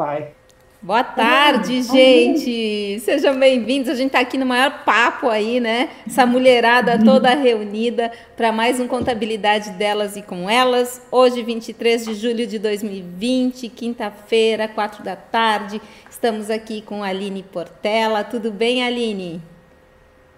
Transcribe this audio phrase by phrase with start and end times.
[0.00, 0.30] Pai.
[0.80, 3.00] Boa tarde, gente!
[3.00, 3.90] Sejam bem-vindos.
[3.90, 5.90] A gente está aqui no maior papo aí, né?
[6.06, 11.04] Essa mulherada toda reunida para mais um Contabilidade delas e com elas.
[11.10, 15.82] Hoje, 23 de julho de 2020, quinta-feira, quatro da tarde.
[16.08, 18.22] Estamos aqui com a Aline Portela.
[18.22, 19.42] Tudo bem, Aline?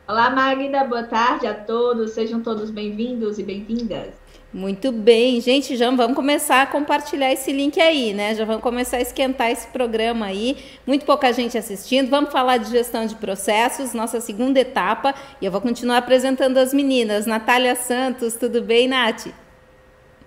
[0.08, 0.84] Olá, Magda.
[0.84, 2.12] Boa tarde a todos.
[2.12, 4.19] Sejam todos bem-vindos e bem-vindas.
[4.52, 8.34] Muito bem, gente, já vamos começar a compartilhar esse link aí, né?
[8.34, 10.56] Já vamos começar a esquentar esse programa aí.
[10.84, 12.10] Muito pouca gente assistindo.
[12.10, 15.14] Vamos falar de gestão de processos, nossa segunda etapa.
[15.40, 17.26] E eu vou continuar apresentando as meninas.
[17.26, 19.28] Natália Santos, tudo bem, Nath?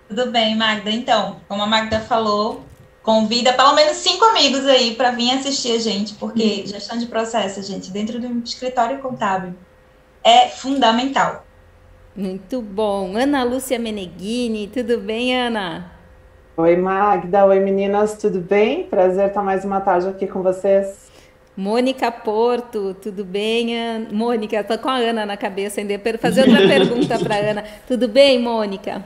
[0.08, 0.90] Tudo bem, Magda.
[0.90, 2.64] Então, como a Magda falou,
[3.02, 6.68] convida pelo menos cinco amigos aí para vir assistir a gente, porque uhum.
[6.68, 9.54] gestão de processos, gente, dentro do escritório contábil
[10.24, 11.46] é fundamental.
[12.16, 13.18] Muito bom.
[13.18, 15.92] Ana Lúcia Meneghini, tudo bem, Ana?
[16.56, 17.46] Oi, Magda.
[17.46, 18.84] Oi, meninas, tudo bem?
[18.84, 21.12] Prazer estar mais uma tarde aqui com vocês.
[21.58, 23.76] Mônica Porto, tudo bem?
[23.76, 24.08] Ana?
[24.12, 26.00] Mônica, estou com a Ana na cabeça ainda.
[26.20, 27.64] Fazer outra pergunta para Ana.
[27.88, 29.04] Tudo bem, Mônica?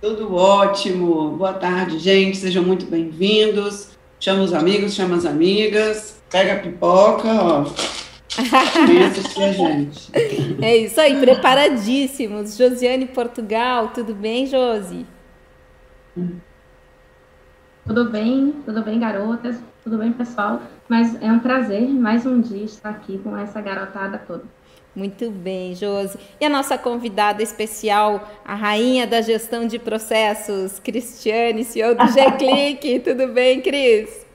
[0.00, 1.30] Tudo ótimo.
[1.36, 2.38] Boa tarde, gente.
[2.38, 3.90] Sejam muito bem-vindos.
[4.18, 6.20] Chama os amigos, chama as amigas.
[6.28, 7.66] Pega a pipoca, ó.
[10.60, 12.56] É isso aí, preparadíssimos.
[12.56, 15.06] Josiane Portugal, tudo bem, Josi?
[17.86, 20.60] Tudo bem, tudo bem, garotas, tudo bem, pessoal.
[20.88, 24.44] Mas é um prazer, mais um dia, estar aqui com essa garotada toda.
[24.94, 26.18] Muito bem, Josi.
[26.40, 33.00] E a nossa convidada especial, a rainha da gestão de processos, Cristiane, CEO do G-Click.
[33.00, 34.25] tudo bem, Cris?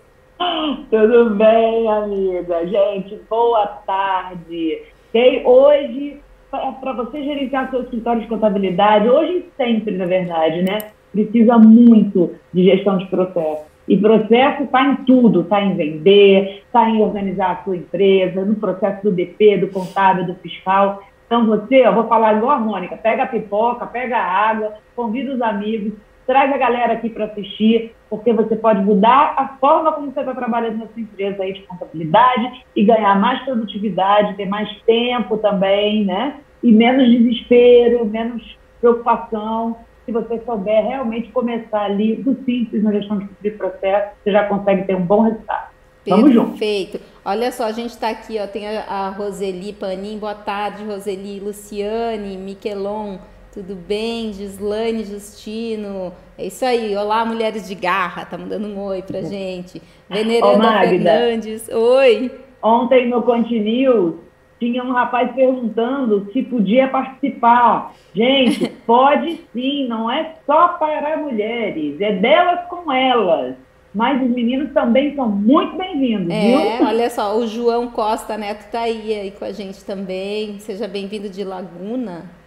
[0.89, 2.67] Tudo bem, amiga?
[2.67, 4.81] Gente, boa tarde.
[5.09, 5.41] Okay?
[5.45, 10.91] Hoje, para você gerenciar seu escritório de contabilidade, hoje e sempre, na verdade, né?
[11.11, 13.71] Precisa muito de gestão de processo.
[13.87, 18.55] E processo está em tudo, está em vender, está em organizar a sua empresa, no
[18.55, 21.01] processo do DP, do contábil, do fiscal.
[21.25, 25.33] Então você, eu vou falar igual a Mônica, pega a pipoca, pega a água, convida
[25.33, 25.93] os amigos,
[26.25, 30.33] traz a galera aqui para assistir, porque você pode mudar a forma como você está
[30.33, 36.05] trabalhando na sua empresa aí de contabilidade e ganhar mais produtividade, ter mais tempo também,
[36.05, 36.35] né?
[36.63, 39.77] E menos desespero, menos preocupação.
[40.05, 44.83] Se você souber realmente começar ali do simples na gestão de processo, você já consegue
[44.85, 45.71] ter um bom resultado.
[46.07, 46.49] Vamos junto.
[46.51, 46.99] Perfeito.
[47.23, 52.35] Olha só, a gente está aqui, ó, tem a, Roseli Panim, boa tarde, Roseli, Luciane,
[52.37, 53.19] Miquelon,
[53.53, 54.31] tudo bem?
[54.31, 56.13] Gislaine Justino.
[56.37, 56.95] É isso aí.
[56.95, 58.25] Olá, mulheres de garra.
[58.25, 59.81] Tá mandando um oi pra gente.
[60.09, 61.67] Veneranda Fernandes.
[61.67, 62.31] Oi.
[62.63, 64.15] Ontem no Continews
[64.57, 67.93] tinha um rapaz perguntando se podia participar.
[68.13, 73.55] Gente, pode sim, não é só para mulheres, é delas com elas.
[73.93, 76.87] Mas os meninos também são muito bem-vindos, é, viu?
[76.87, 80.59] olha só, o João Costa Neto tá aí, aí com a gente também.
[80.59, 82.40] Seja bem-vindo de Laguna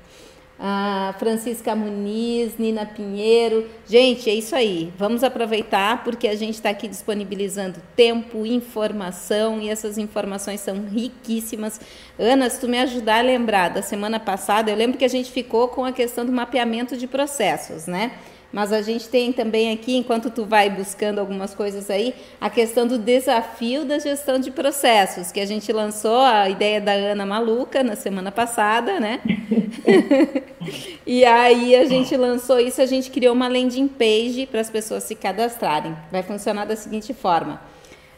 [0.59, 3.67] a Francisca Muniz, Nina Pinheiro.
[3.87, 4.93] Gente, é isso aí.
[4.97, 11.81] Vamos aproveitar porque a gente está aqui disponibilizando tempo, informação e essas informações são riquíssimas.
[12.19, 15.31] Ana, se tu me ajudar a lembrar da semana passada, eu lembro que a gente
[15.31, 18.13] ficou com a questão do mapeamento de processos, né?
[18.55, 22.87] Mas a gente tem também aqui, enquanto tu vai buscando algumas coisas aí, a questão
[22.87, 27.83] do desafio da gestão de processos, que a gente lançou a ideia da Ana Maluca
[27.83, 29.21] na semana passada, né?
[31.05, 35.03] e aí a gente lançou isso, a gente criou uma landing page para as pessoas
[35.03, 35.97] se cadastrarem.
[36.13, 37.74] Vai funcionar da seguinte forma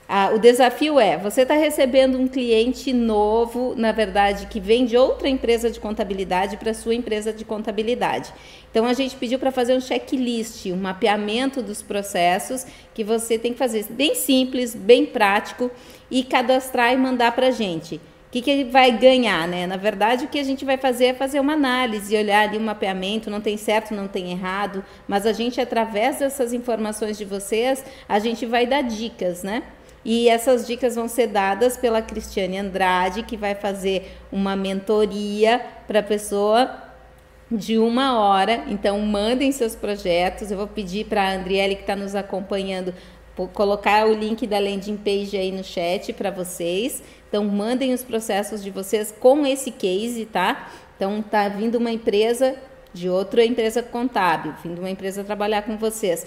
[0.09, 4.97] ah, o desafio é: você está recebendo um cliente novo, na verdade, que vem de
[4.97, 8.33] outra empresa de contabilidade para sua empresa de contabilidade.
[8.71, 12.65] Então a gente pediu para fazer um checklist, um mapeamento dos processos
[12.95, 15.71] que você tem que fazer bem simples, bem prático
[16.11, 17.97] e cadastrar e mandar para a gente.
[17.97, 19.66] O que, que ele vai ganhar, né?
[19.66, 22.65] Na verdade, o que a gente vai fazer é fazer uma análise, olhar ali um
[22.65, 27.83] mapeamento, não tem certo, não tem errado, mas a gente, através dessas informações de vocês,
[28.09, 29.62] a gente vai dar dicas, né?
[30.09, 35.98] E essas dicas vão ser dadas pela Cristiane Andrade, que vai fazer uma mentoria para
[35.98, 36.81] a pessoa
[37.51, 38.63] de uma hora.
[38.69, 40.53] Então, mandem seus projetos.
[40.53, 42.95] Eu vou pedir para a Andriele, que está nos acompanhando,
[43.53, 47.03] colocar o link da landing page aí no chat para vocês.
[47.28, 50.71] Então, mandem os processos de vocês com esse case, tá?
[50.95, 52.54] Então, tá vindo uma empresa
[52.95, 56.25] de outra empresa contábil, vindo uma empresa trabalhar com vocês.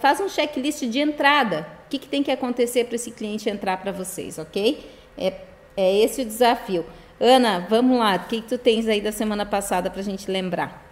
[0.00, 3.90] Faz um checklist de entrada que, que tem que acontecer para esse cliente entrar para
[3.92, 4.88] vocês, ok?
[5.18, 5.34] É,
[5.76, 6.86] é esse o desafio.
[7.20, 8.16] Ana, vamos lá.
[8.16, 10.86] O que, que tu tens aí da semana passada para a gente lembrar?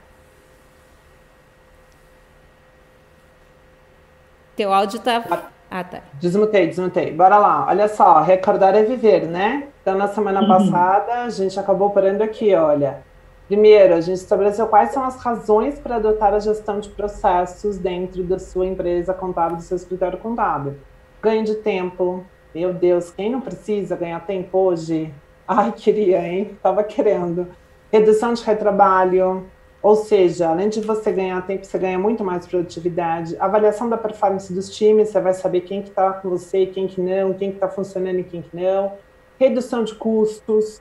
[4.56, 6.00] Teu áudio tá, Ah, tá.
[6.14, 7.12] Desmutei, desmutei.
[7.12, 7.66] Bora lá.
[7.68, 9.68] Olha só, recordar é viver, né?
[9.80, 10.48] Então, na semana uhum.
[10.48, 13.02] passada, a gente acabou parando aqui, olha.
[13.46, 18.22] Primeiro, a gente estabeleceu quais são as razões para adotar a gestão de processos dentro
[18.24, 20.76] da sua empresa contábil, do seu escritório contábil.
[21.20, 22.24] Ganho de tempo.
[22.54, 25.12] Meu Deus, quem não precisa ganhar tempo hoje?
[25.46, 26.56] Ai, queria, hein?
[26.62, 27.48] Tava querendo.
[27.90, 29.46] Redução de retrabalho,
[29.82, 33.36] ou seja, além de você ganhar tempo, você ganha muito mais produtividade.
[33.40, 37.00] Avaliação da performance dos times, você vai saber quem que está com você, quem que
[37.00, 38.92] não, quem que está funcionando e quem que não.
[39.38, 40.80] Redução de custos.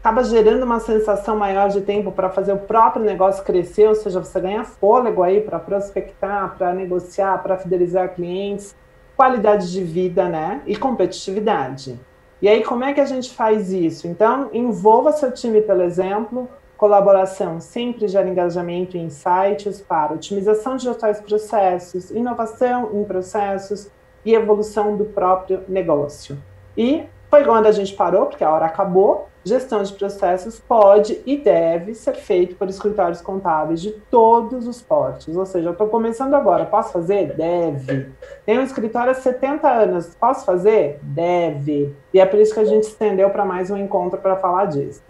[0.00, 4.18] Acaba gerando uma sensação maior de tempo para fazer o próprio negócio crescer, ou seja,
[4.18, 8.74] você ganha fôlego aí para prospectar, para negociar, para fidelizar clientes,
[9.22, 10.62] qualidade de vida, né?
[10.66, 11.96] E competitividade.
[12.40, 14.08] E aí, como é que a gente faz isso?
[14.08, 20.88] Então, envolva seu time pelo exemplo, Colaboração sempre gera engajamento e insights para otimização de
[20.88, 23.88] atuais processos, inovação em processos
[24.24, 26.36] e evolução do próprio negócio.
[26.76, 29.28] E foi quando a gente parou, porque a hora acabou.
[29.44, 35.36] Gestão de processos pode e deve ser feito por escritórios contábeis de todos os portes.
[35.36, 37.34] Ou seja, eu estou começando agora, posso fazer?
[37.34, 38.12] Deve.
[38.46, 41.00] Tenho um escritório há 70 anos, posso fazer?
[41.02, 41.92] Deve.
[42.14, 45.02] E é por isso que a gente estendeu para mais um encontro para falar disso.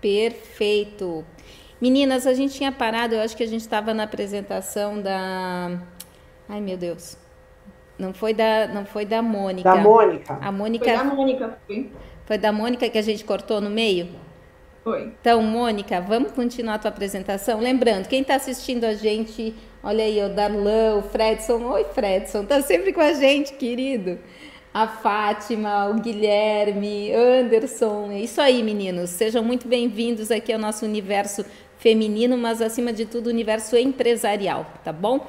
[0.00, 1.22] Perfeito.
[1.78, 5.78] Meninas, a gente tinha parado, eu acho que a gente estava na apresentação da.
[6.48, 7.18] Ai, meu Deus.
[7.98, 9.70] Não foi da, não foi da Mônica.
[9.70, 10.38] Da Mônica.
[10.40, 10.84] A Mônica.
[10.84, 11.90] Foi da Mônica, foi.
[12.26, 14.08] Foi da Mônica que a gente cortou no meio?
[14.84, 15.12] Foi.
[15.20, 17.60] Então, Mônica, vamos continuar a tua apresentação.
[17.60, 21.62] Lembrando, quem está assistindo a gente, olha aí, o Darlan, o Fredson.
[21.62, 24.18] Oi, Fredson, tá sempre com a gente, querido
[24.76, 28.10] a Fátima, o Guilherme, Anderson.
[28.10, 29.08] É isso aí, meninos.
[29.08, 31.46] Sejam muito bem-vindos aqui ao nosso universo
[31.78, 35.26] feminino, mas acima de tudo, universo empresarial, tá bom?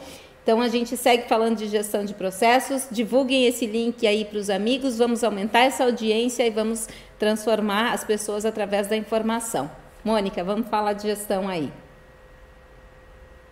[0.47, 2.87] Então a gente segue falando de gestão de processos.
[2.89, 4.97] Divulguem esse link aí para os amigos.
[4.97, 6.87] Vamos aumentar essa audiência e vamos
[7.19, 9.69] transformar as pessoas através da informação.
[10.05, 11.69] Mônica, vamos falar de gestão aí.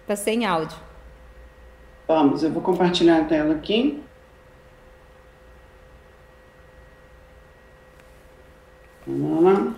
[0.08, 0.78] Tá sem áudio.
[2.08, 4.02] Vamos, eu vou compartilhar a tela aqui.
[9.06, 9.76] Vamos lá.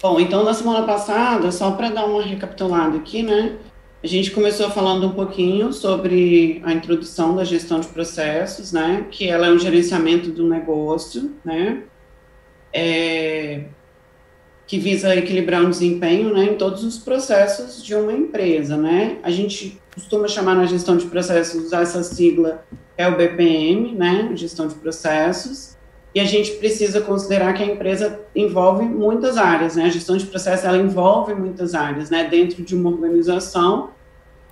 [0.00, 3.58] Bom, então na semana passada, só para dar uma recapitulada aqui, né?
[4.02, 9.06] A gente começou falando um pouquinho sobre a introdução da gestão de processos, né?
[9.10, 11.82] Que ela é um gerenciamento do negócio, né?
[12.72, 13.64] É,
[14.66, 16.44] que visa equilibrar o um desempenho, né?
[16.44, 19.18] Em todos os processos de uma empresa, né?
[19.22, 22.64] A gente costuma chamar na gestão de processos usar essa sigla
[22.96, 24.30] é o BPM, né?
[24.34, 25.76] Gestão de processos
[26.14, 29.84] e a gente precisa considerar que a empresa envolve muitas áreas, né?
[29.84, 32.24] A gestão de processo ela envolve muitas áreas, né?
[32.24, 33.90] Dentro de uma organização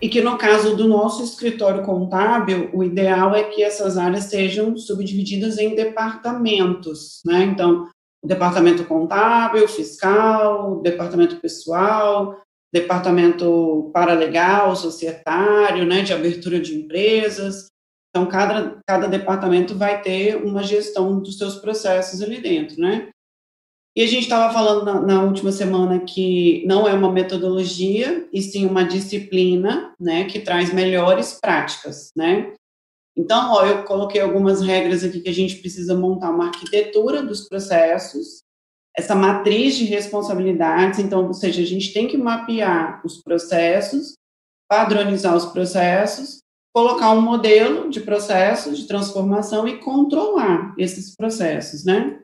[0.00, 4.76] e que no caso do nosso escritório contábil, o ideal é que essas áreas sejam
[4.76, 7.42] subdivididas em departamentos, né?
[7.42, 7.88] Então,
[8.22, 12.40] o departamento contábil, fiscal, departamento pessoal,
[12.72, 17.68] departamento paralegal, societário, né, de abertura de empresas,
[18.18, 23.10] então, cada, cada departamento vai ter uma gestão dos seus processos ali dentro, né?
[23.94, 28.42] E a gente estava falando na, na, última semana que não é uma metodologia, e
[28.42, 32.54] sim uma disciplina, né, que traz melhores práticas, né?
[33.16, 37.48] Então, ó, eu coloquei algumas regras aqui que a gente precisa montar uma arquitetura dos
[37.48, 38.42] processos,
[38.96, 44.14] essa matriz de responsabilidades, então, ou seja, a gente tem que mapear os processos,
[44.68, 46.40] padronizar os processos
[46.78, 52.20] colocar um modelo de processo de transformação e controlar esses processos, né?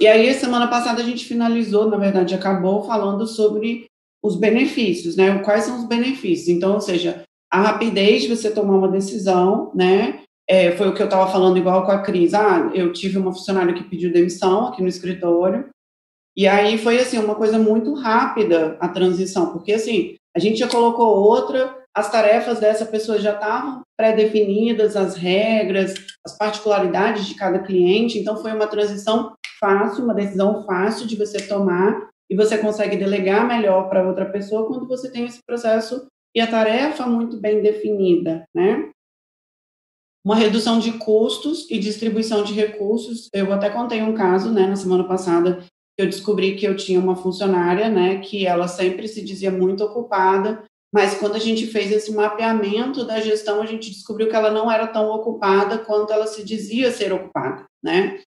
[0.00, 3.84] E aí, semana passada, a gente finalizou, na verdade, acabou falando sobre
[4.24, 5.38] os benefícios, né?
[5.40, 6.48] Quais são os benefícios?
[6.48, 7.22] Então, ou seja,
[7.52, 10.22] a rapidez de você tomar uma decisão, né?
[10.48, 12.32] É, foi o que eu estava falando igual com a Cris.
[12.32, 15.68] Ah, eu tive uma funcionária que pediu demissão aqui no escritório,
[16.34, 20.68] e aí foi, assim, uma coisa muito rápida a transição, porque, assim, a gente já
[20.68, 25.94] colocou outra, as tarefas dessa pessoa já estavam pré-definidas, as regras,
[26.24, 31.46] as particularidades de cada cliente, então foi uma transição fácil, uma decisão fácil de você
[31.46, 36.40] tomar e você consegue delegar melhor para outra pessoa quando você tem esse processo e
[36.40, 38.90] a tarefa muito bem definida, né?
[40.24, 43.28] Uma redução de custos e distribuição de recursos.
[43.34, 45.58] Eu até contei um caso, né, na semana passada,
[45.98, 49.82] que eu descobri que eu tinha uma funcionária, né, que ela sempre se dizia muito
[49.82, 54.50] ocupada mas quando a gente fez esse mapeamento da gestão, a gente descobriu que ela
[54.50, 58.20] não era tão ocupada quanto ela se dizia ser ocupada, né?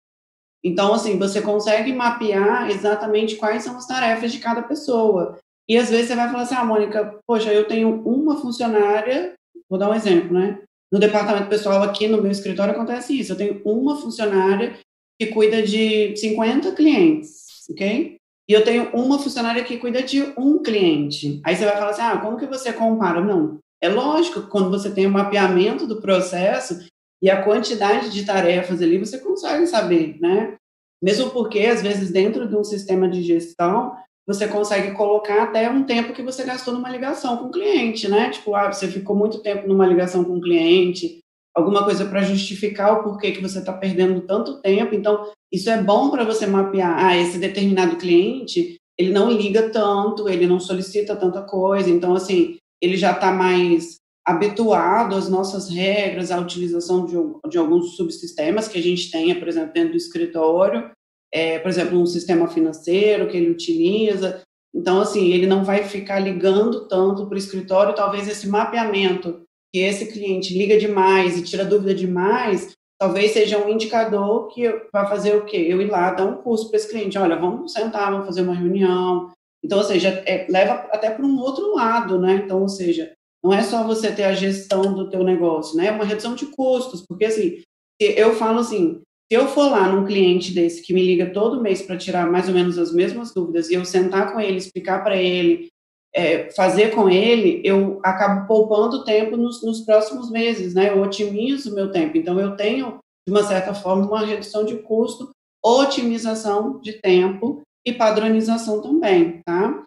[0.65, 5.39] Então, assim, você consegue mapear exatamente quais são as tarefas de cada pessoa.
[5.69, 9.35] E às vezes você vai falar assim, ah, Mônica, poxa, eu tenho uma funcionária,
[9.69, 10.63] vou dar um exemplo, né?
[10.93, 13.33] no departamento pessoal aqui no meu escritório acontece isso.
[13.33, 14.79] Eu tenho uma funcionária
[15.19, 18.19] que cuida de 50 clientes, ok?
[18.49, 21.41] E eu tenho uma funcionária que cuida de um cliente.
[21.45, 23.21] Aí você vai falar assim, ah, como que você compara?
[23.21, 26.85] Não, é lógico que quando você tem o um mapeamento do processo
[27.23, 30.57] e a quantidade de tarefas ali, você consegue saber, né?
[31.03, 33.97] Mesmo porque, às vezes, dentro de um sistema de gestão,
[34.27, 38.31] você consegue colocar até um tempo que você gastou numa ligação com o cliente, né?
[38.31, 41.19] Tipo, ah, você ficou muito tempo numa ligação com o cliente,
[41.55, 44.95] alguma coisa para justificar o porquê que você está perdendo tanto tempo.
[44.95, 47.05] Então, isso é bom para você mapear.
[47.05, 51.91] Ah, esse determinado cliente, ele não liga tanto, ele não solicita tanta coisa.
[51.91, 57.15] Então, assim, ele já está mais habituado às nossas regras, à utilização de,
[57.51, 60.91] de alguns subsistemas que a gente tenha, por exemplo, dentro do escritório
[61.33, 64.43] é, por exemplo, um sistema financeiro que ele utiliza.
[64.75, 69.43] Então, assim, ele não vai ficar ligando tanto para o escritório, talvez esse mapeamento
[69.73, 75.09] que esse cliente liga demais e tira dúvida demais, talvez seja um indicador que vai
[75.09, 75.57] fazer o quê?
[75.69, 78.55] Eu ir lá dar um curso para esse cliente, olha, vamos sentar, vamos fazer uma
[78.55, 79.33] reunião.
[79.61, 82.43] Então, ou seja, é, leva até para um outro lado, né?
[82.45, 85.89] Então, ou seja, não é só você ter a gestão do teu negócio, né?
[85.89, 87.61] É uma redução de custos, porque assim,
[87.99, 91.83] eu falo assim, se eu for lá num cliente desse que me liga todo mês
[91.83, 95.17] para tirar mais ou menos as mesmas dúvidas e eu sentar com ele, explicar para
[95.17, 95.71] ele,
[96.15, 100.91] é, fazer com ele, eu acabo poupando tempo nos, nos, próximos meses, né?
[100.91, 102.17] Eu otimizo o meu tempo.
[102.17, 105.31] Então, eu tenho, de uma certa forma, uma redução de custo,
[105.65, 109.85] otimização de tempo e padronização também, tá?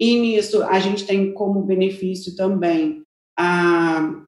[0.00, 3.02] E nisso, a gente tem como benefício também
[3.38, 4.22] a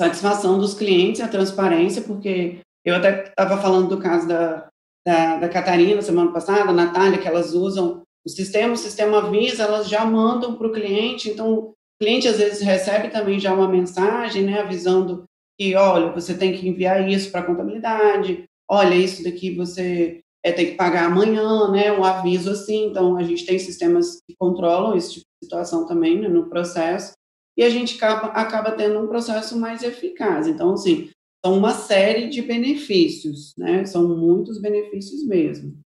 [0.00, 4.68] satisfação dos clientes, a transparência, porque eu até estava falando do caso da,
[5.06, 9.64] da, da, Catarina semana passada, a Natália, que elas usam o sistema, o sistema avisa,
[9.64, 13.68] elas já mandam para o cliente, então o cliente às vezes recebe também já uma
[13.68, 15.24] mensagem, né, avisando
[15.58, 20.52] que, olha, você tem que enviar isso para a contabilidade, olha, isso daqui você é,
[20.52, 24.96] tem que pagar amanhã, né, um aviso assim, então a gente tem sistemas que controlam
[24.96, 27.12] esse tipo de situação também né, no processo,
[27.56, 30.48] e a gente acaba, acaba tendo um processo mais eficaz.
[30.48, 31.10] Então, assim,
[31.44, 33.84] são uma série de benefícios, né?
[33.84, 35.78] São muitos benefícios mesmo.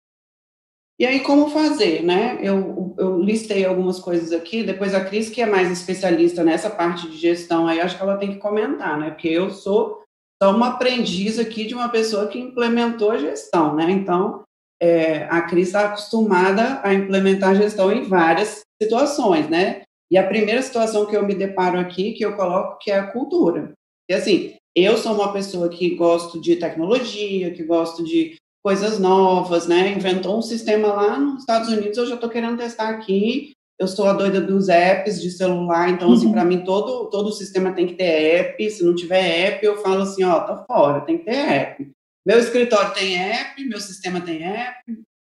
[0.98, 2.38] E aí, como fazer, né?
[2.40, 7.10] Eu, eu listei algumas coisas aqui, depois a Cris, que é mais especialista nessa parte
[7.10, 9.10] de gestão, aí acho que ela tem que comentar, né?
[9.10, 10.02] Porque eu sou
[10.42, 13.90] só uma aprendiz aqui de uma pessoa que implementou a gestão, né?
[13.90, 14.42] Então,
[14.80, 19.82] é, a Cris está acostumada a implementar a gestão em várias situações, né?
[20.10, 23.06] E a primeira situação que eu me deparo aqui, que eu coloco, que é a
[23.06, 23.72] cultura.
[24.08, 29.68] E assim, eu sou uma pessoa que gosto de tecnologia, que gosto de coisas novas,
[29.68, 29.92] né?
[29.92, 33.52] Inventou um sistema lá nos Estados Unidos, eu já estou querendo testar aqui.
[33.78, 36.32] Eu sou a doida dos apps de celular, então, assim, uhum.
[36.32, 38.68] para mim, todo, todo o sistema tem que ter app.
[38.68, 41.88] Se não tiver app, eu falo assim: ó, tá fora, tem que ter app.
[42.26, 44.80] Meu escritório tem app, meu sistema tem app,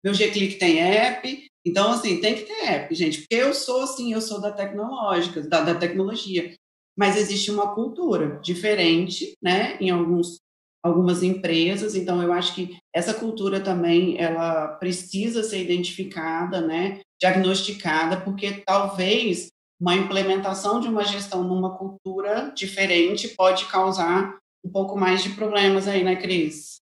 [0.04, 1.46] meu G-Click tem app.
[1.64, 5.42] Então, assim, tem que ter app, gente, porque eu sou assim, eu sou da tecnológica,
[5.42, 6.56] da, da tecnologia
[7.00, 10.36] mas existe uma cultura diferente, né, em alguns
[10.84, 18.22] algumas empresas, então eu acho que essa cultura também ela precisa ser identificada, né, diagnosticada,
[18.22, 25.24] porque talvez uma implementação de uma gestão numa cultura diferente pode causar um pouco mais
[25.24, 26.80] de problemas aí, né, Cris?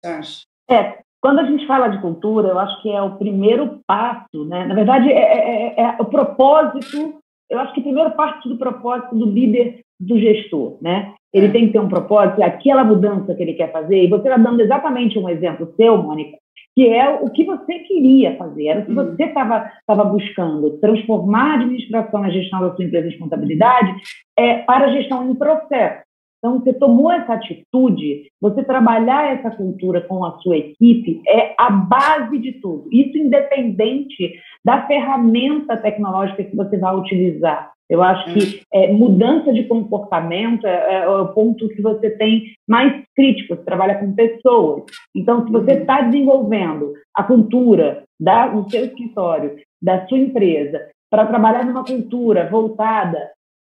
[0.00, 0.40] Você acha?
[0.68, 4.64] É, quando a gente fala de cultura, eu acho que é o primeiro passo, né?
[4.66, 9.14] Na verdade, é, é, é, é o propósito eu acho que primeiro parte do propósito
[9.16, 11.14] do líder, do gestor, né?
[11.32, 11.50] Ele é.
[11.50, 14.60] tem que ter um propósito, aquela mudança que ele quer fazer, e você está dando
[14.60, 16.36] exatamente um exemplo seu, Mônica,
[16.74, 19.16] que é o que você queria fazer, era o que uhum.
[19.16, 23.94] você estava buscando, transformar a administração, a gestão da sua empresa de contabilidade
[24.38, 26.02] é, para a gestão em processo.
[26.38, 31.70] Então, você tomou essa atitude, você trabalhar essa cultura com a sua equipe é a
[31.70, 32.88] base de tudo.
[32.90, 37.72] Isso independente da ferramenta tecnológica que você vai utilizar.
[37.88, 43.02] Eu acho que é, mudança de comportamento é, é, o ponto que você tem mais
[43.16, 44.84] crítico, você trabalha com pessoas.
[45.14, 51.26] Então, se você está desenvolvendo a cultura da, do seu escritório, da sua empresa, para
[51.26, 53.18] trabalhar numa cultura voltada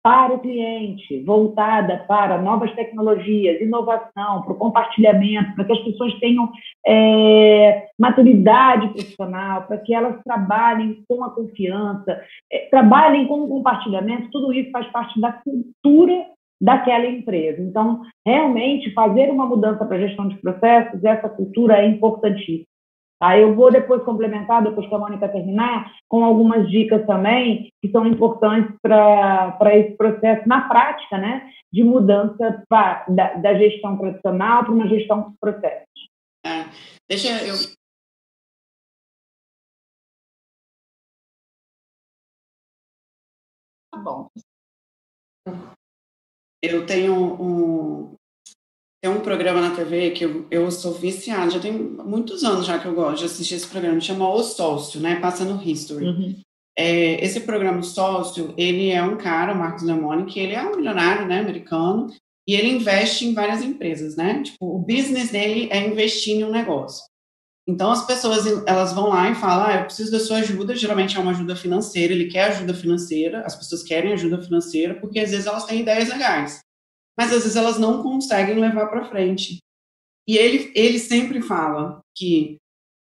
[0.06, 6.14] para o cliente, voltada para novas tecnologias, inovação, para o compartilhamento, para que as pessoas
[6.20, 6.48] tenham
[6.86, 12.22] é, maturidade profissional, para que elas trabalhem com a confiança,
[12.52, 16.24] é, trabalhem com o compartilhamento, tudo isso faz parte da cultura
[16.60, 17.60] daquela empresa.
[17.60, 22.75] Então, realmente, fazer uma mudança para a gestão de processos, essa cultura é importantíssima.
[23.18, 23.38] Tá?
[23.38, 28.06] Eu vou depois complementar, depois que a Mônica terminar, com algumas dicas também que são
[28.06, 34.72] importantes para esse processo na prática, né, de mudança pra, da, da, gestão tradicional para
[34.72, 35.86] uma gestão de processos.
[36.44, 36.64] É,
[37.08, 37.54] deixa eu.
[43.90, 44.28] Tá bom.
[46.62, 48.15] Eu tenho um,
[49.06, 52.76] tem um programa na TV que eu, eu sou viciada, já tem muitos anos já
[52.76, 55.20] que eu gosto de assistir esse programa, chama O Sócio, né?
[55.20, 56.06] Passa no History.
[56.06, 56.40] Uhum.
[56.76, 60.74] É, esse programa Sócio, ele é um cara, o Marcos Lemone, que ele é um
[60.74, 62.08] milionário, né, americano,
[62.48, 64.42] e ele investe em várias empresas, né?
[64.42, 67.04] Tipo, o business dele é investir em um negócio.
[67.68, 70.74] Então as pessoas elas vão lá e falam, ah, eu preciso da sua ajuda.
[70.74, 72.12] Geralmente é uma ajuda financeira.
[72.12, 73.42] Ele quer ajuda financeira.
[73.44, 76.65] As pessoas querem ajuda financeira porque às vezes elas têm ideias legais
[77.18, 79.58] mas às vezes elas não conseguem levar para frente.
[80.28, 82.56] E ele, ele sempre fala que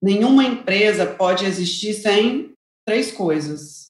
[0.01, 2.54] nenhuma empresa pode existir sem
[2.88, 3.88] três coisas: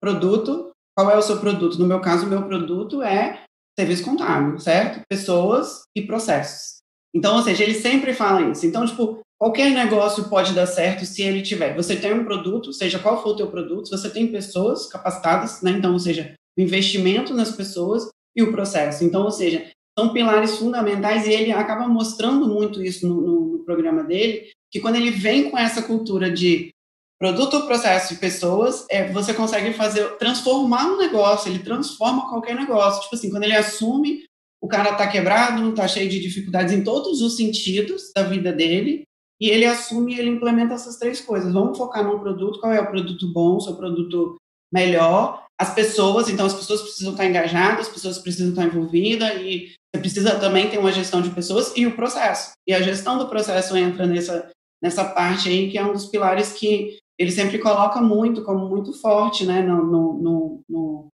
[0.00, 0.70] produto.
[0.96, 1.76] Qual é o seu produto?
[1.76, 3.42] No meu caso, o meu produto é
[3.76, 5.00] serviço contábil, certo?
[5.08, 6.78] Pessoas e processos.
[7.12, 8.64] Então, ou seja, ele sempre fala isso.
[8.64, 11.74] Então, tipo, qualquer negócio pode dar certo se ele tiver.
[11.74, 15.72] Você tem um produto, seja qual for o teu produto, você tem pessoas capacitadas, né?
[15.72, 19.04] Então, ou seja, o investimento nas pessoas e o processo.
[19.04, 23.58] Então, ou seja, são pilares fundamentais e ele acaba mostrando muito isso no, no, no
[23.64, 26.70] programa dele, que quando ele vem com essa cultura de
[27.18, 33.02] produto, processo e pessoas, é, você consegue fazer, transformar um negócio, ele transforma qualquer negócio.
[33.02, 34.24] Tipo assim, quando ele assume,
[34.60, 39.04] o cara está quebrado, está cheio de dificuldades em todos os sentidos da vida dele,
[39.40, 41.52] e ele assume e ele implementa essas três coisas.
[41.52, 44.36] Vamos focar num produto, qual é o produto bom, seu produto
[44.72, 49.72] melhor, as pessoas, então as pessoas precisam estar engajadas, as pessoas precisam estar envolvidas e
[49.94, 52.52] você precisa também ter uma gestão de pessoas e o processo.
[52.66, 54.50] E a gestão do processo entra nessa,
[54.82, 58.92] nessa parte aí, que é um dos pilares que ele sempre coloca muito, como muito
[59.00, 61.08] forte, né, no, no, no,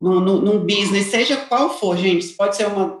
[0.00, 2.28] no, no, business, seja qual for, gente.
[2.34, 3.00] Pode ser uma,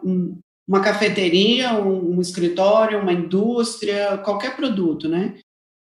[0.66, 5.38] uma cafeteria, um, um escritório, uma indústria, qualquer produto, né?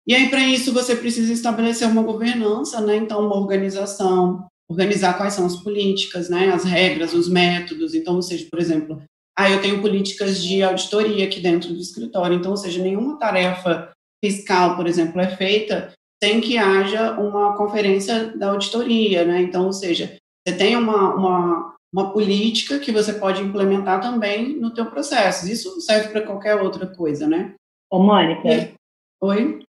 [0.07, 2.97] E aí, para isso, você precisa estabelecer uma governança, né?
[2.97, 6.51] Então, uma organização, organizar quais são as políticas, né?
[6.51, 7.95] As regras, os métodos.
[7.95, 9.03] Então, ou seja, por exemplo,
[9.37, 12.37] ah, eu tenho políticas de auditoria aqui dentro do escritório.
[12.37, 13.91] Então, ou seja, nenhuma tarefa
[14.23, 19.41] fiscal, por exemplo, é feita sem que haja uma conferência da auditoria, né?
[19.41, 24.75] Então, ou seja, você tem uma, uma, uma política que você pode implementar também no
[24.75, 25.49] teu processo.
[25.49, 27.55] Isso serve para qualquer outra coisa, né?
[27.91, 28.49] Ô, Mônica.
[28.49, 28.75] E...
[29.21, 29.63] Oi?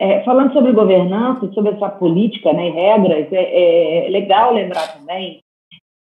[0.00, 5.42] É, falando sobre governança, sobre essa política né, e regras, é, é legal lembrar também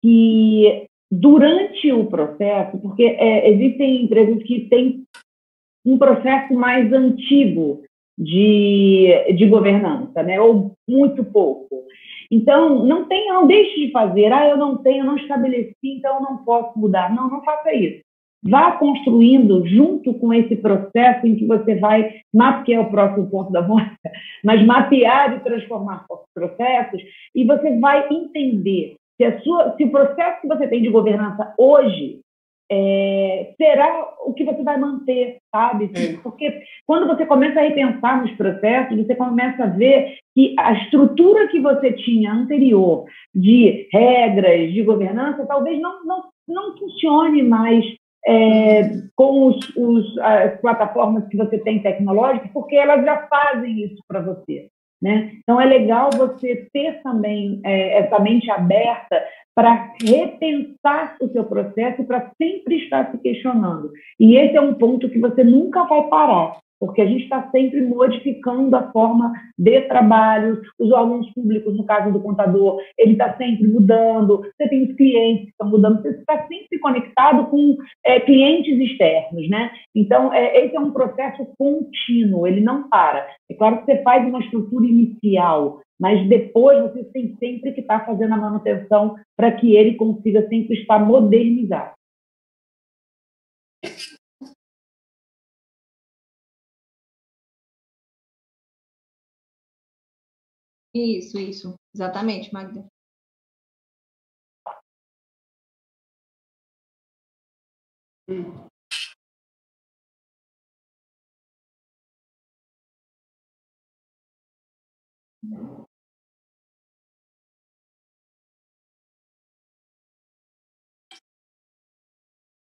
[0.00, 5.02] que durante o processo, porque é, existem empresas que têm
[5.84, 7.82] um processo mais antigo
[8.16, 11.82] de, de governança, né, ou muito pouco.
[12.30, 16.16] Então, não tenha, não deixe de fazer, ah, eu não tenho, eu não estabeleci, então
[16.16, 17.12] eu não posso mudar.
[17.12, 18.00] Não, não faça isso.
[18.42, 23.62] Vá construindo junto com esse processo em que você vai mapear o próximo ponto da
[23.62, 23.90] moda,
[24.44, 27.02] mas mapear e transformar processos,
[27.34, 31.52] e você vai entender se, a sua, se o processo que você tem de governança
[31.58, 32.20] hoje
[32.70, 35.90] é, será o que você vai manter, sabe?
[36.22, 41.48] Porque quando você começa a repensar nos processos, você começa a ver que a estrutura
[41.48, 47.84] que você tinha anterior de regras, de governança, talvez não, não, não funcione mais
[48.28, 54.02] é, com os, os, as plataformas que você tem tecnológicas, porque elas já fazem isso
[54.06, 54.68] para você.
[55.00, 55.32] Né?
[55.38, 62.02] Então, é legal você ter também é, essa mente aberta para repensar o seu processo
[62.02, 63.90] e para sempre estar se questionando.
[64.20, 67.80] E esse é um ponto que você nunca vai parar porque a gente está sempre
[67.82, 73.66] modificando a forma de trabalho, os órgãos públicos, no caso do contador, ele está sempre
[73.66, 78.78] mudando, você tem os clientes que estão mudando, você está sempre conectado com é, clientes
[78.78, 79.70] externos, né?
[79.94, 83.26] Então, é, esse é um processo contínuo, ele não para.
[83.50, 88.00] É claro que você faz uma estrutura inicial, mas depois você tem sempre que estar
[88.00, 91.97] tá fazendo a manutenção para que ele consiga sempre estar modernizado.
[100.98, 101.74] Isso, isso.
[101.94, 102.84] Exatamente, Magda.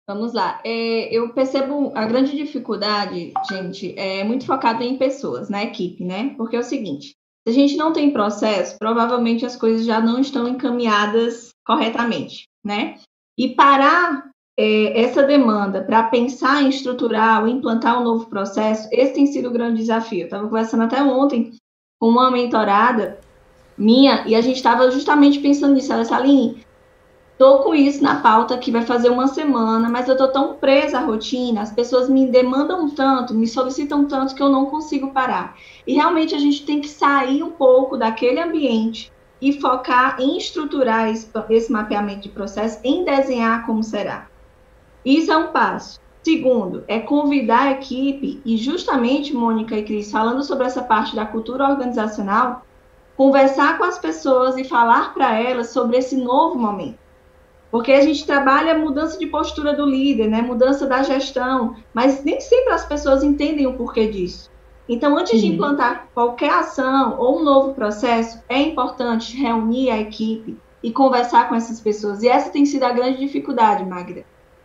[0.07, 0.61] Vamos lá.
[0.65, 6.33] É, eu percebo a grande dificuldade, gente, é muito focada em pessoas, na equipe, né?
[6.35, 10.19] Porque é o seguinte: se a gente não tem processo, provavelmente as coisas já não
[10.19, 12.97] estão encaminhadas corretamente, né?
[13.37, 19.13] E parar é, essa demanda para pensar em estruturar ou implantar um novo processo, esse
[19.13, 20.21] tem sido o grande desafio.
[20.21, 21.51] Eu estava conversando até ontem
[21.99, 23.19] com uma mentorada
[23.77, 25.91] minha e a gente estava justamente pensando nisso.
[25.91, 26.63] Ela disse, Aline,
[27.37, 30.99] tô com isso na pauta que vai fazer uma semana, mas eu tô tão presa
[30.99, 35.55] à rotina, as pessoas me demandam tanto, me solicitam tanto que eu não consigo parar.
[35.85, 41.09] E realmente a gente tem que sair um pouco daquele ambiente e focar em estruturar
[41.09, 44.27] esse, esse mapeamento de processo, em desenhar como será.
[45.03, 45.99] Isso é um passo.
[46.23, 51.25] Segundo, é convidar a equipe, e justamente, Mônica e Cris, falando sobre essa parte da
[51.25, 52.65] cultura organizacional,
[53.17, 57.02] conversar com as pessoas e falar para elas sobre esse novo momento.
[57.73, 60.43] Porque a gente trabalha a mudança de postura do líder, né?
[60.43, 64.51] mudança da gestão, mas nem sempre as pessoas entendem o porquê disso.
[64.87, 70.55] Então, antes de implantar qualquer ação ou um novo processo, é importante reunir a equipe
[70.83, 72.21] e conversar com essas pessoas.
[72.21, 74.23] E essa tem sido a grande dificuldade, Magda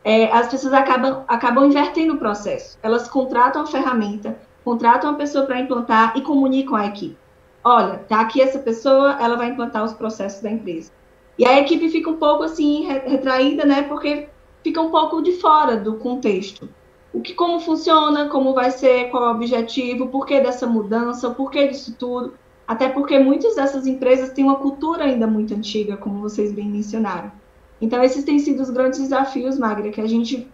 [0.08, 2.78] é, as pessoas acabam, acabam invertendo o processo.
[2.82, 7.16] Elas contratam a ferramenta, contratam a pessoa para implantar e comunicam à equipe.
[7.64, 10.90] Olha, tá aqui essa pessoa, ela vai implantar os processos da empresa.
[11.38, 13.82] E a equipe fica um pouco assim retraída, né?
[13.82, 14.28] Porque
[14.62, 16.68] fica um pouco de fora do contexto.
[17.12, 21.28] O que, como funciona, como vai ser, qual é o objetivo, o porquê dessa mudança,
[21.28, 22.34] o porquê disso tudo.
[22.66, 27.32] Até porque muitas dessas empresas têm uma cultura ainda muito antiga, como vocês bem mencionaram.
[27.80, 30.46] Então, esses têm sido os grandes desafios, Magra, que a gente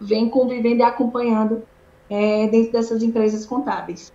[0.00, 1.62] vem convivendo e acompanhando
[2.10, 4.12] é, dentro dessas empresas contábeis.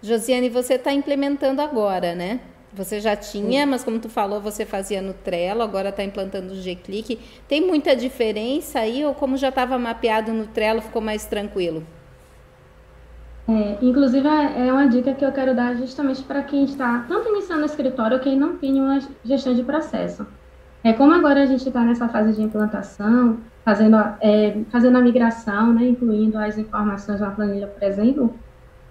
[0.00, 2.40] Josiane, você está implementando agora, né?
[2.76, 6.56] Você já tinha, mas como tu falou, você fazia no Trello, agora está implantando o
[6.56, 7.18] G-Click.
[7.48, 11.86] Tem muita diferença aí ou como já estava mapeado no Trello, ficou mais tranquilo?
[13.48, 17.60] É, inclusive, é uma dica que eu quero dar justamente para quem está tanto iniciando
[17.60, 20.26] no escritório ou quem não tem uma gestão de processo.
[20.84, 25.72] É, como agora a gente está nessa fase de implantação, fazendo, é, fazendo a migração,
[25.72, 28.38] né, incluindo as informações na planilha, por exemplo,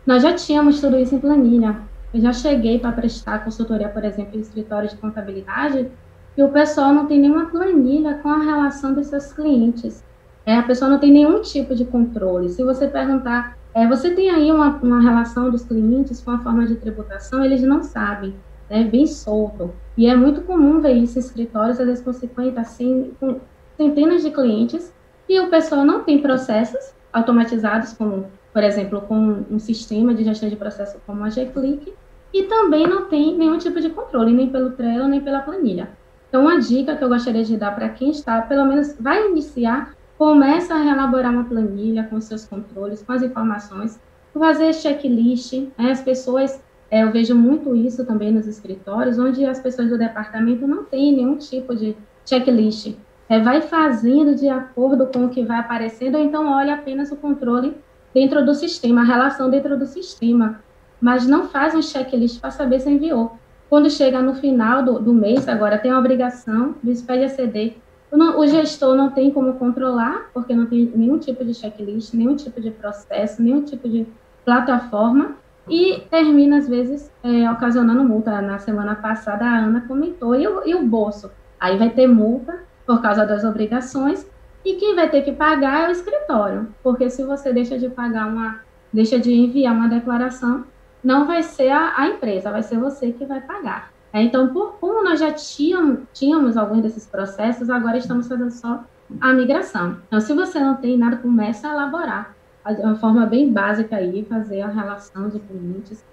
[0.06, 1.80] nós já tínhamos tudo isso em planilha.
[2.16, 5.92] Eu já cheguei para prestar consultoria, por exemplo, em escritório de contabilidade,
[6.38, 10.02] e o pessoal não tem nenhuma planilha com a relação dos seus clientes.
[10.46, 12.48] É, a pessoa não tem nenhum tipo de controle.
[12.48, 16.66] Se você perguntar, é, você tem aí uma, uma relação dos clientes com a forma
[16.66, 18.34] de tributação, eles não sabem
[18.70, 19.74] né, bem solto.
[19.98, 23.42] E é muito comum ver isso em escritórios, às vezes com 50, assim, com
[23.76, 24.94] centenas de clientes,
[25.28, 30.48] e o pessoal não tem processos automatizados, como, por exemplo, com um sistema de gestão
[30.48, 31.94] de processo como a G-Click,
[32.36, 35.90] e também não tem nenhum tipo de controle, nem pelo Trello, nem pela planilha.
[36.28, 39.96] Então, uma dica que eu gostaria de dar para quem está, pelo menos vai iniciar,
[40.18, 43.98] começa a elaborar uma planilha com seus controles, com as informações,
[44.34, 45.92] fazer checklist, né?
[45.92, 50.68] as pessoas é, eu vejo muito isso também nos escritórios, onde as pessoas do departamento
[50.68, 51.96] não têm nenhum tipo de
[52.26, 52.96] checklist.
[53.28, 57.16] É, vai fazendo de acordo com o que vai aparecendo, ou então olha apenas o
[57.16, 57.76] controle
[58.14, 60.62] dentro do sistema, a relação dentro do sistema,
[61.00, 63.38] mas não faz um checklist para saber se enviou.
[63.70, 67.78] Quando chega no final do, do mês, agora tem a obrigação do SPED ACD.
[68.12, 72.36] O, o gestor não tem como controlar, porque não tem nenhum tipo de checklist, nenhum
[72.36, 74.08] tipo de processo, nenhum tipo de
[74.44, 75.36] plataforma,
[75.68, 78.40] e termina, às vezes, é, ocasionando multa.
[78.42, 81.32] Na semana passada, a Ana comentou, e o, e o bolso?
[81.60, 84.28] Aí vai ter multa por causa das obrigações,
[84.64, 88.28] e quem vai ter que pagar é o escritório, porque se você deixa de pagar
[88.28, 90.64] uma, deixa de enviar uma declaração,
[91.06, 93.94] não vai ser a, a empresa, vai ser você que vai pagar.
[94.12, 98.84] É, então, por como nós já tínhamos, tínhamos alguns desses processos, agora estamos fazendo só
[99.22, 100.00] a migração.
[100.08, 104.62] Então, se você não tem nada, comece a elaborar uma forma bem básica aí, fazer
[104.62, 106.04] a relação de clientes.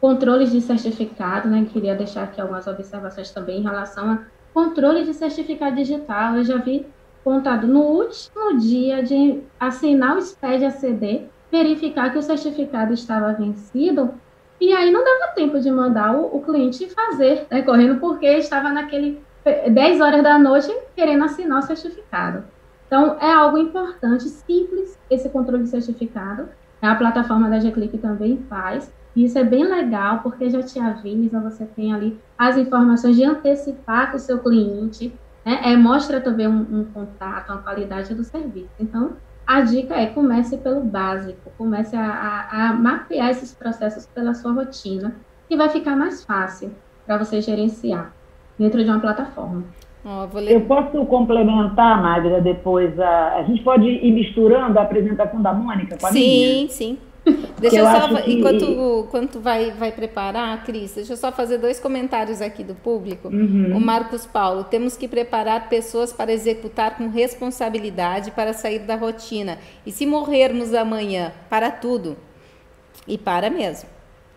[0.00, 1.66] Controles de certificado, né?
[1.72, 4.18] Queria deixar aqui algumas observações também em relação a
[4.52, 6.36] controle de certificado digital.
[6.36, 6.86] Eu já vi
[7.24, 14.12] contado no último dia de assinar o SPED ACD, verificar que o certificado estava vencido,
[14.68, 18.70] e aí não dava tempo de mandar o, o cliente fazer, né, correndo, porque estava
[18.70, 19.20] naquele
[19.70, 22.44] 10 horas da noite querendo assinar o certificado.
[22.86, 26.48] Então, é algo importante, simples, esse controle de certificado.
[26.80, 28.92] A plataforma da G-Click também faz.
[29.16, 33.24] E isso é bem legal, porque já te avisa, você tem ali as informações de
[33.24, 35.12] antecipar com o seu cliente,
[35.44, 35.60] né?
[35.62, 38.70] é, mostra também um, um contato, uma qualidade do serviço.
[38.78, 39.12] Então,
[39.46, 44.52] a dica é comece pelo básico, comece a, a, a mapear esses processos pela sua
[44.52, 45.14] rotina,
[45.48, 46.72] que vai ficar mais fácil
[47.06, 48.12] para você gerenciar
[48.58, 49.64] dentro de uma plataforma.
[50.04, 53.36] Vou Eu posso complementar, Magda, depois a.
[53.36, 56.24] A gente pode ir misturando a apresentação da Mônica com a minha?
[56.24, 56.98] Sim, sim.
[57.58, 58.64] Deixa Eu eu só, que- enquanto,
[59.06, 63.28] enquanto vai, vai preparar, Cris, deixa eu só fazer dois comentários aqui do público.
[63.28, 63.74] Uhum.
[63.76, 69.58] O Marcos Paulo, temos que preparar pessoas para executar com responsabilidade para sair da rotina.
[69.86, 72.16] E se morrermos amanhã, para tudo.
[73.06, 73.88] E para mesmo,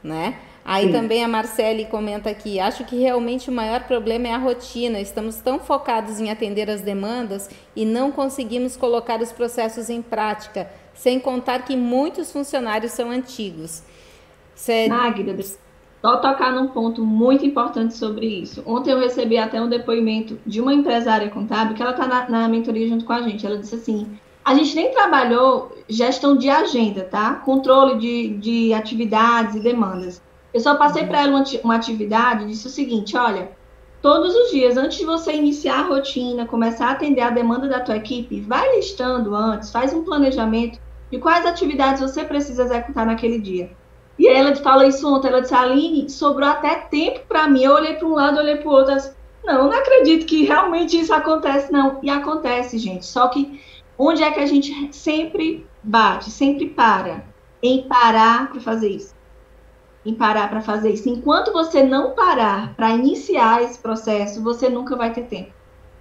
[0.04, 0.36] né?
[0.64, 0.92] Aí Sim.
[0.92, 5.00] também a Marcele comenta aqui, acho que realmente o maior problema é a rotina.
[5.00, 10.70] Estamos tão focados em atender as demandas e não conseguimos colocar os processos em prática,
[10.98, 13.84] sem contar que muitos funcionários são antigos.
[14.56, 15.34] Cê- Magda,
[16.02, 18.64] só tocar num ponto muito importante sobre isso.
[18.66, 22.48] Ontem eu recebi até um depoimento de uma empresária contábil que ela está na, na
[22.50, 23.46] mentoria junto com a gente.
[23.46, 27.36] Ela disse assim: a gente nem trabalhou gestão de agenda, tá?
[27.36, 30.22] Controle de, de atividades e demandas.
[30.54, 33.52] Eu só passei para ela uma, uma atividade e disse o seguinte: olha,
[34.02, 37.82] todos os dias, antes de você iniciar a rotina, começar a atender a demanda da
[37.82, 40.80] tua equipe, vai listando antes, faz um planejamento
[41.12, 43.72] de quais atividades você precisa executar naquele dia.
[44.18, 47.64] E ela fala isso ontem, ela disse, Aline, sobrou até tempo para mim.
[47.64, 49.16] Eu olhei para um lado, olhei para o outro, disse,
[49.46, 52.00] não, não acredito que realmente isso acontece, não.
[52.02, 53.06] E acontece, gente.
[53.06, 53.62] Só que
[53.98, 57.24] onde é que a gente sempre bate, sempre para?
[57.62, 59.16] Em parar para fazer isso.
[60.06, 61.08] Em parar para fazer isso.
[61.08, 65.58] Enquanto você não parar para iniciar esse processo, você nunca vai ter tempo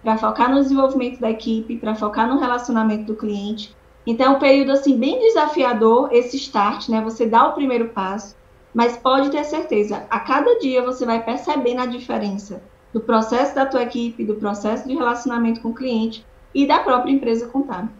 [0.06, 3.74] para focar no desenvolvimento da equipe, para focar no relacionamento do cliente.
[4.06, 7.00] Então, é um período assim bem desafiador esse start, né?
[7.02, 8.36] Você dá o primeiro passo,
[8.72, 13.66] mas pode ter certeza, a cada dia você vai percebendo a diferença do processo da
[13.66, 17.90] tua equipe, do processo de relacionamento com o cliente e da própria empresa contábil.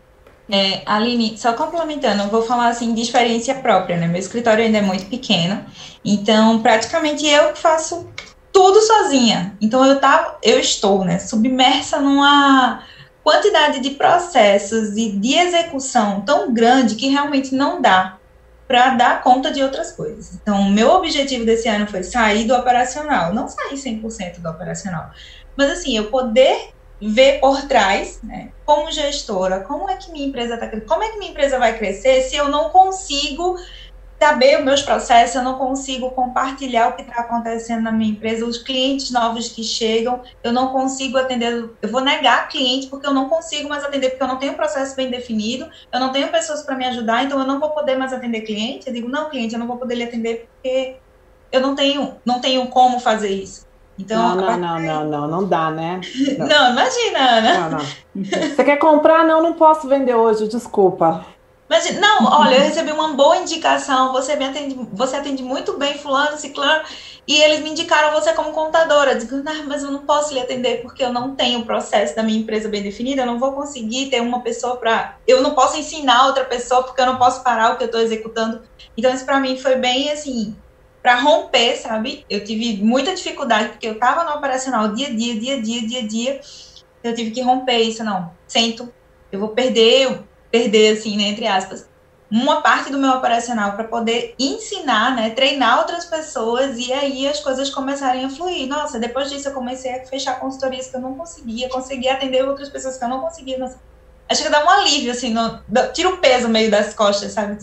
[0.49, 4.07] É, Aline, só complementando, eu vou falar assim de experiência própria, né?
[4.07, 5.65] Meu escritório ainda é muito pequeno,
[6.05, 8.09] então praticamente eu faço
[8.53, 9.57] tudo sozinha.
[9.61, 12.83] Então eu tava, eu estou, né, submersa numa
[13.27, 18.19] quantidade de processos e de execução tão grande que realmente não dá
[18.69, 20.33] para dar conta de outras coisas.
[20.33, 25.11] Então, o meu objetivo desse ano foi sair do operacional, não sair 100% do operacional,
[25.57, 26.69] mas assim, eu poder
[27.03, 31.19] ver por trás, né, como gestora, como é que minha empresa está como é que
[31.19, 33.57] minha empresa vai crescer se eu não consigo
[34.19, 38.47] saber os meus processos, eu não consigo compartilhar o que está acontecendo na minha empresa,
[38.47, 43.13] os clientes novos que chegam, eu não consigo atender, eu vou negar cliente porque eu
[43.13, 46.63] não consigo mais atender, porque eu não tenho processo bem definido, eu não tenho pessoas
[46.63, 48.87] para me ajudar, então eu não vou poder mais atender cliente.
[48.87, 50.97] Eu digo, não, cliente, eu não vou poder lhe atender porque
[51.53, 53.67] eu não tenho, não tenho como fazer isso.
[53.99, 56.01] Então, Não, não, não, não, não, não dá, né?
[56.39, 56.45] não.
[56.47, 57.59] não, imagina, Ana.
[57.59, 58.25] Não, não.
[58.25, 59.25] Você quer comprar?
[59.25, 61.25] Não, não posso vender hoje, desculpa.
[61.69, 65.99] Mas, não, olha, eu recebi uma boa indicação, você me atende, você atende muito bem
[65.99, 66.85] fulano, ciclano,
[67.27, 69.13] e eles me indicaram você como contadora.
[69.13, 72.15] Eu digo, não, mas eu não posso lhe atender porque eu não tenho o processo
[72.15, 75.17] da minha empresa bem definido, eu não vou conseguir ter uma pessoa para...
[75.27, 78.01] Eu não posso ensinar outra pessoa porque eu não posso parar o que eu estou
[78.01, 78.63] executando.
[78.97, 80.57] Então, isso para mim foi bem, assim,
[81.03, 82.25] para romper, sabe?
[82.31, 85.87] Eu tive muita dificuldade porque eu estava no operacional dia a dia, dia a dia,
[85.87, 86.41] dia a dia,
[87.03, 88.93] eu tive que romper isso, não, sento,
[89.31, 90.21] eu vou perder
[90.57, 91.89] perder, assim, né, entre aspas,
[92.31, 97.41] uma parte do meu operacional para poder ensinar, né, treinar outras pessoas e aí as
[97.41, 98.67] coisas começarem a fluir.
[98.67, 102.69] Nossa, depois disso eu comecei a fechar consultorias que eu não conseguia, consegui atender outras
[102.69, 103.59] pessoas que eu não conseguia.
[103.59, 103.79] Nossa,
[104.29, 105.61] acho que dá um alívio, assim, no,
[105.93, 107.59] tira o peso meio das costas, sabe?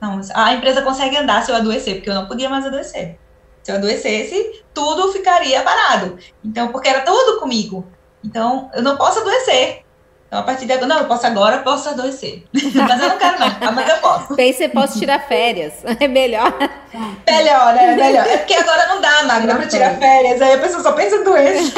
[0.00, 3.18] Não, a empresa consegue andar se eu adoecer, porque eu não podia mais adoecer.
[3.62, 6.18] Se eu adoecesse, tudo ficaria parado.
[6.42, 7.86] Então, porque era tudo comigo.
[8.24, 9.84] Então, eu não posso adoecer.
[10.30, 12.44] Então, a partir de agora, não, eu posso agora, eu posso adoecer.
[12.54, 13.72] Mas eu não quero, não.
[13.72, 14.36] Mas eu posso.
[14.36, 15.82] Pense, posso tirar férias.
[16.00, 16.56] É melhor.
[17.26, 17.94] Melhor, né?
[17.94, 18.26] Melhor.
[18.26, 20.40] É porque agora não dá, Magda, para tirar férias.
[20.40, 21.74] Aí a pessoa só pensa em doença.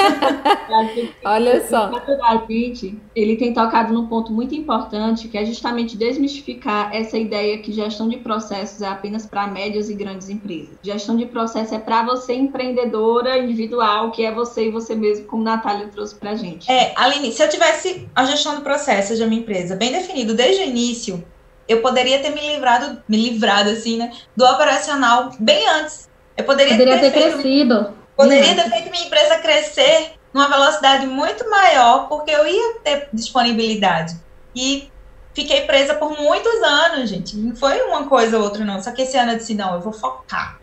[1.25, 1.91] Olha só.
[1.91, 7.59] O gente, ele tem tocado num ponto muito importante, que é justamente desmistificar essa ideia
[7.59, 10.77] que gestão de processos é apenas para médias e grandes empresas.
[10.83, 15.43] Gestão de processo é para você, empreendedora individual, que é você e você mesmo, como
[15.43, 16.71] a Natália trouxe para gente.
[16.71, 20.63] É, Aline, se eu tivesse a gestão do processo da minha empresa bem definido desde
[20.63, 21.25] o início,
[21.69, 26.09] eu poderia ter me livrado, me livrado assim, né, do operacional bem antes.
[26.37, 27.95] Eu poderia, Poderia ter feito, crescido.
[28.17, 34.17] Poderia ter feito minha empresa crescer numa velocidade muito maior, porque eu ia ter disponibilidade.
[34.55, 34.91] E
[35.35, 37.37] fiquei presa por muitos anos, gente.
[37.37, 38.83] Não foi uma coisa ou outra, não.
[38.83, 40.59] Só que esse ano eu disse, não, eu vou focar.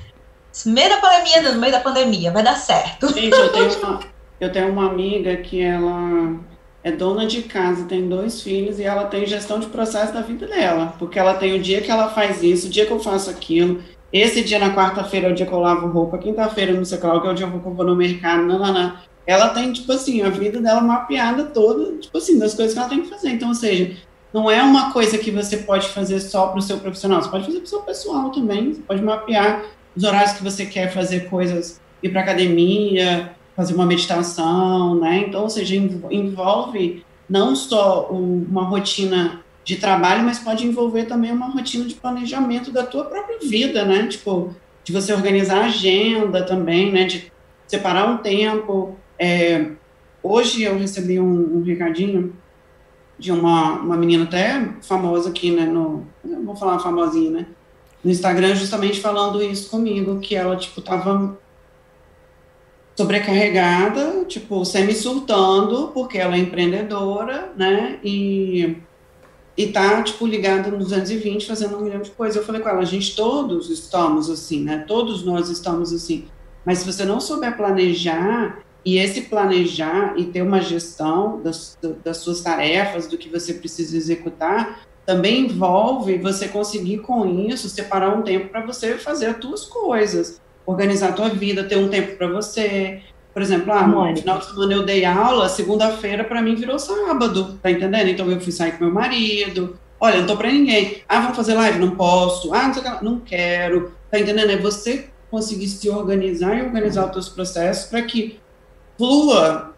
[0.65, 3.13] No meio da pandemia, no meio da pandemia, vai dar certo.
[3.13, 3.99] Gente, eu tenho uma,
[4.39, 6.35] eu tenho uma amiga que ela
[6.83, 10.47] é dona de casa, tem dois filhos e ela tem gestão de processo da vida
[10.47, 13.29] dela, porque ela tem o dia que ela faz isso, o dia que eu faço
[13.29, 16.97] aquilo, esse dia na quarta-feira é o dia que eu lavo roupa, quinta-feira não sei
[16.97, 18.93] qual, que é o dia que eu vou no mercado, não, não, não.
[19.27, 22.89] ela tem, tipo assim, a vida dela mapeada toda, tipo assim, das coisas que ela
[22.89, 23.29] tem que fazer.
[23.29, 23.97] Então, ou seja,
[24.33, 27.45] não é uma coisa que você pode fazer só para o seu profissional, você pode
[27.45, 29.63] fazer para o seu pessoal também, você pode mapear
[29.95, 35.25] os horários que você quer fazer coisas, ir para academia, fazer uma meditação, né?
[35.27, 41.47] Então, ou seja, envolve não só uma rotina de trabalho, mas pode envolver também uma
[41.47, 44.07] rotina de planejamento da tua própria vida, né?
[44.07, 47.03] Tipo, de você organizar a agenda também, né?
[47.03, 47.29] De
[47.67, 48.95] separar um tempo.
[49.19, 49.71] É,
[50.23, 52.33] hoje eu recebi um, um, recadinho
[53.17, 55.65] de uma, uma menina até famosa aqui, né?
[55.65, 56.07] No,
[56.45, 57.45] vou falar famosinha, né?
[58.01, 61.37] No Instagram, justamente falando isso comigo, que ela, tipo, tava
[62.99, 67.97] sobrecarregada, tipo, semi-surtando, porque ela é empreendedora, né?
[68.03, 68.75] E
[69.57, 72.37] e tá, tipo, ligada no 220, fazendo um milhão de coisas.
[72.37, 74.85] Eu falei com ela, a gente todos estamos assim, né?
[74.87, 76.27] Todos nós estamos assim.
[76.65, 82.17] Mas se você não souber planejar, e esse planejar e ter uma gestão das, das
[82.17, 88.21] suas tarefas, do que você precisa executar, também envolve você conseguir com isso separar um
[88.21, 92.27] tempo para você fazer as suas coisas, organizar a tua vida, ter um tempo para
[92.27, 93.01] você,
[93.33, 97.59] por exemplo, ah, no final de semana eu dei aula, segunda-feira para mim virou sábado,
[97.61, 98.09] tá entendendo?
[98.09, 99.77] Então eu fui sair com meu marido.
[99.99, 101.01] Olha, não tô para ninguém.
[101.07, 101.79] Ah, vamos fazer live?
[101.79, 102.53] Não posso.
[102.53, 103.93] Ah, não, sei que, não quero.
[104.09, 104.51] Tá entendendo?
[104.51, 108.39] É você conseguir se organizar e organizar os seus processos para que
[108.97, 109.73] flua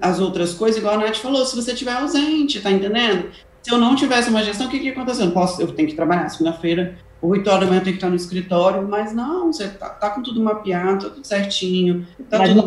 [0.00, 3.30] as outras coisas, igual a Nath falou, se você estiver ausente, tá entendendo?
[3.62, 5.22] Se eu não tivesse uma gestão, o que que ia acontecer?
[5.24, 8.16] Eu, posso, eu tenho que trabalhar segunda-feira, 8 horas da manhã tenho que estar no
[8.16, 12.66] escritório, mas não, você tá, tá com tudo mapeado, tá tudo certinho, tá mas, tudo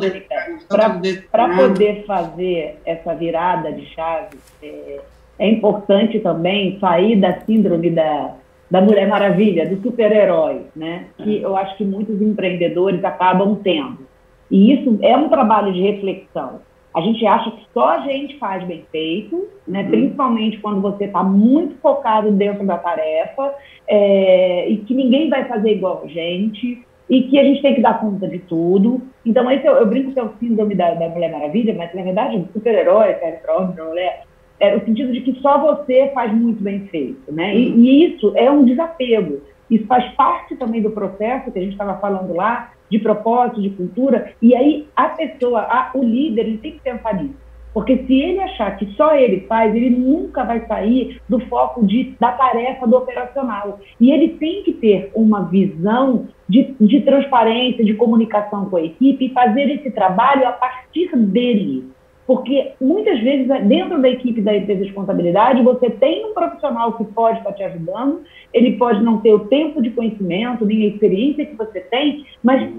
[0.68, 5.00] Para tá poder fazer essa virada de chave, é,
[5.38, 8.34] é, importante também sair da síndrome da,
[8.70, 11.06] da Mulher Maravilha, do super-herói, né?
[11.18, 14.08] Que eu acho que muitos empreendedores acabam tendo.
[14.50, 16.62] E isso é um trabalho de reflexão.
[16.98, 19.84] A gente acha que só a gente faz bem feito, né?
[19.84, 19.90] Uhum.
[19.92, 23.54] principalmente quando você está muito focado dentro da tarefa
[23.88, 27.82] é, e que ninguém vai fazer igual a gente e que a gente tem que
[27.82, 29.00] dar conta de tudo.
[29.24, 32.02] Então, esse eu, eu brinco que é o síndrome da, da Mulher Maravilha, mas na
[32.02, 34.24] verdade, super-herói, serve para homem, para mulher,
[34.60, 37.56] é o sentido de que só você faz muito bem feito, né?
[37.56, 39.44] E, e isso é um desapego.
[39.70, 43.70] Isso faz parte também do processo que a gente estava falando lá, de propósito, de
[43.72, 47.48] cultura, e aí a pessoa, a, o líder, ele tem que pensar nisso.
[47.78, 52.16] Porque se ele achar que só ele faz, ele nunca vai sair do foco de,
[52.20, 53.80] da tarefa do operacional.
[54.02, 59.26] E ele tem que ter uma visão de, de transparência, de comunicação com a equipe
[59.26, 61.88] e fazer esse trabalho a partir dele.
[62.28, 67.06] Porque muitas vezes, dentro da equipe da empresa de contabilidade, você tem um profissional que
[67.06, 68.22] pode estar te ajudando,
[68.54, 72.70] ele pode não ter o tempo de conhecimento, nem a experiência que você tem, mas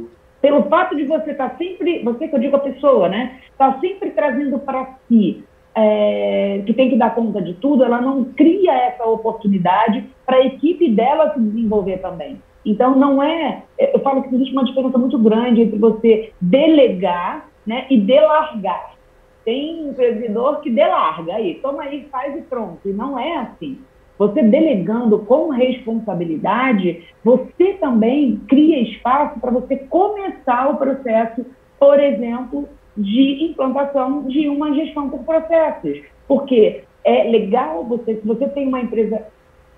[0.43, 4.11] pelo fato de você estar sempre, você que eu digo a pessoa, né, está sempre
[4.11, 5.43] trazendo para si
[5.75, 10.45] é, que tem que dar conta de tudo, ela não cria essa oportunidade para a
[10.45, 12.41] equipe dela se desenvolver também.
[12.67, 13.63] Então, não é.
[13.79, 18.98] Eu falo que existe uma diferença muito grande entre você delegar né, e delargar.
[19.49, 22.87] Tem um servidor que delarga aí, toma aí, faz e pronto.
[22.87, 23.79] E não é assim.
[24.19, 31.47] Você delegando com responsabilidade, você também cria espaço para você começar o processo,
[31.81, 35.99] por exemplo, de implantação de uma gestão por processos.
[36.27, 39.29] Porque é legal você, se você tem uma empresa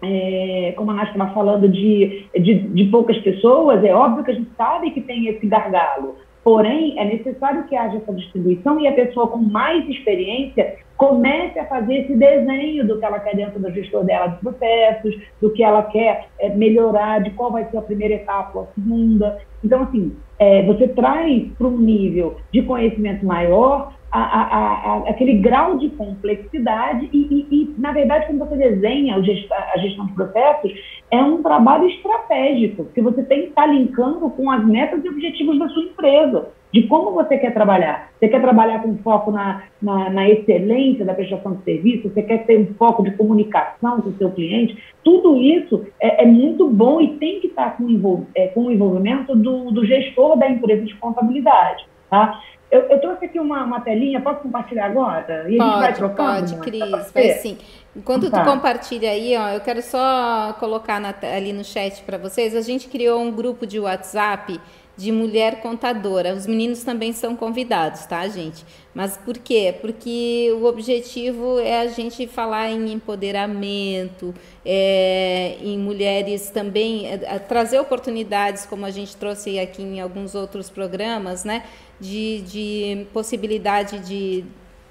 [0.02, 4.34] é, como a Nath estava falando, de, de, de, poucas pessoas, é óbvio que a
[4.34, 6.16] gente sabe que tem esse gargalo.
[6.42, 11.66] Porém, é necessário que haja essa distribuição e a pessoa com mais experiência comece a
[11.66, 15.62] fazer esse desenho do que ela quer dentro do gestor dela de processos, do que
[15.62, 19.38] ela quer é, melhorar, de qual vai ser a primeira etapa, a segunda.
[19.64, 25.34] Então, assim, é, você traz para um nível de conhecimento maior a, a, a, aquele
[25.34, 30.72] grau de complexidade e, e, e, na verdade, quando você desenha a gestão de processos,
[31.10, 35.58] é um trabalho estratégico, que você tem que estar linkando com as metas e objetivos
[35.58, 38.10] da sua empresa, de como você quer trabalhar.
[38.18, 42.46] Você quer trabalhar com foco na, na, na excelência da prestação de serviço, você quer
[42.46, 47.00] ter um foco de comunicação com o seu cliente, tudo isso é, é muito bom
[47.00, 50.94] e tem que estar com, é, com o envolvimento do, do gestor da empresa de
[50.96, 51.89] contabilidade.
[52.10, 52.42] Tá?
[52.70, 55.46] Eu, eu trouxe aqui uma, uma telinha, posso compartilhar agora?
[55.48, 56.56] E pode, a gente vai trocando?
[56.56, 57.58] Pode, Cris, vai sim.
[57.96, 58.44] Enquanto tá.
[58.44, 62.54] tu compartilha aí, ó, eu quero só colocar na, ali no chat para vocês.
[62.54, 64.60] A gente criou um grupo de WhatsApp
[65.00, 66.34] de mulher contadora.
[66.34, 68.64] Os meninos também são convidados, tá, gente?
[68.94, 69.74] Mas por quê?
[69.80, 74.34] Porque o objetivo é a gente falar em empoderamento,
[74.64, 80.34] é, em mulheres também, é, é, trazer oportunidades, como a gente trouxe aqui em alguns
[80.34, 81.64] outros programas, né?
[82.00, 84.44] De, de possibilidade de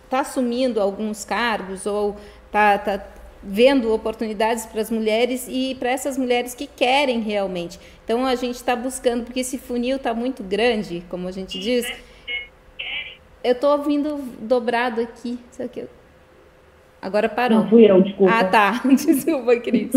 [0.05, 2.16] estar tá assumindo alguns cargos ou
[2.51, 3.03] tá, tá
[3.41, 7.80] vendo oportunidades para as mulheres e para essas mulheres que querem realmente.
[8.03, 11.86] Então a gente está buscando, porque esse funil está muito grande, como a gente diz.
[13.43, 15.39] Eu estou ouvindo dobrado aqui.
[15.60, 15.86] aqui.
[17.01, 17.60] Agora parou.
[17.60, 18.34] Não fui eu, desculpa.
[18.34, 18.82] Ah, tá.
[18.84, 19.91] Desculpa, Cris.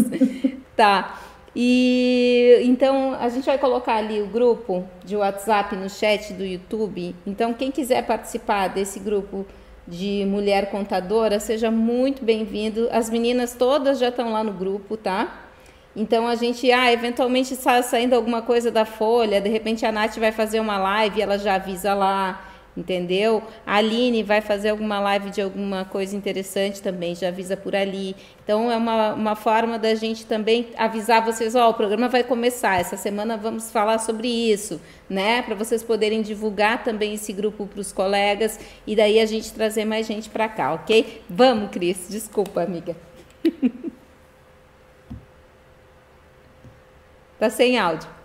[0.76, 1.20] tá.
[1.54, 7.14] E então a gente vai colocar ali o grupo de WhatsApp no chat do YouTube.
[7.26, 9.46] Então, quem quiser participar desse grupo
[9.86, 12.88] de mulher contadora, seja muito bem-vindo.
[12.90, 15.42] As meninas todas já estão lá no grupo, tá?
[15.94, 20.16] Então a gente, ah, eventualmente está saindo alguma coisa da folha, de repente a Nath
[20.16, 23.42] vai fazer uma live, ela já avisa lá entendeu?
[23.66, 28.16] A Aline vai fazer alguma live de alguma coisa interessante também, já avisa por ali.
[28.42, 32.24] Então, é uma, uma forma da gente também avisar vocês, ó, oh, o programa vai
[32.24, 35.42] começar, essa semana vamos falar sobre isso, né?
[35.42, 39.84] Para vocês poderem divulgar também esse grupo para os colegas e daí a gente trazer
[39.84, 41.22] mais gente para cá, ok?
[41.28, 42.96] Vamos, Cris, desculpa, amiga.
[47.38, 48.21] tá sem áudio.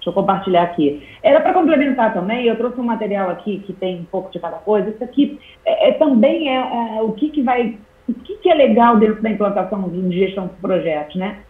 [0.00, 1.06] Deixa eu compartilhar aqui.
[1.22, 4.56] Era para complementar também, eu trouxe um material aqui que tem um pouco de cada
[4.56, 4.88] coisa.
[4.88, 7.76] Isso aqui é, é também é, é, o que, que vai.
[8.08, 11.40] O que, que é legal dentro da implantação de gestão de projetos, né?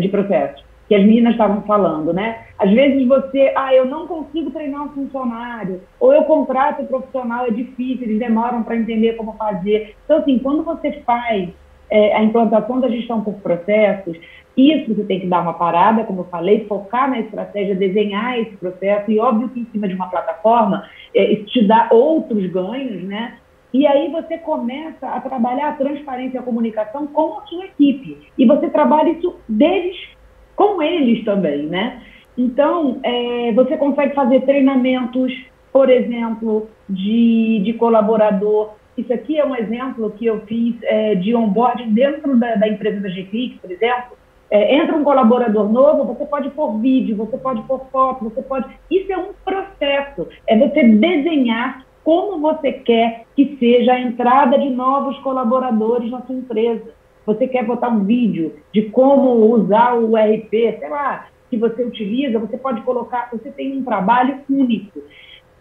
[0.00, 2.46] De processos, que as meninas estavam falando, né?
[2.58, 7.44] Às vezes você, ah, eu não consigo treinar um funcionário, ou eu contrato um profissional,
[7.46, 9.94] é difícil, eles demoram para entender como fazer.
[10.04, 11.50] Então, assim, quando você faz
[11.90, 14.16] é, a implantação da gestão por processos,
[14.56, 18.56] isso você tem que dar uma parada, como eu falei, focar na estratégia, desenhar esse
[18.56, 20.84] processo, e óbvio que em cima de uma plataforma,
[21.14, 23.38] é, isso te dá outros ganhos, né?
[23.72, 28.18] E aí você começa a trabalhar a transparência e a comunicação com a sua equipe.
[28.36, 29.96] E você trabalha isso deles,
[30.54, 32.02] com eles também, né?
[32.36, 35.32] Então, é, você consegue fazer treinamentos,
[35.72, 38.74] por exemplo, de, de colaborador.
[38.96, 43.00] Isso aqui é um exemplo que eu fiz é, de onboarding dentro da, da empresa
[43.00, 44.18] da GClick, por exemplo,
[44.52, 48.66] é, entra um colaborador novo, você pode pôr vídeo, você pode pôr foto, você pode.
[48.90, 50.28] Isso é um processo.
[50.46, 56.34] É você desenhar como você quer que seja a entrada de novos colaboradores na sua
[56.34, 56.90] empresa.
[57.24, 62.38] Você quer botar um vídeo de como usar o RP, sei lá, que você utiliza,
[62.38, 65.00] você pode colocar, você tem um trabalho único.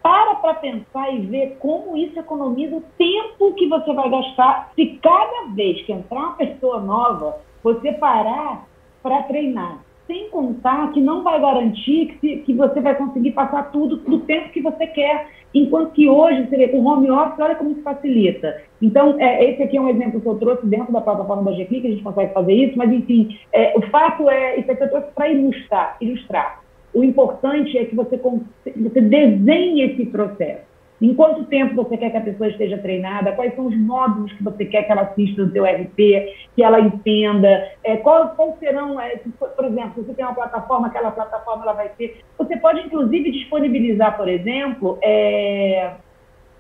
[0.04, 5.00] Para para pensar e ver como isso economiza o tempo que você vai gastar se
[5.02, 8.70] cada vez que entrar uma pessoa nova, você parar
[9.02, 9.80] para treinar.
[10.08, 14.50] Sem contar que não vai garantir que, que você vai conseguir passar tudo do tempo
[14.50, 15.30] que você quer.
[15.54, 18.62] Enquanto que hoje, vê, com home office, olha como isso facilita.
[18.82, 21.88] Então, é, esse aqui é um exemplo que eu trouxe dentro da plataforma da GClick,
[21.88, 25.08] a gente consegue fazer isso, mas, enfim, é, o fato é, isso aqui eu trouxe
[25.14, 26.62] para ilustrar, ilustrar.
[26.94, 30.71] O importante é que você, você desenhe esse processo.
[31.02, 33.32] Em quanto tempo você quer que a pessoa esteja treinada?
[33.32, 35.98] Quais são os módulos que você quer que ela assista no seu RP,
[36.56, 37.72] que ela entenda?
[37.84, 41.90] É, qual serão, é, por exemplo, se você tem uma plataforma, aquela plataforma ela vai
[41.90, 42.22] ter.
[42.38, 45.92] Você pode, inclusive, disponibilizar, por exemplo, é,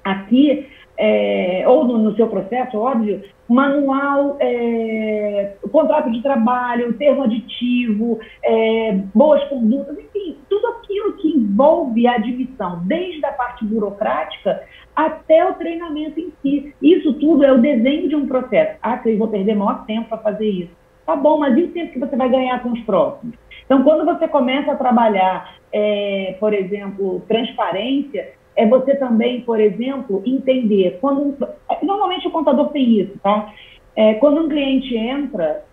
[0.04, 0.68] aqui
[1.04, 8.94] é, ou no, no, seu processo, óbvio, manual, é, contrato de trabalho, termo aditivo, é,
[9.12, 14.62] boas condutas, enfim, tudo aquilo que envolve a admissão, desde a parte burocrática
[14.96, 16.76] até o treinamento em si.
[16.80, 18.78] Isso tudo é o desenho de um processo.
[18.84, 20.72] Ah, eu vou perder maior tempo para fazer isso.
[21.04, 23.36] Tá bom, mas e o tempo que você vai ganhar com os próximos?
[23.66, 30.22] Então, quando você começa a trabalhar, é, por exemplo, transparência, é você também, por exemplo,
[30.26, 31.38] entender quando
[31.82, 33.54] normalmente o contador tem isso, tá?
[33.96, 35.66] É, quando um cliente entra,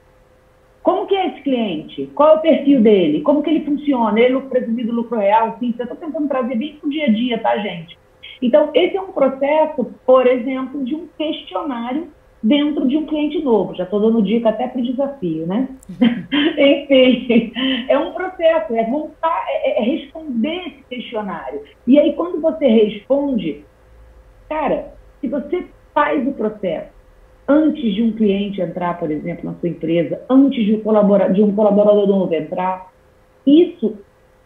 [0.82, 2.06] como que é esse cliente?
[2.14, 3.20] Qual é o perfil dele?
[3.20, 4.18] Como que ele funciona?
[4.18, 5.56] Ele é lucro presumido, lucro real?
[5.58, 7.98] Sim, eu estou tentando trazer bem para o dia a dia, tá, gente?
[8.40, 12.08] Então, esse é um processo, por exemplo, de um questionário
[12.42, 13.74] dentro de um cliente novo.
[13.74, 15.68] Já estou dando dica até para o desafio, né?
[16.58, 17.52] Enfim,
[17.88, 21.62] é um processo, é montar, é, é, responder esse questionário.
[21.86, 23.64] E aí, quando você responde,
[24.48, 26.98] cara, se você faz o processo
[27.46, 31.42] antes de um cliente entrar, por exemplo, na sua empresa, antes de um, colaborador, de
[31.42, 32.92] um colaborador novo entrar,
[33.46, 33.96] isso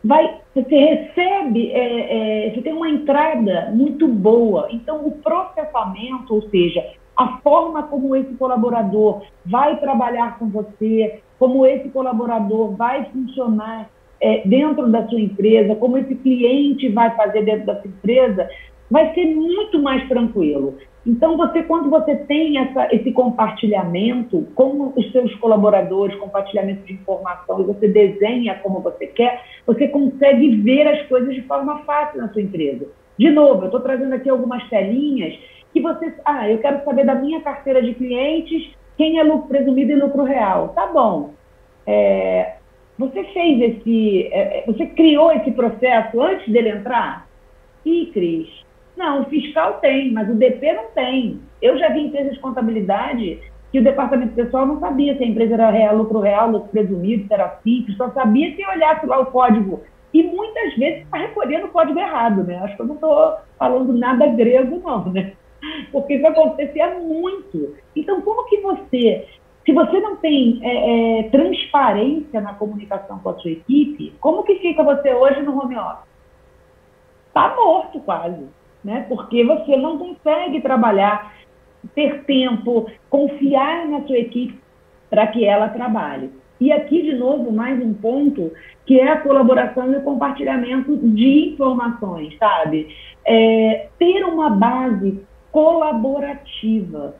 [0.05, 4.69] vai, você recebe, é, é, você tem uma entrada muito boa.
[4.71, 6.85] Então, o processamento, ou seja,
[7.17, 13.91] a forma como esse colaborador vai trabalhar com você, como esse colaborador vai funcionar
[14.21, 18.49] é, dentro da sua empresa, como esse cliente vai fazer dentro da sua empresa,
[18.91, 20.79] vai ser muito mais tranquilo.
[21.05, 27.61] Então, você, quando você tem essa, esse compartilhamento com os seus colaboradores, compartilhamento de informação,
[27.61, 32.29] e você desenha como você quer, você consegue ver as coisas de forma fácil na
[32.29, 32.87] sua empresa.
[33.19, 35.35] De novo, eu estou trazendo aqui algumas telinhas
[35.73, 36.15] que você.
[36.25, 40.23] Ah, eu quero saber da minha carteira de clientes quem é lucro presumido e lucro
[40.23, 40.69] real.
[40.71, 41.33] Tá bom.
[41.87, 42.55] É,
[42.99, 44.29] você fez esse.
[44.33, 47.27] É, é você criou esse processo antes dele entrar?
[47.85, 48.49] Ih, Cris,
[48.97, 51.41] não, o fiscal tem, mas o DP não tem.
[51.61, 53.41] Eu já vi empresas de contabilidade
[53.73, 57.27] que o departamento pessoal não sabia se a empresa era real, lucro real, lucro presumido,
[57.27, 59.81] se era simples, só sabia se olhasse lá o código.
[60.13, 62.59] E muitas vezes está recolhendo o código errado, né?
[62.59, 65.33] Acho que eu não estou falando nada grego, não, né?
[65.91, 67.77] Porque isso acontecia muito.
[67.95, 69.27] Então, como que você,
[69.65, 74.57] se você não tem é, é, transparência na comunicação com a sua equipe, como que
[74.57, 76.11] fica você hoje no home office?
[77.29, 78.47] Está morto quase
[78.85, 79.07] né?
[79.09, 81.35] Porque você não consegue trabalhar,
[81.95, 84.59] ter tempo, confiar na sua equipe
[85.09, 86.31] para que ela trabalhe.
[86.61, 88.53] E aqui, de novo, mais um ponto,
[88.87, 92.95] que é a colaboração e o compartilhamento de informações, sabe?
[93.25, 95.21] É, ter uma base
[95.53, 97.15] colaborativa,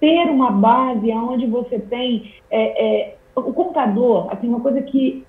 [0.00, 5.24] ter uma base onde você tem é, é, o contador, assim, uma coisa que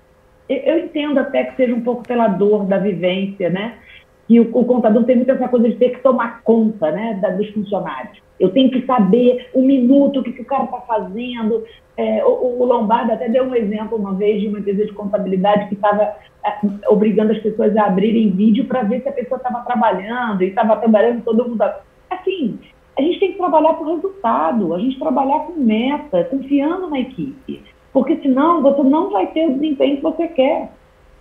[0.48, 3.78] eu entendo até que seja um pouco pela dor da vivência, né?
[4.26, 7.30] que o, o, contador tem muito essa coisa de ter que tomar conta né, da,
[7.30, 8.20] dos funcionários.
[8.38, 11.64] Eu tenho que saber um minuto o que, que o cara está fazendo.
[11.96, 15.68] É, o, o, Lombardo até deu um exemplo uma vez de uma empresa de contabilidade
[15.68, 16.02] que estava
[16.44, 16.52] é,
[16.88, 20.76] obrigando as pessoas a abrirem vídeo para ver se a pessoa estava trabalhando e estava
[20.76, 21.64] trabalhando todo mundo.
[22.10, 22.58] Assim,
[22.98, 27.62] a gente tem que trabalhar por resultado, a gente trabalhar com meta, confiando na equipe.
[27.92, 30.70] Porque senão você não vai ter o desempenho que você quer.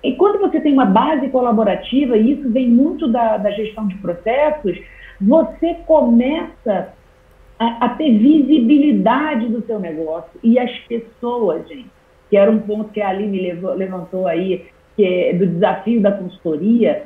[0.04, 3.96] E quando você tem uma base colaborativa, e isso vem muito da, da gestão de
[3.96, 4.78] processos,
[5.20, 6.94] você começa
[7.58, 11.90] a, a, ter visibilidade do seu negócio e as pessoas, gente,
[12.30, 14.66] que era um ponto que a Aline levou, levantou aí,
[14.96, 17.06] que é do desafio da consultoria,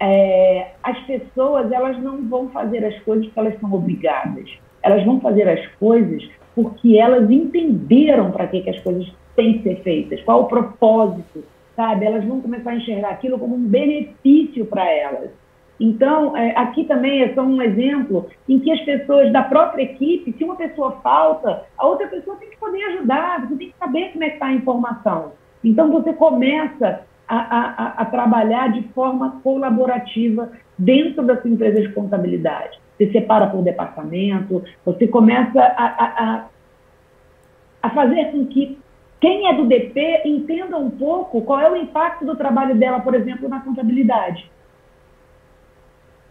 [0.00, 4.48] é, as pessoas elas não vão fazer as coisas porque elas são obrigadas.
[4.82, 9.62] Elas vão fazer as coisas porque elas entenderam para que, que as coisas têm que
[9.62, 11.44] ser feitas, qual o propósito
[11.78, 12.04] sabe?
[12.04, 15.30] Elas vão começar a enxergar aquilo como um benefício para elas.
[15.78, 20.34] Então, é, aqui também é só um exemplo em que as pessoas da própria equipe,
[20.36, 24.10] se uma pessoa falta, a outra pessoa tem que poder ajudar, você tem que saber
[24.10, 25.32] como é que está a informação.
[25.62, 31.92] Então, você começa a, a, a, trabalhar de forma colaborativa dentro da sua empresa de
[31.92, 32.78] contabilidade.
[32.96, 36.44] Você separa por departamento, você começa a, a,
[37.82, 38.78] a fazer com que
[39.20, 43.14] quem é do DP entenda um pouco qual é o impacto do trabalho dela, por
[43.14, 44.50] exemplo, na contabilidade.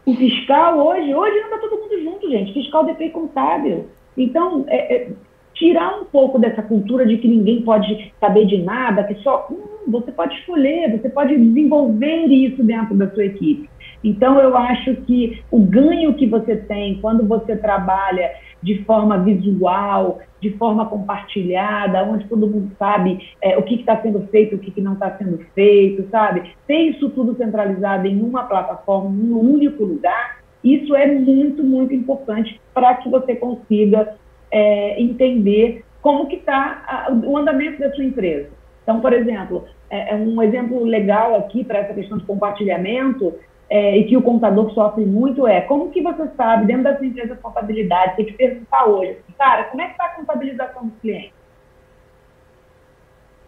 [0.06, 3.90] O fiscal hoje, hoje anda todo mundo junto, gente, fiscal, DP e contábil.
[4.18, 5.12] Então, é, é,
[5.58, 9.92] tirar um pouco dessa cultura de que ninguém pode saber de nada, que só hum,
[9.92, 13.70] você pode escolher, você pode desenvolver isso dentro da sua equipe.
[14.04, 18.32] Então, eu acho que o ganho que você tem quando você trabalha
[18.62, 24.22] de forma visual, de forma compartilhada, onde todo mundo sabe é, o que está sendo
[24.28, 26.44] feito, o que, que não está sendo feito, sabe?
[26.68, 31.94] Ter isso tudo centralizado em uma plataforma, em um único lugar, isso é muito, muito
[31.94, 34.16] importante para que você consiga
[34.52, 38.50] é, entender como que está o andamento da sua empresa.
[38.84, 43.34] Então, por exemplo, é, é um exemplo legal aqui para essa questão de compartilhamento
[43.70, 47.06] é, e que o contador sofre muito é como que você sabe, dentro da sua
[47.06, 50.92] empresa de contabilidade, eu te perguntar hoje, cara, como é que está a contabilização do
[51.02, 51.34] cliente?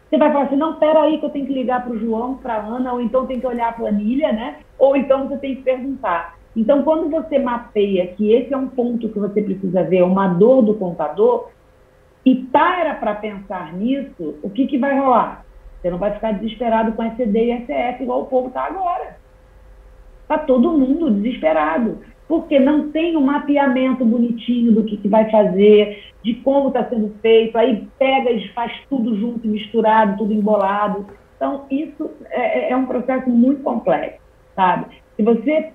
[0.09, 2.55] Você vai falar assim, não, peraí que eu tenho que ligar para o João, para
[2.55, 4.57] a Ana, ou então tem que olhar a planilha, né?
[4.79, 6.38] Ou então você tem que perguntar.
[6.59, 10.61] Então, quando você mapeia que esse é um ponto que você precisa ver, uma dor
[10.61, 11.47] do contador,
[12.25, 15.45] e para para pensar nisso, o que, que vai rolar?
[15.81, 19.15] Você não vai ficar desesperado com SCD e SF igual o povo está agora.
[20.23, 26.11] Está todo mundo desesperado, porque não tem um mapeamento bonitinho do que, que vai fazer,
[26.21, 31.07] de como está sendo feito, aí pega e faz tudo junto, misturado, tudo embolado.
[31.37, 34.19] Então, isso é, é, é um processo muito complexo,
[34.57, 34.87] sabe?
[35.15, 35.71] Se você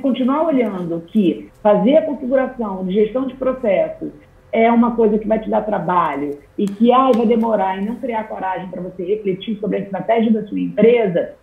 [0.00, 4.10] continuar olhando que fazer a configuração de gestão de processos
[4.52, 7.96] é uma coisa que vai te dar trabalho e que ai, vai demorar e não
[7.96, 11.34] criar coragem para você refletir sobre a estratégia da sua empresa,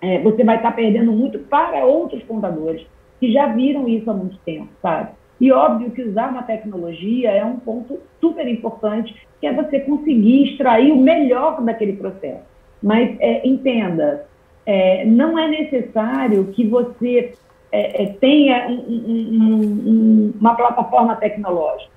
[0.00, 2.86] é, você vai estar perdendo muito para outros contadores
[3.20, 5.10] que já viram isso há muito tempo, sabe?
[5.40, 10.50] E óbvio que usar uma tecnologia é um ponto super importante, que é você conseguir
[10.50, 12.44] extrair o melhor daquele processo.
[12.80, 14.26] Mas é, entenda,
[14.64, 17.32] é, não é necessário que você
[17.72, 21.90] é, é tenha um, um, um, uma plataforma tecnológica.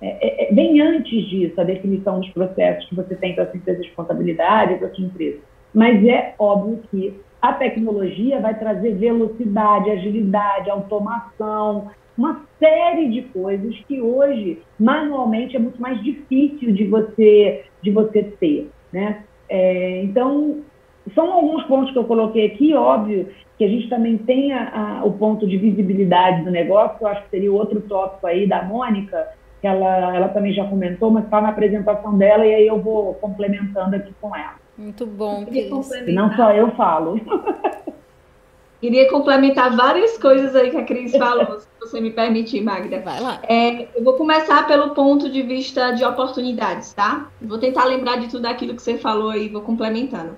[0.00, 3.82] É, é, bem antes disso, a definição dos processos que você tem para sua empresa
[3.82, 5.38] de contabilidade, para sua empresa.
[5.74, 13.76] Mas é óbvio que a tecnologia vai trazer velocidade, agilidade, automação, uma série de coisas
[13.86, 19.22] que hoje manualmente é muito mais difícil de você de você ter, né?
[19.48, 20.62] É, então
[21.14, 23.28] são alguns pontos que eu coloquei aqui, óbvio
[23.58, 27.08] que a gente também tem a, a, o ponto de visibilidade do negócio, que eu
[27.08, 29.28] acho que seria outro tópico aí da Mônica,
[29.60, 33.14] que ela, ela também já comentou, mas está na apresentação dela e aí eu vou
[33.14, 34.56] complementando aqui com ela.
[34.76, 35.70] Muito bom, Cris.
[36.08, 37.18] Não só eu falo.
[38.78, 43.00] Queria complementar várias coisas aí que a Cris falou, se você me permitir, Magda.
[43.00, 43.40] Vai lá.
[43.48, 47.30] É, eu vou começar pelo ponto de vista de oportunidades, tá?
[47.40, 50.36] Vou tentar lembrar de tudo aquilo que você falou aí, vou complementando.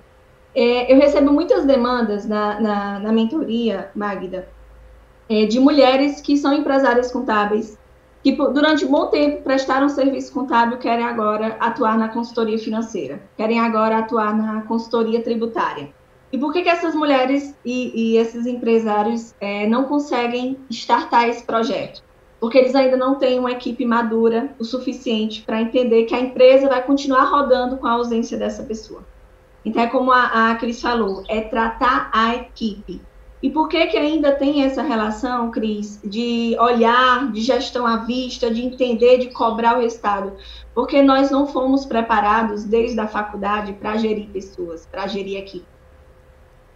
[0.60, 4.48] É, eu recebo muitas demandas na, na, na mentoria, Magda,
[5.28, 7.78] é, de mulheres que são empresárias contábeis,
[8.24, 13.60] que durante um bom tempo prestaram serviço contábil, querem agora atuar na consultoria financeira, querem
[13.60, 15.90] agora atuar na consultoria tributária.
[16.32, 21.44] E por que, que essas mulheres e, e esses empresários é, não conseguem startar esse
[21.44, 22.02] projeto?
[22.40, 26.68] Porque eles ainda não têm uma equipe madura o suficiente para entender que a empresa
[26.68, 29.04] vai continuar rodando com a ausência dessa pessoa.
[29.64, 33.00] Então, é como a, a Cris falou, é tratar a equipe.
[33.40, 38.50] E por que, que ainda tem essa relação, Cris, de olhar, de gestão à vista,
[38.50, 40.32] de entender, de cobrar o resultado?
[40.74, 45.66] Porque nós não fomos preparados desde a faculdade para gerir pessoas, para gerir equipe.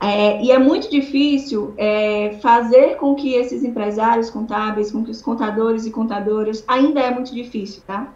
[0.01, 5.23] É, e é muito difícil é, fazer com que esses empresários contábeis, com que os
[5.23, 8.13] contadores e contadoras, ainda é muito difícil, tá?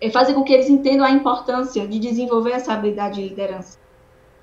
[0.00, 3.76] É fazer com que eles entendam a importância de desenvolver essa habilidade de liderança,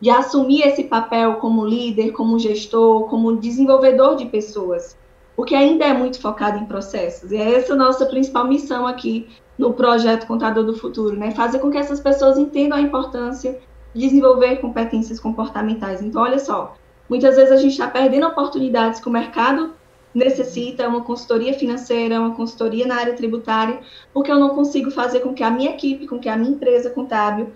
[0.03, 4.97] de assumir esse papel como líder, como gestor, como desenvolvedor de pessoas,
[5.33, 7.31] porque ainda é muito focado em processos.
[7.31, 11.31] E é essa a nossa principal missão aqui no projeto Contador do Futuro, né?
[11.31, 13.57] Fazer com que essas pessoas entendam a importância
[13.95, 16.01] desenvolver competências comportamentais.
[16.01, 16.75] Então, olha só,
[17.07, 19.71] muitas vezes a gente está perdendo oportunidades que o mercado
[20.13, 23.79] necessita, uma consultoria financeira, uma consultoria na área tributária,
[24.13, 26.89] porque eu não consigo fazer com que a minha equipe, com que a minha empresa
[26.89, 27.53] contábil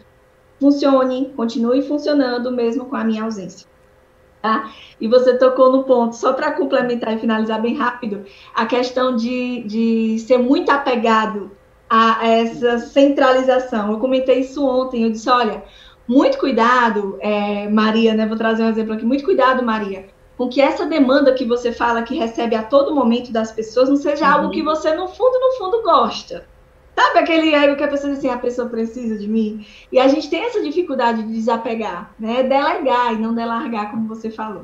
[0.60, 3.68] funcione, continue funcionando mesmo com a minha ausência.
[4.42, 4.72] Tá?
[5.02, 9.64] E você tocou no ponto, só para complementar e finalizar bem rápido, a questão de,
[9.64, 11.52] de ser muito apegado
[11.90, 13.92] a essa centralização.
[13.92, 15.64] Eu comentei isso ontem, eu disse, olha,
[16.08, 18.26] muito cuidado, é, Maria, né?
[18.26, 19.06] Vou trazer um exemplo aqui.
[19.06, 23.32] Muito cuidado, Maria, com que essa demanda que você fala que recebe a todo momento
[23.32, 24.34] das pessoas não seja uhum.
[24.34, 26.46] algo que você, no fundo, no fundo, gosta.
[26.98, 29.64] Sabe aquele ego que a pessoa diz assim, a pessoa precisa de mim?
[29.92, 32.42] E a gente tem essa dificuldade de desapegar, né?
[32.42, 34.64] Delegar e não delargar, como você falou.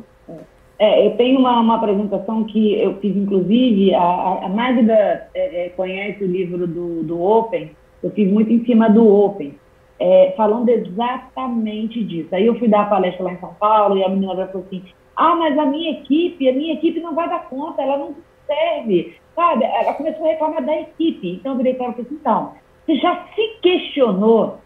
[0.79, 5.69] É, eu tenho uma, uma apresentação que eu fiz, inclusive, a, a Magda é, é,
[5.69, 7.71] conhece o livro do, do Open,
[8.01, 9.55] eu fiz muito em cima do Open
[9.99, 12.34] é, falando exatamente disso.
[12.34, 14.84] Aí eu fui dar a palestra lá em São Paulo e a menina falou assim:
[15.15, 18.15] ah, mas a minha equipe, a minha equipe não vai dar conta, ela não
[18.45, 19.15] serve.
[19.36, 19.65] Sabe?
[19.65, 21.31] Ela começou a reclamar da equipe.
[21.31, 22.53] Então eu virei para ela e falei assim: então,
[22.86, 24.59] você já se questionou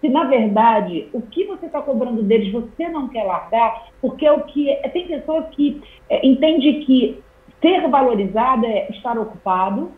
[0.00, 4.32] se na verdade o que você está cobrando deles você não quer largar, porque é
[4.32, 7.22] o que é, tem pessoas que é, entende que
[7.60, 9.92] ser valorizado é estar ocupado,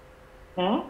[0.57, 0.83] né?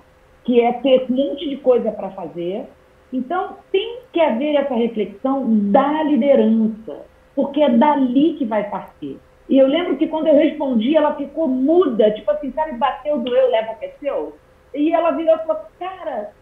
[0.44, 2.66] que é ter um monte de coisa para fazer,
[3.12, 7.04] então, tem que haver essa reflexão da liderança,
[7.34, 9.18] porque é dali que vai partir.
[9.52, 13.50] E eu lembro que quando eu respondi, ela ficou muda, tipo assim, sabe, bateu, doeu,
[13.50, 14.34] leva, aqueceu.
[14.74, 16.32] E ela virou e falou, cara,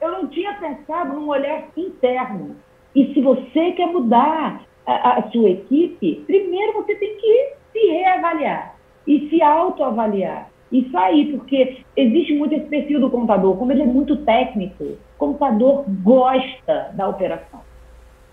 [0.00, 2.56] eu não tinha pensado num olhar interno.
[2.94, 8.76] E se você quer mudar a, a sua equipe, primeiro você tem que se reavaliar
[9.06, 13.86] e se autoavaliar e sair, porque existe muito esse perfil do contador, como ele é
[13.86, 17.67] muito técnico, o contador gosta da operação.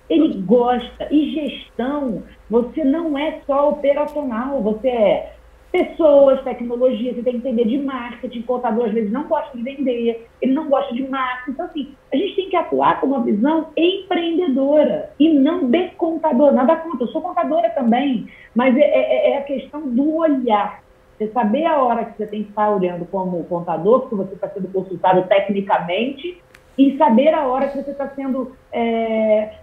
[0.10, 1.08] Ele gosta.
[1.12, 5.36] E gestão, você não é só operacional, você é
[5.76, 8.44] pessoas, tecnologia, você tem que entender de marketing.
[8.44, 11.52] Contador, às vezes, não gosta de vender, ele não gosta de marketing.
[11.52, 16.54] Então, assim, a gente tem que atuar com uma visão empreendedora e não de contador.
[16.54, 20.82] Nada contra, eu sou contadora também, mas é, é, é a questão do olhar.
[21.18, 24.50] Você saber a hora que você tem que estar olhando como contador, porque você está
[24.50, 26.42] sendo consultado tecnicamente,
[26.78, 29.54] e saber a hora que você está sendo é,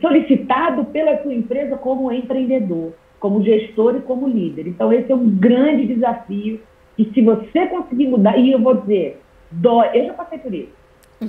[0.00, 4.66] solicitado pela sua empresa como empreendedor, como gestor e como líder.
[4.66, 6.60] Então, esse é um grande desafio.
[6.96, 9.20] E se você conseguir mudar, e eu vou dizer,
[9.50, 10.78] dói, eu já passei por isso.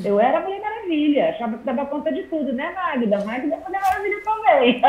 [0.03, 3.25] Eu era Mulher Maravilha, achava que dava conta de tudo, né, Magda?
[3.25, 4.81] Magda é Mulher Maravilha também.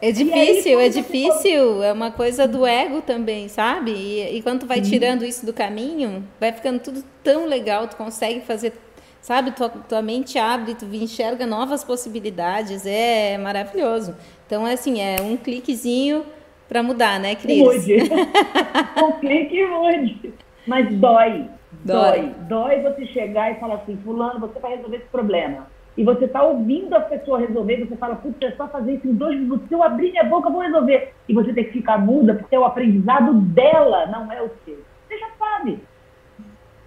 [0.00, 3.90] É difícil, aí, é difícil, é uma coisa do ego também, sabe?
[3.90, 7.96] E, e quando tu vai tirando isso do caminho, vai ficando tudo tão legal, tu
[7.96, 8.72] consegue fazer,
[9.22, 9.52] sabe?
[9.52, 14.14] Tua, tua mente abre, tu enxerga novas possibilidades, é maravilhoso.
[14.46, 16.26] Então, é assim, é um cliquezinho
[16.68, 17.58] para mudar, né, Cris?
[17.58, 17.96] Mude.
[19.02, 20.34] um clique mude.
[20.66, 21.48] Mas dói,
[21.84, 22.82] dói, dói.
[22.82, 25.66] Você chegar e falar assim, fulano, você vai resolver esse problema
[25.96, 29.14] e você está ouvindo a pessoa resolver, você fala, putz, é só fazer isso em
[29.14, 31.12] dois minutos, se eu abrir minha boca, eu vou resolver.
[31.28, 34.78] E você tem que ficar muda, porque é o aprendizado dela, não é o seu.
[35.06, 35.78] Você já sabe.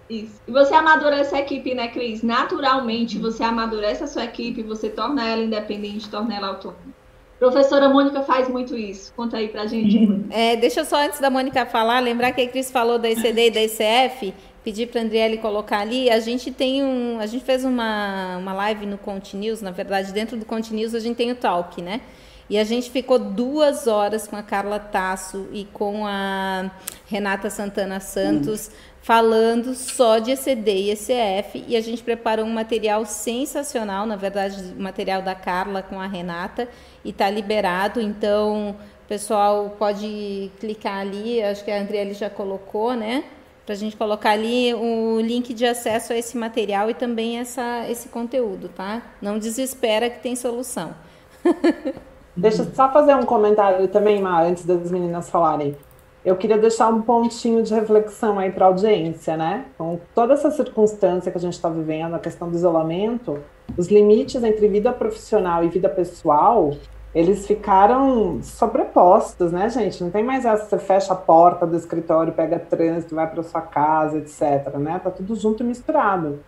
[0.08, 0.40] Isso.
[0.46, 2.22] E você amadurece a equipe, né, Cris?
[2.22, 6.96] Naturalmente, você amadurece a sua equipe, você torna ela independente, torna ela autônoma.
[7.38, 9.12] Professora Mônica faz muito isso.
[9.14, 10.24] Conta aí pra gente.
[10.30, 13.48] É, deixa eu só, antes da Mônica falar, lembrar que a Cris falou da ECD
[13.48, 14.32] e da ICF
[14.66, 16.10] pedir para a Andriele colocar ali.
[16.10, 20.36] A gente tem um, a gente fez uma, uma live no Continuous, na verdade, dentro
[20.36, 22.00] do Continuous a gente tem o Talk, né?
[22.50, 26.70] E a gente ficou duas horas com a Carla Tasso e com a
[27.06, 28.70] Renata Santana Santos.
[29.06, 31.64] Falando só de ECD e ECF.
[31.68, 36.08] E a gente preparou um material sensacional, na verdade, o material da Carla com a
[36.08, 36.68] Renata,
[37.04, 38.00] e está liberado.
[38.00, 43.22] Então, o pessoal pode clicar ali, acho que a Andriele já colocou, né?
[43.64, 47.84] para a gente colocar ali o link de acesso a esse material e também essa,
[47.88, 49.02] esse conteúdo, tá?
[49.20, 50.94] Não desespera que tem solução.
[52.36, 55.74] Deixa eu só fazer um comentário também, Mar, antes das meninas falarem.
[56.26, 59.66] Eu queria deixar um pontinho de reflexão aí para a audiência, né?
[59.78, 63.38] Com toda essa circunstância que a gente está vivendo, a questão do isolamento,
[63.78, 66.72] os limites entre vida profissional e vida pessoal,
[67.14, 70.02] eles ficaram sobrepostos, né, gente?
[70.02, 73.60] Não tem mais essa, você fecha a porta do escritório, pega trânsito, vai para sua
[73.60, 75.00] casa, etc, né?
[75.02, 76.40] Tá tudo junto e misturado.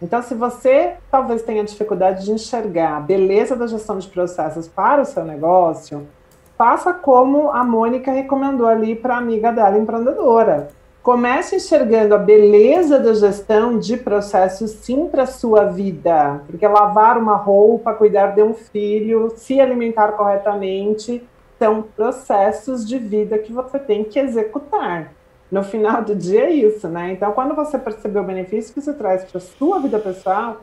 [0.00, 5.02] Então, se você talvez tenha dificuldade de enxergar a beleza da gestão de processos para
[5.02, 6.08] o seu negócio,
[6.56, 10.68] faça como a Mônica recomendou ali para a amiga dela empreendedora.
[11.02, 17.36] Comece enxergando a beleza da gestão de processos sim para sua vida, porque lavar uma
[17.36, 21.22] roupa, cuidar de um filho, se alimentar corretamente,
[21.58, 25.12] são processos de vida que você tem que executar.
[25.50, 27.12] No final do dia é isso, né?
[27.12, 30.56] Então, quando você perceber o benefício que isso traz para sua vida pessoal,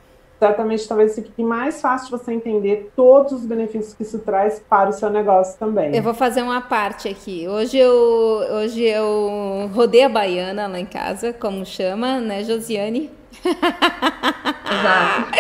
[0.44, 4.94] certamente talvez fique mais fácil você entender todos os benefícios que isso traz para o
[4.94, 5.96] seu negócio também.
[5.96, 7.48] Eu vou fazer uma parte aqui.
[7.48, 7.94] Hoje eu,
[8.52, 13.10] hoje eu rodei a baiana lá em casa, como chama, né, Josiane?
[14.70, 15.32] Exato.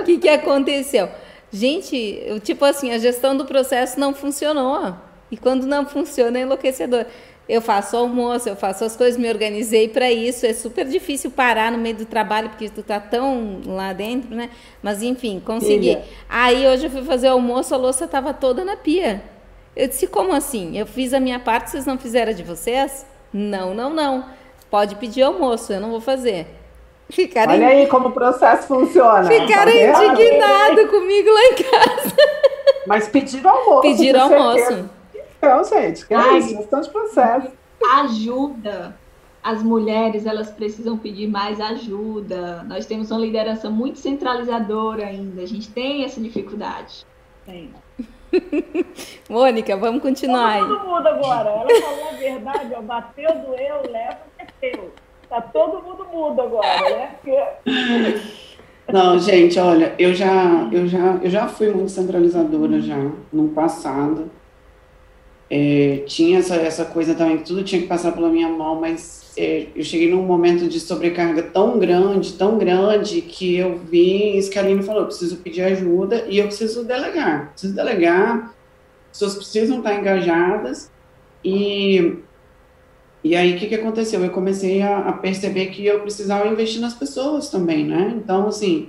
[0.00, 1.08] O que, que aconteceu?
[1.50, 4.94] Gente, eu, tipo assim, a gestão do processo não funcionou.
[5.30, 7.06] E quando não funciona é enlouquecedor
[7.48, 10.46] eu faço almoço, eu faço as coisas, me organizei para isso.
[10.46, 14.50] É super difícil parar no meio do trabalho, porque tu tá tão lá dentro, né?
[14.82, 15.90] Mas enfim, consegui.
[15.90, 16.04] Filha.
[16.28, 19.22] Aí hoje eu fui fazer o almoço, a louça estava toda na pia.
[19.76, 20.78] Eu disse, como assim?
[20.78, 23.04] Eu fiz a minha parte, vocês não fizeram a de vocês?
[23.32, 24.24] Não, não, não.
[24.70, 26.46] Pode pedir almoço, eu não vou fazer.
[27.10, 29.24] Ficaram Olha aí como o processo funciona.
[29.24, 32.16] Ficaram tá indignados comigo lá em casa.
[32.86, 33.82] Mas pediram almoço.
[33.82, 34.90] Pediram almoço.
[35.44, 37.52] Então, gente, que é isso, gestão de processo.
[37.96, 38.96] Ajuda.
[39.42, 42.64] As mulheres, elas precisam pedir mais ajuda.
[42.64, 45.42] Nós temos uma liderança muito centralizadora ainda.
[45.42, 47.06] A gente tem essa dificuldade.
[47.44, 47.70] Tem.
[49.28, 50.78] Mônica, vamos continuar todo aí.
[50.78, 51.50] Todo mundo agora.
[51.50, 54.92] Ela falou a verdade, ó, bateu, doeu, leva, meteu.
[55.28, 57.16] Tá todo mundo mudo agora, né?
[57.20, 58.20] Porque...
[58.90, 64.30] Não, gente, olha, eu já, eu já, eu já fui muito centralizadora já no passado.
[65.50, 69.32] É, tinha essa, essa coisa também que tudo tinha que passar pela minha mão, mas
[69.36, 74.82] é, eu cheguei num momento de sobrecarga tão grande, tão grande, que eu vi Aline
[74.82, 77.50] falou: eu preciso pedir ajuda e eu preciso delegar.
[77.52, 78.54] Preciso delegar,
[79.10, 80.90] as pessoas precisam estar engajadas.
[81.44, 82.16] E,
[83.22, 84.24] e aí, o que, que aconteceu?
[84.24, 88.14] Eu comecei a, a perceber que eu precisava investir nas pessoas também, né?
[88.16, 88.88] Então, assim,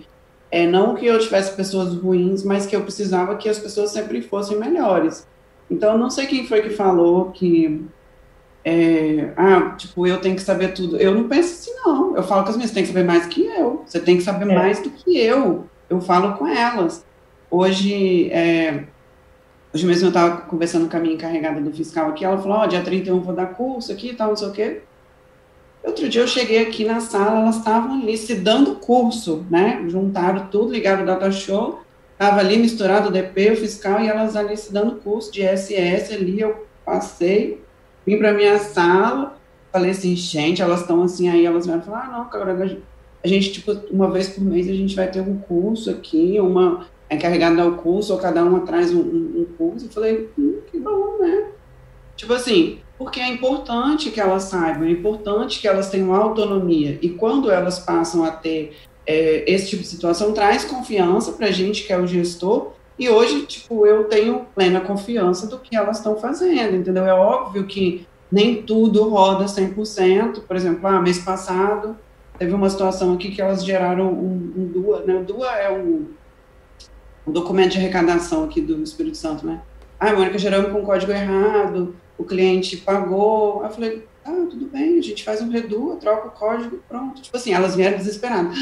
[0.51, 4.21] é, não que eu tivesse pessoas ruins, mas que eu precisava que as pessoas sempre
[4.21, 5.27] fossem melhores.
[5.69, 7.83] Então, não sei quem foi que falou que,
[8.63, 10.97] é, ah, tipo, eu tenho que saber tudo.
[10.97, 12.15] Eu não penso assim, não.
[12.15, 13.83] Eu falo com as minhas, você tem que saber mais que eu.
[13.85, 14.55] Você tem que saber é.
[14.55, 15.65] mais do que eu.
[15.89, 17.05] Eu falo com elas.
[17.49, 18.85] Hoje, é,
[19.73, 22.63] hoje mesmo eu estava conversando com a minha encarregada do fiscal aqui, ela falou, ó,
[22.63, 24.81] oh, dia 31 eu vou dar curso aqui e tal, não sei o quê.
[25.83, 29.85] Outro dia eu cheguei aqui na sala, elas estavam ali se dando curso, né?
[29.87, 31.81] Juntaram tudo, ligaram o data show,
[32.15, 36.13] Estava ali misturado o DP, o fiscal, e elas ali se dando curso de SS
[36.13, 37.61] ali, eu passei,
[38.05, 39.37] vim para minha sala,
[39.71, 42.79] falei assim, gente, elas estão assim, aí elas vieram falar, ah, não, agora
[43.23, 46.87] a gente, tipo, uma vez por mês a gente vai ter um curso aqui, uma
[47.09, 49.85] é encarregada ao curso, ou cada uma traz um, um, um curso.
[49.85, 51.49] Eu falei, hum, que bom, né?
[52.15, 56.97] Tipo assim, porque é importante que elas saibam, é importante que elas tenham autonomia.
[57.01, 58.75] E quando elas passam a ter
[59.05, 62.73] é, esse tipo de situação, traz confiança para a gente, que é o gestor.
[62.97, 67.05] E hoje, tipo, eu tenho plena confiança do que elas estão fazendo, entendeu?
[67.05, 70.41] É óbvio que nem tudo roda 100%.
[70.41, 71.97] Por exemplo, ah, mês passado
[72.37, 75.15] teve uma situação aqui que elas geraram um, um DUA, né?
[75.15, 76.07] O DUA é um,
[77.27, 79.61] um documento de arrecadação aqui do Espírito Santo, né?
[79.99, 83.63] Ah, Mônica, geramos com código errado, o cliente pagou.
[83.63, 87.21] Eu falei, ah, tudo bem, a gente faz um redu, troca o código, pronto.
[87.21, 88.57] Tipo assim, elas vieram desesperadas.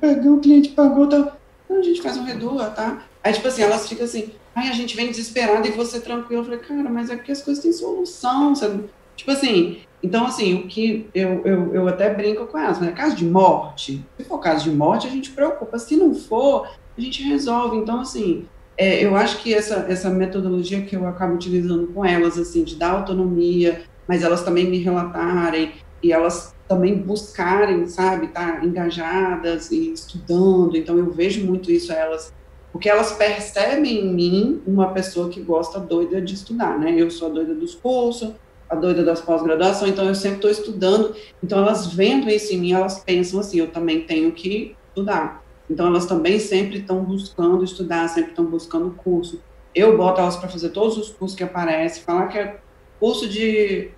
[0.00, 1.36] Pagou, o cliente pagou, tá.
[1.68, 3.02] Não, a gente faz um redu, tá?
[3.24, 6.42] Aí, tipo assim, elas ficam assim, ai, a gente vem desesperada e você tranquilo.
[6.42, 8.84] Eu falei, cara, mas é porque as coisas têm solução, sabe?
[9.16, 12.92] Tipo assim, então, assim, o que eu, eu, eu até brinco com elas, né?
[12.92, 15.78] Caso de morte, se for caso de morte, a gente preocupa.
[15.80, 17.76] Se não for, a gente resolve.
[17.76, 18.46] Então, assim,
[18.78, 22.76] é, eu acho que essa, essa metodologia que eu acabo utilizando com elas, assim, de
[22.76, 29.70] dar autonomia, mas elas também me relatarem e elas também buscarem, sabe, estar tá engajadas
[29.70, 30.76] e estudando.
[30.76, 32.32] Então, eu vejo muito isso elas,
[32.72, 36.94] porque elas percebem em mim uma pessoa que gosta doida de estudar, né?
[36.96, 38.32] Eu sou a doida dos cursos,
[38.68, 41.14] a doida das pós-graduação, então eu sempre estou estudando.
[41.42, 45.44] Então, elas vendo isso em mim, elas pensam assim: eu também tenho que estudar.
[45.70, 49.40] Então, elas também sempre estão buscando estudar, sempre estão buscando curso.
[49.74, 52.60] Eu boto elas para fazer todos os cursos que aparecem, falar que é
[52.98, 53.90] curso de,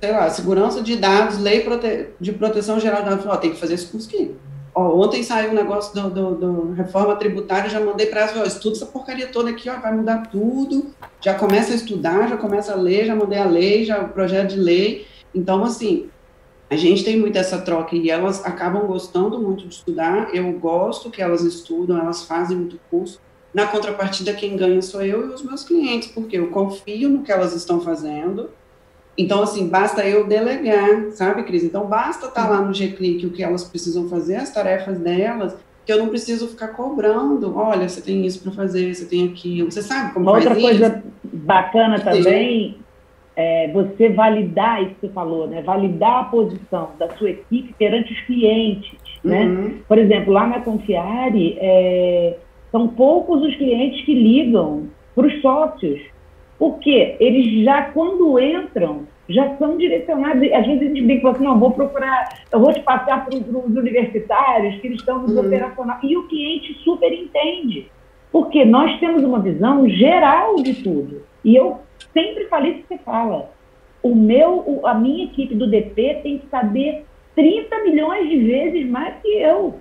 [0.00, 3.26] sei lá, segurança de dados, lei prote de proteção geral de dados.
[3.26, 4.34] Ó, tem que fazer esse curso aqui.
[4.74, 8.44] Ó, ontem saiu um negócio do, do, do reforma tributária, já mandei para elas, ó,
[8.44, 10.92] estuda essa porcaria toda aqui, ó, vai mudar tudo.
[11.20, 14.50] Já começa a estudar, já começa a ler, já mandei a lei, já o projeto
[14.50, 15.06] de lei.
[15.34, 16.08] Então, assim,
[16.70, 20.34] a gente tem muito essa troca e elas acabam gostando muito de estudar.
[20.34, 23.20] Eu gosto que elas estudam, elas fazem muito curso.
[23.52, 27.30] Na contrapartida, quem ganha sou eu e os meus clientes, porque eu confio no que
[27.30, 28.50] elas estão fazendo.
[29.16, 31.62] Então, assim, basta eu delegar, sabe, Cris?
[31.62, 35.54] Então, basta estar tá lá no G-Click o que elas precisam fazer, as tarefas delas,
[35.84, 37.54] que eu não preciso ficar cobrando.
[37.56, 39.70] Olha, você tem isso para fazer, você tem aquilo.
[39.70, 42.78] Você sabe como Uma outra coisa bacana também
[43.36, 45.62] é, você validar isso que você falou, né?
[45.62, 48.92] Validar a posição da sua equipe perante os clientes,
[49.24, 49.44] né?
[49.44, 49.78] Uhum.
[49.88, 52.36] Por exemplo, lá na Confiare, é,
[52.72, 56.00] são poucos os clientes que ligam para os sócios,
[56.58, 60.50] porque eles já, quando entram, já são direcionados.
[60.52, 63.76] Às vezes a gente brinca assim, não, vou procurar, eu vou te passar para os
[63.76, 65.46] universitários que eles estão nos uhum.
[65.46, 65.98] operacional.
[66.02, 67.88] E o cliente super entende,
[68.32, 71.22] porque nós temos uma visão geral de tudo.
[71.44, 71.78] E eu
[72.12, 73.50] sempre falei que você fala.
[74.02, 77.04] O meu, a minha equipe do DP tem que saber
[77.36, 79.76] 30 milhões de vezes mais que eu.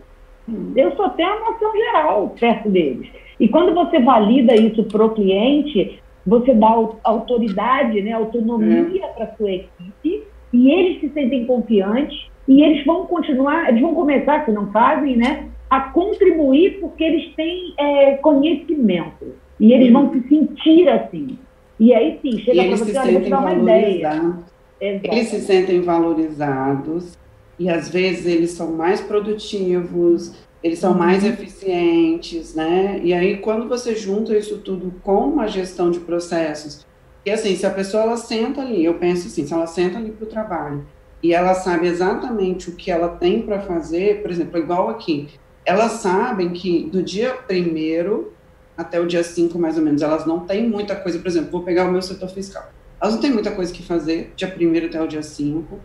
[0.76, 3.08] Eu só tenho a noção geral perto deles.
[3.40, 6.70] E quando você valida isso para o cliente, você dá
[7.04, 9.08] autoridade, né, autonomia é.
[9.08, 10.24] para a sua equipe,
[10.54, 15.16] e eles se sentem confiantes, e eles vão continuar, eles vão começar, se não fazem,
[15.16, 19.34] né, a contribuir porque eles têm é, conhecimento.
[19.60, 21.38] E eles vão se sentir assim.
[21.80, 24.34] E aí sim, chega para você, olha, vou te dar uma ideia.
[24.80, 27.18] Eles se sentem valorizados
[27.62, 30.34] e às vezes eles são mais produtivos,
[30.64, 30.98] eles são uhum.
[30.98, 33.00] mais eficientes, né?
[33.04, 36.86] E aí quando você junta isso tudo com uma gestão de processos,
[37.24, 40.10] e assim, se a pessoa ela senta ali, eu penso assim, se ela senta ali
[40.10, 40.88] para o trabalho
[41.22, 45.30] e ela sabe exatamente o que ela tem para fazer, por exemplo, igual aqui,
[45.64, 48.34] elas sabem que do dia primeiro
[48.76, 50.02] até o dia 5, mais ou menos.
[50.02, 52.72] Elas não têm muita coisa, por exemplo, vou pegar o meu setor fiscal.
[53.00, 55.80] Elas não têm muita coisa que fazer, dia 1 até o dia 5.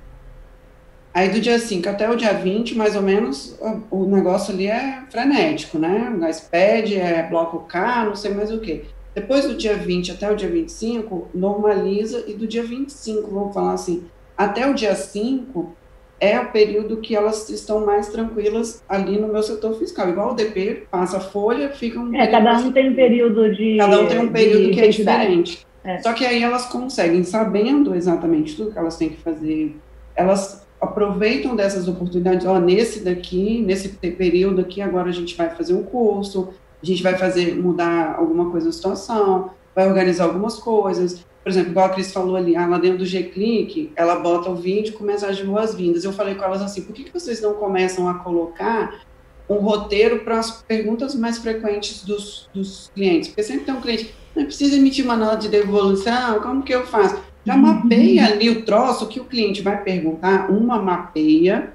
[1.16, 3.58] Aí do dia 5 até o dia 20, mais ou menos,
[3.90, 6.14] o, o negócio ali é frenético, né?
[6.14, 8.84] Na SPED, é bloco K, não sei mais o que.
[9.14, 13.72] Depois do dia 20 até o dia 25, normaliza, e do dia 25, vamos falar
[13.72, 14.04] assim,
[14.36, 15.74] até o dia 5,
[16.20, 20.10] é o período que elas estão mais tranquilas ali no meu setor fiscal.
[20.10, 22.14] Igual o DP, passa a folha, fica um.
[22.14, 23.78] É, cada um tem um período de.
[23.78, 25.66] Cada um tem um período que é diferente.
[25.82, 25.96] É.
[25.96, 29.74] Só que aí elas conseguem, sabendo exatamente tudo que elas têm que fazer,
[30.14, 32.46] elas aproveitam dessas oportunidades.
[32.46, 36.50] Ó, nesse daqui, nesse período aqui, agora a gente vai fazer um curso,
[36.82, 41.70] a gente vai fazer, mudar alguma coisa na situação, vai organizar algumas coisas por exemplo,
[41.70, 45.04] igual a Cris falou ali, ah, lá dentro do G-Click, ela bota o vídeo com
[45.04, 46.02] mensagem de boas-vindas.
[46.02, 49.02] Eu falei com elas assim, por que, que vocês não começam a colocar
[49.48, 53.28] um roteiro para as perguntas mais frequentes dos, dos clientes?
[53.28, 56.84] Porque sempre tem um cliente, não precisa emitir uma nota de devolução, como que eu
[56.84, 57.16] faço?
[57.46, 57.62] Já uhum.
[57.62, 61.72] mapeia ali o troço que o cliente vai perguntar, uma mapeia,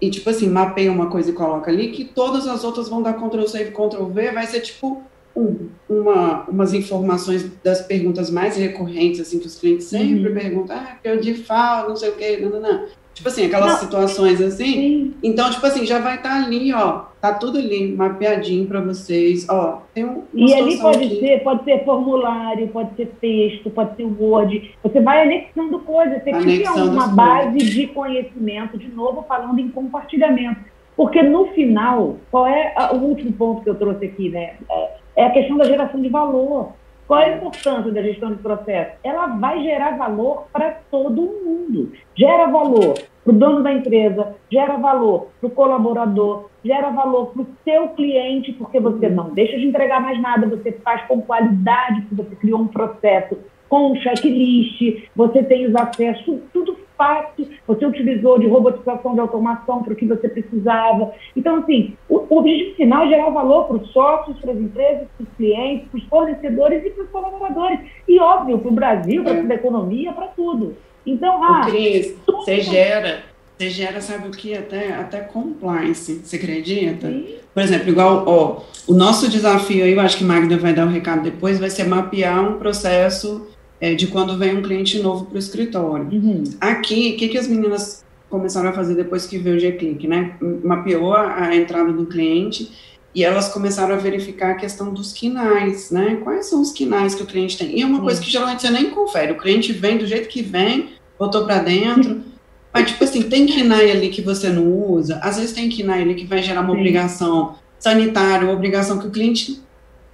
[0.00, 3.14] e, tipo assim, mapeia uma coisa e coloca ali, que todas as outras vão dar
[3.14, 5.02] Ctrl C e Ctrl V, vai ser tipo
[5.34, 10.34] um, uma, umas informações das perguntas mais recorrentes, assim, que os clientes sempre uhum.
[10.34, 12.86] perguntam, ah, que eu de falo, não sei o quê, não, não, não.
[13.16, 13.78] Tipo assim, aquelas não.
[13.78, 14.64] situações assim.
[14.64, 15.14] Sim.
[15.22, 17.06] Então, tipo assim, já vai estar tá ali, ó.
[17.18, 19.48] Tá tudo ali, mapeadinho para vocês.
[19.48, 20.24] Ó, tem um.
[20.34, 21.20] E ali pode aqui.
[21.20, 24.70] ser, pode ser formulário, pode ser texto, pode ser Word.
[24.82, 26.22] Você vai anexando coisas.
[26.22, 27.70] Você cria uma base coisas.
[27.70, 30.60] de conhecimento, de novo, falando em compartilhamento.
[30.94, 34.56] Porque no final, qual é a, o último ponto que eu trouxe aqui, né?
[34.70, 36.74] É, é a questão da geração de valor.
[37.06, 38.96] Qual é a importância da gestão de processo?
[39.04, 41.92] Ela vai gerar valor para todo mundo.
[42.16, 42.94] Gera valor
[43.24, 47.88] para o dono da empresa, gera valor para o colaborador, gera valor para o seu
[47.90, 52.36] cliente, porque você não deixa de entregar mais nada, você faz com qualidade, porque você
[52.36, 53.38] criou um processo
[53.68, 59.82] com um checklist, você tem os acessos, tudo fácil, você utilizou de robotização, de automação
[59.82, 61.12] para o que você precisava.
[61.36, 65.08] Então, assim, o, o objetivo final é gerar valor para os sócios, para as empresas,
[65.16, 67.80] para os clientes, para os fornecedores e para os colaboradores.
[68.08, 70.76] E, óbvio, para o Brasil, para a economia, para tudo.
[71.06, 73.22] Então, ah, Cris, você gera,
[73.56, 74.54] você gera, sabe o que?
[74.54, 77.08] Até, até compliance, você acredita?
[77.08, 77.36] Sim.
[77.54, 80.88] Por exemplo, igual, ó, o nosso desafio aí, eu acho que Magda vai dar o
[80.88, 83.46] um recado depois, vai ser mapear um processo
[83.80, 86.08] é, de quando vem um cliente novo para o escritório.
[86.10, 86.44] Uhum.
[86.60, 90.36] Aqui, o que, que as meninas começaram a fazer depois que veio o G-Click, né?
[90.64, 92.70] Mapeou a, a, entrada do cliente
[93.14, 96.20] e elas começaram a verificar a questão dos quinais, né?
[96.22, 97.78] Quais são os quinais que o cliente tem?
[97.78, 99.32] E é uma coisa que geralmente você nem confere.
[99.32, 102.22] O cliente vem do jeito que vem, botou para dentro.
[102.72, 106.14] Mas, tipo assim, tem KINAI ali que você não usa, às vezes tem KINAI ali
[106.14, 106.78] que vai gerar uma Sim.
[106.78, 109.62] obrigação sanitária, uma obrigação que o cliente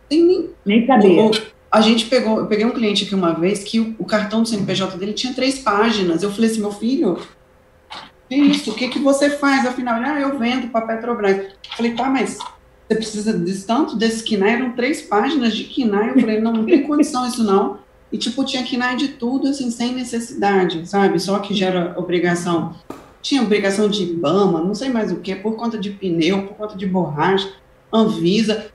[0.08, 0.50] tem nem.
[0.64, 1.30] Nem sabia.
[1.72, 4.48] A gente pegou, eu peguei um cliente aqui uma vez que o, o, cartão do
[4.48, 6.22] CNPJ dele tinha três páginas.
[6.22, 7.18] Eu falei assim, meu filho,
[8.30, 8.70] isso?
[8.70, 9.66] O que, que você faz?
[9.66, 11.36] Afinal, ah, eu vendo para Petrobras.
[11.36, 12.36] Eu falei, tá, mas
[12.86, 14.52] você precisa de tanto desse KINAI?
[14.52, 16.10] Eram três páginas de KINAI.
[16.10, 17.78] Eu falei, não, não tem condição isso não.
[18.12, 21.18] E, tipo, tinha KINAI de tudo, assim, sem necessidade, sabe?
[21.18, 22.76] Só que gera obrigação.
[23.22, 26.76] Tinha obrigação de IBAMA, não sei mais o que, por conta de pneu, por conta
[26.76, 27.50] de borracha,
[27.90, 28.66] Anvisa.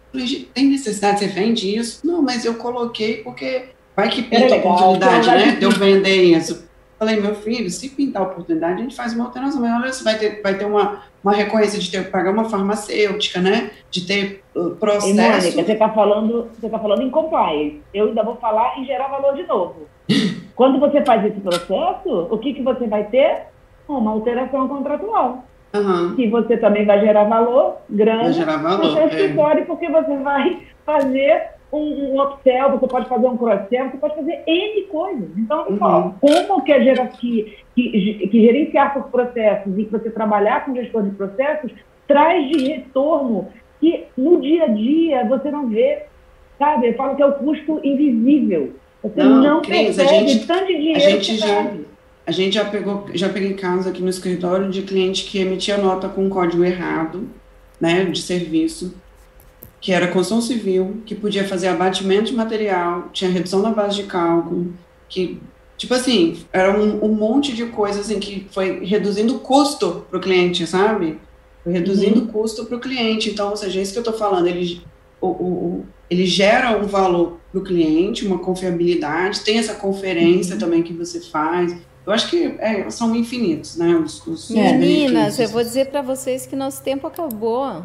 [0.53, 2.05] Tem necessidade, você vende isso?
[2.05, 3.65] Não, mas eu coloquei porque
[3.95, 5.55] vai que pinta a oportunidade, né?
[5.55, 6.67] De eu vender isso.
[6.99, 9.61] Falei, meu filho, se pintar a oportunidade, a gente faz uma alteração.
[9.61, 12.45] Mas olha, você vai ter, vai ter uma, uma recorrência de ter que pagar uma
[12.45, 13.69] farmacêutica, né?
[13.91, 15.09] De ter uh, processo.
[15.09, 17.81] E, Mônica, você está falando, você tá falando em compliance.
[17.93, 19.87] Eu ainda vou falar em gerar valor de novo.
[20.55, 23.43] Quando você faz esse processo, o que, que você vai ter?
[23.87, 25.45] Uma alteração contratual.
[25.75, 26.15] Uhum.
[26.15, 29.05] Que você também vai gerar valor, grande, vai gerar valor, no seu é.
[29.07, 29.65] escritório, é.
[29.65, 34.43] porque você vai fazer um, um upsell, você pode fazer um cross-sell, você pode fazer
[34.47, 35.29] N coisas.
[35.37, 36.13] Então, uhum.
[36.19, 41.03] como que, é que, que, que gerenciar seus processos e que você trabalhar com gestor
[41.03, 41.71] de processos
[42.07, 43.49] traz de retorno
[43.79, 46.03] que no dia a dia você não vê,
[46.57, 46.87] sabe?
[46.87, 48.73] Eu falo que é o custo invisível.
[49.03, 51.71] Você não, não Cris, percebe gente, tanto de dinheiro a gente já,
[52.27, 56.09] A gente já pegou, já peguei casos aqui no escritório de cliente que emitia nota
[56.09, 57.29] com código errado,
[57.79, 58.93] né, de serviço,
[59.79, 64.03] que era construção civil, que podia fazer abatimento de material, tinha redução na base de
[64.03, 64.73] cálculo,
[65.07, 65.39] que,
[65.77, 70.19] tipo assim, era um, um monte de coisas assim, que foi reduzindo o custo para
[70.19, 71.17] o cliente, sabe?
[71.63, 72.27] Foi reduzindo o uhum.
[72.27, 73.29] custo para o cliente.
[73.29, 74.81] Então, ou seja, é isso que eu estou falando, ele,
[75.21, 80.59] o, o, ele gera um valor para o cliente, uma confiabilidade, tem essa conferência uhum.
[80.59, 81.73] também que você faz.
[82.07, 83.93] Eu acho que é, são infinitos, né?
[83.93, 87.83] Os, os Meninas, eu vou dizer para vocês que nosso tempo acabou.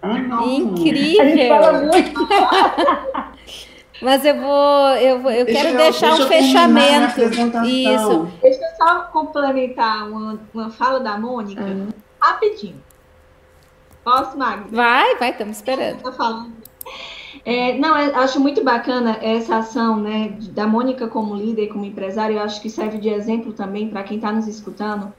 [0.00, 0.48] Ai, não.
[0.48, 1.20] Incrível.
[1.20, 2.28] A gente fala muito.
[4.00, 7.20] Mas eu vou, eu, vou, eu quero eu, deixar um fechamento.
[7.66, 8.32] Isso.
[8.40, 11.88] Deixa eu só complementar uma, uma fala da Mônica, uhum.
[12.18, 12.82] rapidinho.
[14.02, 14.74] Posso, Magda?
[14.74, 16.00] Vai, vai, estamos esperando.
[16.00, 16.54] Tá falando.
[17.44, 22.34] É, não, eu acho muito bacana essa ação né, da Mônica como líder, como empresária.
[22.34, 25.12] Eu acho que serve de exemplo também para quem está nos escutando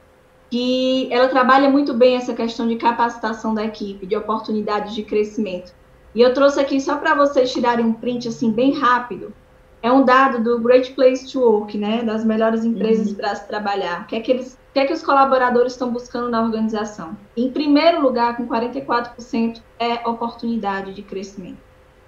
[0.49, 5.73] que ela trabalha muito bem essa questão de capacitação da equipe, de oportunidades de crescimento.
[6.13, 9.33] E eu trouxe aqui só para vocês tirarem um print assim bem rápido.
[9.81, 13.15] É um dado do Great Place to Work, né, das melhores empresas uhum.
[13.15, 14.03] para se trabalhar.
[14.03, 17.15] O que é que eles, o que é que os colaboradores estão buscando na organização?
[17.35, 21.64] Em primeiro lugar, com 44% é oportunidade de crescimento.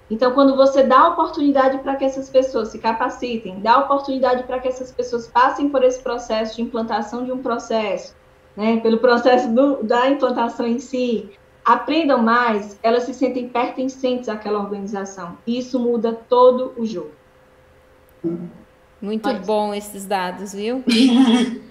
[0.10, 4.68] Então, quando você dá oportunidade para que essas pessoas se capacitem, dá oportunidade para que
[4.68, 8.16] essas pessoas passem por esse processo de implantação de um processo,
[8.55, 11.30] né, pelo processo do, da implantação em si,
[11.64, 15.38] aprendam mais, elas se sentem pertencentes àquela organização.
[15.45, 17.12] E isso muda todo o jogo.
[19.01, 19.45] Muito Mas...
[19.45, 20.84] bom esses dados, viu?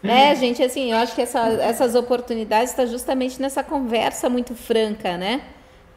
[0.00, 4.54] É, gente, assim, eu acho que essa, essas oportunidades estão tá justamente nessa conversa muito
[4.54, 5.42] franca, né?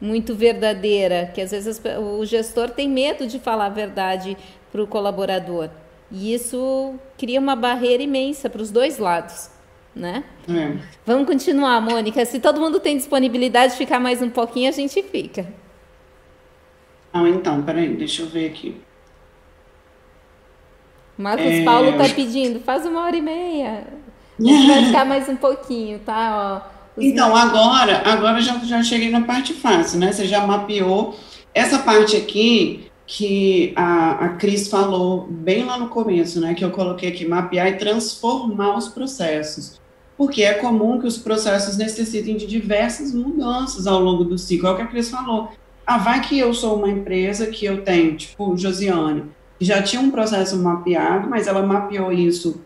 [0.02, 4.36] Muito verdadeira, que às vezes o gestor tem medo de falar a verdade
[4.72, 5.70] para o colaborador.
[6.10, 9.48] E isso cria uma barreira imensa para os dois lados,
[9.94, 10.24] né?
[10.48, 10.76] É.
[11.06, 12.24] Vamos continuar, Mônica.
[12.24, 15.46] Se todo mundo tem disponibilidade de ficar mais um pouquinho, a gente fica.
[17.12, 18.80] Ah, então, peraí, deixa eu ver aqui.
[21.16, 21.62] Marcos é...
[21.64, 23.86] Paulo está pedindo, faz uma hora e meia.
[24.40, 26.64] A gente vai ficar mais um pouquinho, tá?
[26.66, 30.12] Ó, então, agora, agora já, já cheguei na parte fácil, né?
[30.12, 31.16] Você já mapeou.
[31.54, 36.54] Essa parte aqui que a, a Cris falou bem lá no começo, né?
[36.54, 39.80] Que eu coloquei aqui, mapear e transformar os processos.
[40.16, 44.68] Porque é comum que os processos necessitem de diversas mudanças ao longo do ciclo.
[44.68, 45.50] É o que a Cris falou.
[45.86, 49.24] Ah, vai que eu sou uma empresa que eu tenho, tipo, Josiane,
[49.60, 52.60] já tinha um processo mapeado, mas ela mapeou isso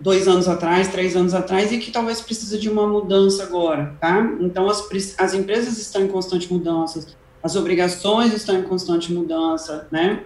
[0.00, 4.32] dois anos atrás, três anos atrás, e que talvez precisa de uma mudança agora, tá?
[4.40, 4.88] Então, as,
[5.18, 7.06] as empresas estão em constante mudança,
[7.42, 10.24] as obrigações estão em constante mudança, né?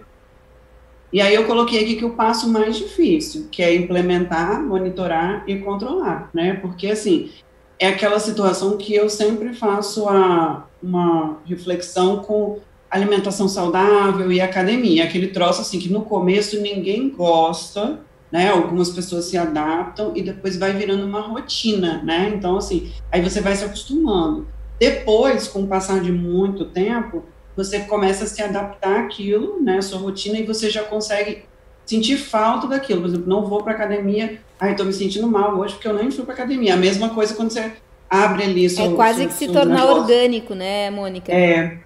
[1.12, 5.58] E aí eu coloquei aqui que o passo mais difícil, que é implementar, monitorar e
[5.58, 6.54] controlar, né?
[6.54, 7.30] Porque, assim,
[7.78, 12.58] é aquela situação que eu sempre faço a, uma reflexão com
[12.90, 17.98] alimentação saudável e academia, aquele troço assim que no começo ninguém gosta,
[18.34, 18.50] né?
[18.50, 22.32] Algumas pessoas se adaptam e depois vai virando uma rotina, né?
[22.34, 24.48] Então assim, aí você vai se acostumando.
[24.76, 27.22] Depois, com o passar de muito tempo,
[27.56, 29.78] você começa a se adaptar àquilo, né?
[29.78, 31.44] A sua rotina e você já consegue
[31.86, 33.02] sentir falta daquilo.
[33.02, 36.10] Por exemplo, não vou para academia, ai, estou me sentindo mal hoje porque eu nem
[36.10, 36.74] fui para academia.
[36.74, 37.70] A mesma coisa quando você
[38.10, 40.02] abre ali seu, É quase seu, que se tornar negócio.
[40.02, 41.30] orgânico, né, Mônica?
[41.32, 41.83] É,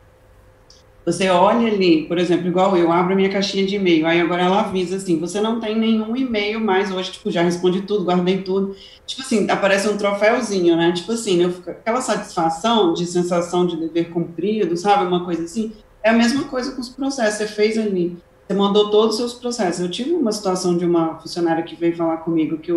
[1.13, 4.43] você olha ali, por exemplo, igual eu abro a minha caixinha de e-mail, aí agora
[4.43, 8.43] ela avisa assim, você não tem nenhum e-mail mais hoje, tipo, já respondi tudo, guardei
[8.43, 8.77] tudo.
[9.07, 10.93] Tipo assim, aparece um troféuzinho, né?
[10.93, 15.07] Tipo assim, eu, aquela satisfação de sensação de dever cumprido, sabe?
[15.07, 15.73] Uma coisa assim.
[16.03, 19.35] É a mesma coisa com os processos, você fez ali, você mandou todos os seus
[19.35, 19.81] processos.
[19.81, 22.71] Eu tive uma situação de uma funcionária que veio falar comigo que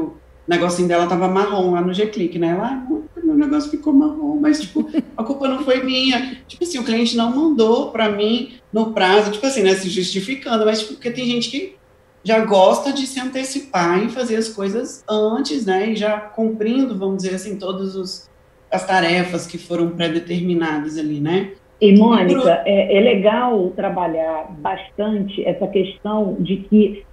[0.47, 2.49] o negocinho dela tava marrom lá no G-Click, né?
[2.49, 2.83] Ela,
[3.23, 6.37] meu negócio ficou marrom, mas, tipo, a culpa não foi minha.
[6.47, 10.65] Tipo assim, o cliente não mandou para mim no prazo, tipo assim, né, se justificando,
[10.65, 11.75] mas tipo, porque tem gente que
[12.23, 17.23] já gosta de se antecipar e fazer as coisas antes, né, e já cumprindo, vamos
[17.23, 18.29] dizer assim, todas
[18.71, 21.51] as tarefas que foram pré-determinadas ali, né.
[21.79, 27.03] E, Mônica, é, é legal trabalhar bastante essa questão de que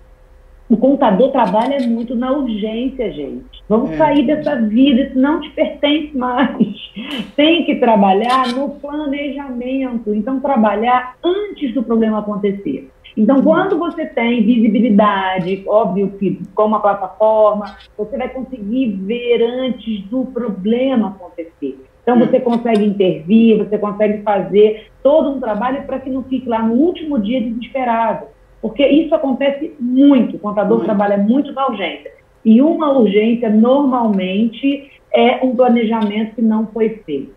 [0.69, 3.63] o contador trabalha muito na urgência, gente.
[3.69, 3.97] Vamos é.
[3.97, 6.77] sair dessa vida, isso não te pertence mais.
[7.35, 10.15] Tem que trabalhar no planejamento.
[10.15, 12.91] Então, trabalhar antes do problema acontecer.
[13.17, 20.05] Então, quando você tem visibilidade, óbvio que com uma plataforma, você vai conseguir ver antes
[20.05, 21.83] do problema acontecer.
[22.03, 26.63] Então, você consegue intervir, você consegue fazer todo um trabalho para que não fique lá
[26.63, 28.27] no último dia desesperado.
[28.61, 30.87] Porque isso acontece muito, o contador muito.
[30.87, 32.11] trabalha muito na urgência.
[32.45, 37.37] E uma urgência, normalmente, é um planejamento que não foi feito.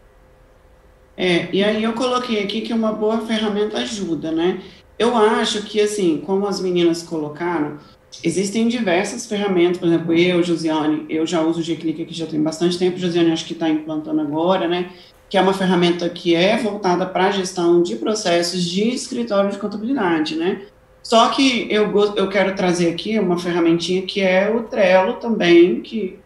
[1.18, 4.60] É, e aí eu coloquei aqui que uma boa ferramenta ajuda, né?
[4.98, 7.78] Eu acho que, assim, como as meninas colocaram,
[8.24, 12.42] existem diversas ferramentas, por exemplo, eu, Josiane, eu já uso o G-Click aqui já tem
[12.42, 14.90] bastante tempo, Josiane acho que está implantando agora, né?
[15.30, 19.58] Que é uma ferramenta que é voltada para a gestão de processos de escritório de
[19.58, 20.62] contabilidade, né?
[21.04, 26.20] Só que eu, eu quero trazer aqui uma ferramentinha que é o Trello também, que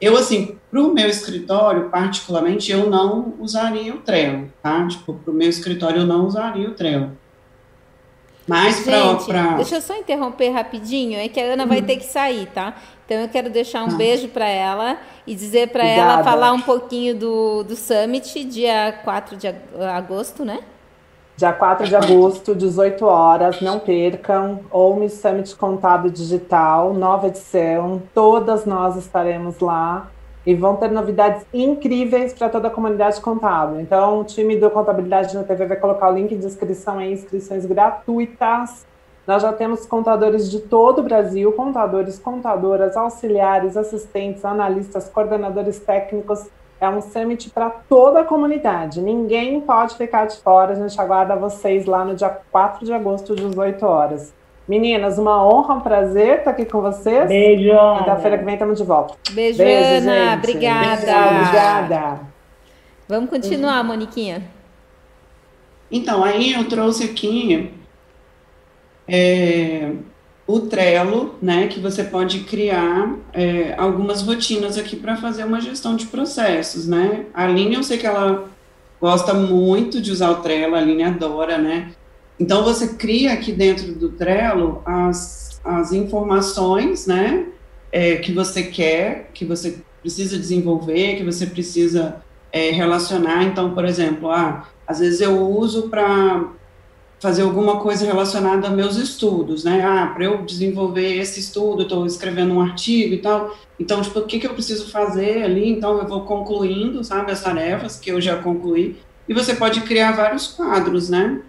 [0.00, 4.86] eu, assim, para o meu escritório, particularmente, eu não usaria o Trello, tá?
[4.86, 7.16] Tipo, para o meu escritório eu não usaria o Trello.
[8.46, 9.54] Mas para.
[9.56, 11.68] Deixa eu só interromper rapidinho, é que a Ana hum.
[11.68, 12.74] vai ter que sair, tá?
[13.04, 13.96] Então eu quero deixar um ah.
[13.96, 19.36] beijo para ela e dizer para ela falar um pouquinho do, do Summit, dia 4
[19.36, 19.48] de
[19.94, 20.60] agosto, né?
[21.36, 24.60] Dia 4 de agosto, 18 horas, não percam.
[24.70, 28.00] Home Summit Contábil Digital, nova edição.
[28.14, 30.08] Todas nós estaremos lá
[30.46, 33.80] e vão ter novidades incríveis para toda a comunidade contábil.
[33.80, 37.66] Então, o time do Contabilidade na TV vai colocar o link de inscrição aí, inscrições
[37.66, 38.86] gratuitas.
[39.26, 46.48] Nós já temos contadores de todo o Brasil, contadores, contadoras, auxiliares, assistentes, analistas, coordenadores técnicos
[46.80, 49.00] é um summit para toda a comunidade.
[49.00, 50.72] Ninguém pode ficar de fora.
[50.72, 54.34] A gente aguarda vocês lá no dia 4 de agosto, às 18 horas.
[54.68, 57.28] Meninas, uma honra, um prazer estar aqui com vocês.
[57.28, 57.70] Beijo.
[57.98, 59.14] Quinta-feira que vem estamos de volta.
[59.30, 60.30] Beijo, Beijo Ana.
[60.30, 60.38] Gente.
[60.38, 60.96] Obrigada.
[60.96, 62.20] Beijo, obrigada.
[63.08, 63.86] Vamos continuar, uhum.
[63.86, 64.42] Moniquinha.
[65.90, 67.72] Então, aí eu trouxe aqui
[69.06, 69.92] é,
[70.46, 75.96] o Trello, né, que você pode criar é, algumas rotinas aqui para fazer uma gestão
[75.96, 77.26] de processos, né?
[77.34, 78.48] A Aline, eu sei que ela
[79.00, 81.92] gosta muito de usar o Trello, a Aline adora, né?
[82.38, 87.46] Então, você cria aqui dentro do Trello as, as informações, né,
[87.90, 92.16] é, que você quer, que você precisa desenvolver, que você precisa
[92.52, 93.42] é, relacionar.
[93.44, 96.44] Então, por exemplo, ah, às vezes eu uso para
[97.18, 99.82] fazer alguma coisa relacionada a meus estudos, né?
[99.84, 103.56] Ah, para eu desenvolver esse estudo, estou escrevendo um artigo e tal.
[103.80, 105.68] Então, tipo, o que, que eu preciso fazer ali?
[105.68, 108.96] Então, eu vou concluindo, sabe, as tarefas que eu já concluí.
[109.28, 111.40] E você pode criar vários quadros, né?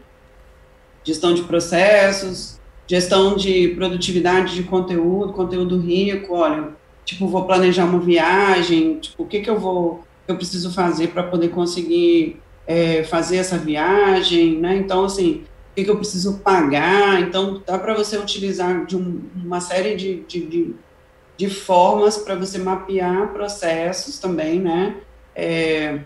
[1.04, 6.34] Gestão de processos, gestão de produtividade de conteúdo, conteúdo rico.
[6.34, 6.70] Olha,
[7.04, 11.24] tipo, vou planejar uma viagem, tipo, o que, que eu vou, eu preciso fazer para
[11.24, 14.78] poder conseguir é, fazer essa viagem, né?
[14.78, 15.44] Então, assim,
[15.78, 17.22] que, que eu preciso pagar.
[17.22, 20.76] Então, dá para você utilizar de um, uma série de, de, de,
[21.38, 24.96] de formas para você mapear processos também, né?
[25.36, 26.00] É,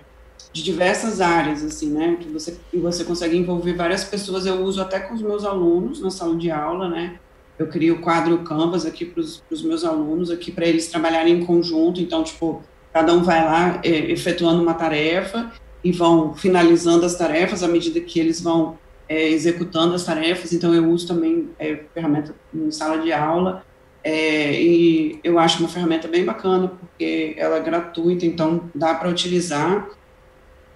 [0.52, 2.18] de diversas áreas, assim, né?
[2.20, 4.46] Que você, que você consegue envolver várias pessoas.
[4.46, 7.18] Eu uso até com os meus alunos na sala de aula, né?
[7.58, 11.46] Eu crio o quadro Canvas aqui para os meus alunos, aqui para eles trabalharem em
[11.46, 12.02] conjunto.
[12.02, 12.62] Então, tipo,
[12.92, 15.50] cada um vai lá é, efetuando uma tarefa
[15.82, 18.81] e vão finalizando as tarefas à medida que eles vão
[19.12, 23.62] é, executando as tarefas, então eu uso também é, ferramenta em sala de aula,
[24.02, 29.10] é, e eu acho uma ferramenta bem bacana, porque ela é gratuita, então dá para
[29.10, 29.86] utilizar,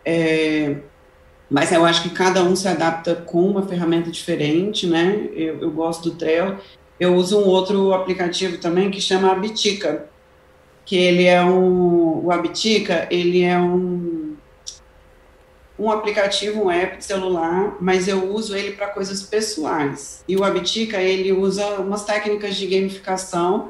[0.03, 0.75] é,
[1.49, 5.71] mas eu acho que cada um se adapta com uma ferramenta diferente, né, eu, eu
[5.71, 6.57] gosto do Trello,
[6.99, 10.09] eu uso um outro aplicativo também que chama Abitica,
[10.83, 14.14] que ele é um, o Abitica, ele é um
[15.77, 20.23] um aplicativo, um app de celular, mas eu uso ele para coisas pessoais.
[20.27, 23.69] E o Abitica, ele usa umas técnicas de gamificação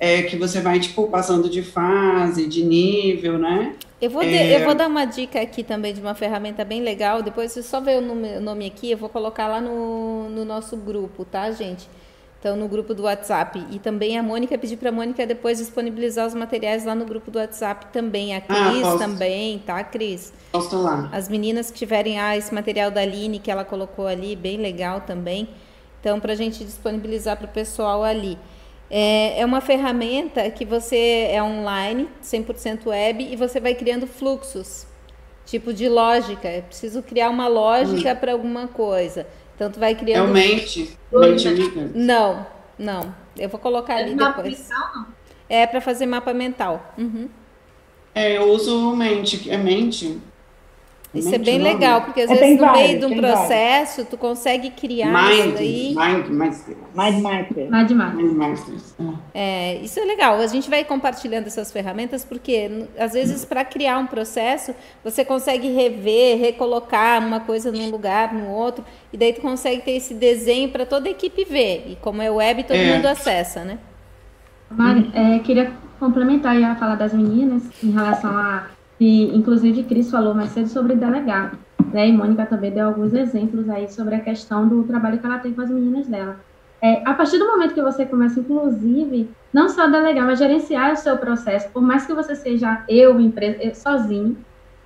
[0.00, 3.74] é, que você vai, tipo, passando de fase, de nível, né?
[4.00, 4.56] Eu vou, é...
[4.56, 7.22] eu vou dar uma dica aqui também de uma ferramenta bem legal.
[7.22, 10.76] Depois, você só ver nome, o nome aqui, eu vou colocar lá no, no nosso
[10.76, 11.88] grupo, tá, gente?
[12.42, 13.64] Então, no grupo do WhatsApp.
[13.70, 17.30] E também a Mônica, pedir para a Mônica depois disponibilizar os materiais lá no grupo
[17.30, 18.34] do WhatsApp também.
[18.34, 20.32] A ah, Cris ah, também, tá, Cris?
[20.50, 21.08] Posso lá.
[21.12, 25.02] As meninas que tiverem ah, esse material da Aline que ela colocou ali, bem legal
[25.02, 25.50] também.
[26.00, 28.36] Então, para a gente disponibilizar para o pessoal ali.
[28.90, 34.84] É, é uma ferramenta que você é online, 100% web, e você vai criando fluxos,
[35.46, 36.50] tipo de lógica.
[36.50, 38.16] Eu preciso criar uma lógica hum.
[38.16, 39.28] para alguma coisa.
[39.62, 40.26] Então tu vai criando.
[40.26, 40.98] É o mente.
[41.12, 41.88] mente amiga.
[41.94, 42.44] Não,
[42.76, 43.14] não.
[43.38, 44.58] Eu vou colocar é ali depois.
[44.58, 45.06] Mental, não?
[45.48, 46.92] É para fazer mapa mental.
[46.98, 47.28] Uhum.
[48.12, 49.48] É, eu uso mente.
[49.48, 50.18] É mente.
[51.14, 54.08] Isso é bem legal, porque às é, vezes no vários, meio de um processo vários.
[54.08, 55.94] tu consegue criar mind, isso daí.
[55.94, 56.54] Mind, mind,
[56.94, 57.70] mind Master.
[57.70, 57.90] Mind
[58.32, 58.76] Master.
[59.34, 60.40] É, isso é legal.
[60.40, 64.74] A gente vai compartilhando essas ferramentas porque às vezes para criar um processo
[65.04, 68.82] você consegue rever, recolocar uma coisa num lugar, no outro,
[69.12, 71.84] e daí tu consegue ter esse desenho para toda a equipe ver.
[71.88, 72.96] E como é web, todo é.
[72.96, 73.78] mundo acessa, né?
[74.70, 78.66] Mari, é, queria complementar a fala das meninas em relação a
[79.04, 81.58] inclusive Cris falou mais cedo sobre delegar,
[81.92, 82.08] né?
[82.08, 85.52] E Mônica também deu alguns exemplos aí sobre a questão do trabalho que ela tem
[85.52, 86.40] com as meninas dela.
[86.80, 90.96] É, a partir do momento que você começa, inclusive, não só delegar, mas gerenciar o
[90.96, 94.36] seu processo, por mais que você seja eu, empresa, sozinho,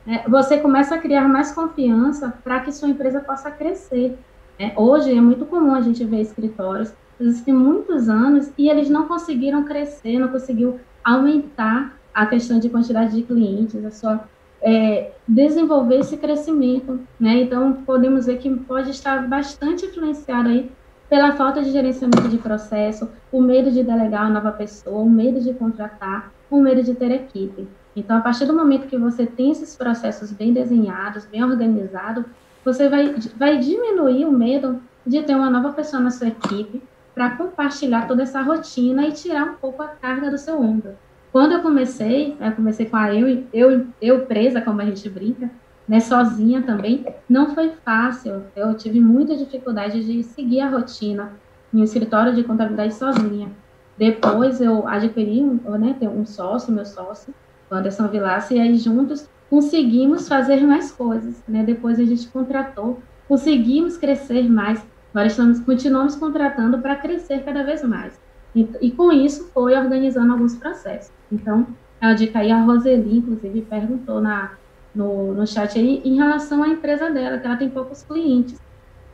[0.04, 4.18] né, você começa a criar mais confiança para que sua empresa possa crescer.
[4.60, 4.74] Né?
[4.76, 9.64] Hoje é muito comum a gente ver escritórios, existem muitos anos, e eles não conseguiram
[9.64, 14.24] crescer, não conseguiu aumentar a questão de quantidade de clientes, é só
[14.62, 17.42] é, desenvolver esse crescimento, né?
[17.42, 20.72] Então, podemos ver que pode estar bastante influenciado aí
[21.10, 25.42] pela falta de gerenciamento de processo, o medo de delegar uma nova pessoa, o medo
[25.42, 27.68] de contratar, o medo de ter equipe.
[27.94, 32.24] Então, a partir do momento que você tem esses processos bem desenhados, bem organizados,
[32.64, 36.82] você vai, vai diminuir o medo de ter uma nova pessoa na sua equipe
[37.14, 40.96] para compartilhar toda essa rotina e tirar um pouco a carga do seu ombro.
[41.36, 45.50] Quando eu comecei, eu comecei com a eu, eu, eu presa, como a gente brinca,
[45.86, 48.44] né, sozinha também, não foi fácil.
[48.56, 51.34] Eu tive muita dificuldade de seguir a rotina
[51.74, 53.50] um escritório de contabilidade sozinha.
[53.98, 57.34] Depois eu adquiri um, né, um sócio, meu sócio,
[57.70, 61.42] o Anderson Vilaça, e aí juntos conseguimos fazer mais coisas.
[61.46, 61.62] Né?
[61.62, 64.82] Depois a gente contratou, conseguimos crescer mais.
[65.12, 68.18] Agora estamos, continuamos contratando para crescer cada vez mais.
[68.56, 71.12] E, e com isso foi organizando alguns processos.
[71.30, 71.66] Então,
[72.00, 74.52] a dica aí, a Roseli, inclusive, perguntou na,
[74.94, 78.58] no, no chat aí em relação à empresa dela, que ela tem poucos clientes.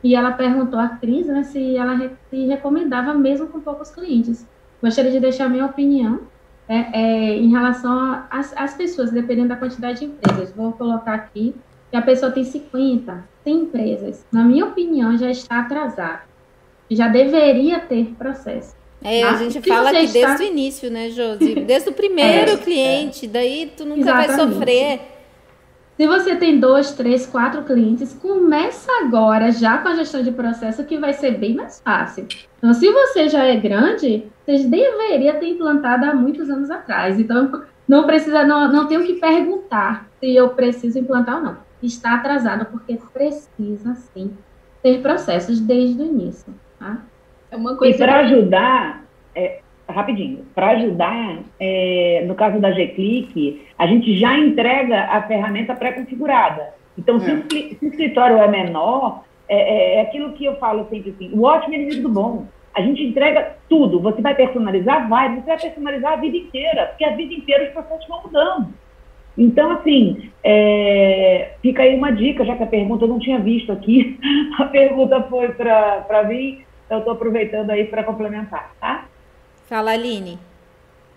[0.03, 4.47] e ela perguntou à Cris né, se ela se recomendava mesmo com poucos clientes.
[4.81, 6.21] Gostaria de deixar minha opinião
[6.69, 10.53] é, é, em relação às pessoas, dependendo da quantidade de empresas.
[10.53, 11.55] Vou colocar aqui
[11.91, 14.27] que a pessoa tem 50, 100 empresas.
[14.33, 16.23] Na minha opinião, já está atrasado.
[16.91, 18.75] Já deveria ter processo.
[19.05, 20.29] É, a gente fala que está...
[20.29, 21.55] desde o início, né, Josi?
[21.67, 24.37] Desde o primeiro é, cliente, daí tu nunca Exatamente.
[24.37, 25.13] vai sofrer
[25.97, 30.85] se você tem dois, três, quatro clientes, começa agora já com a gestão de processo
[30.85, 32.27] que vai ser bem mais fácil.
[32.59, 37.21] Então, se você já é grande, você deveria ter implantado há muitos anos atrás.
[37.21, 41.57] Então, não precisa, não, não tenho que perguntar se eu preciso implantar ou não.
[41.83, 44.37] Está atrasado porque precisa sim
[44.83, 46.55] ter processos desde o início.
[46.79, 47.03] Tá?
[47.53, 47.95] É uma coisa.
[47.95, 49.05] E para ajudar,
[49.37, 55.75] é, rapidinho, para ajudar, é, no caso da G-Click, a gente já entrega a ferramenta
[55.75, 56.75] pré-configurada.
[56.97, 57.21] Então, é.
[57.21, 61.11] se, o, se, o, escritório é menor, é, é, é, aquilo que eu falo sempre
[61.11, 62.47] assim, o ótimo é inimigo do bom.
[62.75, 64.01] A gente entrega tudo.
[64.01, 65.07] Você vai personalizar?
[65.07, 65.35] Vai.
[65.37, 68.69] Você vai personalizar a vida inteira, porque a vida inteira os processos vão mudando.
[69.37, 73.73] Então, assim, é, fica aí uma dica, já que a pergunta eu não tinha visto
[73.73, 74.19] aqui,
[74.59, 76.63] a pergunta foi para mim,
[76.93, 79.07] então eu estou aproveitando aí para complementar, tá?
[79.67, 80.39] Fala, Aline.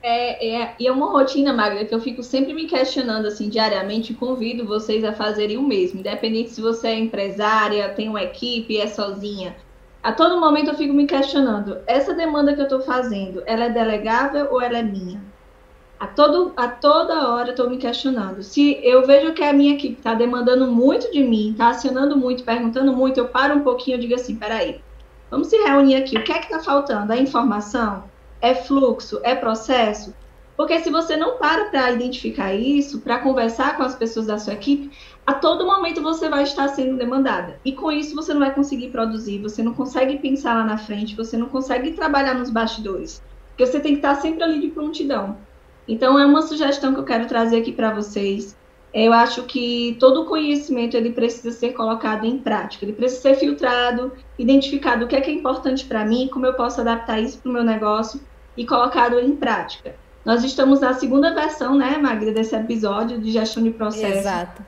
[0.02, 4.14] É, é, e é uma rotina, Magda, que eu fico sempre me questionando assim diariamente
[4.14, 8.78] e convido vocês a fazerem o mesmo, independente se você é empresária, tem uma equipe,
[8.78, 9.56] é sozinha.
[10.02, 13.70] A todo momento eu fico me questionando, essa demanda que eu estou fazendo, ela é
[13.70, 15.22] delegável ou ela é minha?
[16.00, 18.44] A, todo, a toda hora eu estou me questionando.
[18.44, 22.44] Se eu vejo que a minha equipe está demandando muito de mim, está acionando muito,
[22.44, 24.80] perguntando muito, eu paro um pouquinho e digo assim, peraí,
[25.30, 27.12] vamos se reunir aqui, o que é que está faltando?
[27.12, 28.04] A informação?
[28.46, 30.14] é fluxo, é processo?
[30.56, 34.54] Porque se você não para para identificar isso, para conversar com as pessoas da sua
[34.54, 34.96] equipe,
[35.26, 37.60] a todo momento você vai estar sendo demandada.
[37.66, 41.16] E com isso você não vai conseguir produzir, você não consegue pensar lá na frente,
[41.16, 43.22] você não consegue trabalhar nos bastidores.
[43.50, 45.38] Porque você tem que estar sempre ali de prontidão.
[45.88, 48.56] Então é uma sugestão que eu quero trazer aqui para vocês.
[48.96, 53.36] Eu acho que todo o conhecimento ele precisa ser colocado em prática, ele precisa ser
[53.36, 57.38] filtrado, identificado o que é que é importante para mim, como eu posso adaptar isso
[57.40, 58.22] para o meu negócio
[58.56, 59.98] e colocado em prática.
[60.24, 64.20] Nós estamos na segunda versão, né, Magda, desse episódio de gestão de processo.
[64.20, 64.64] Exato.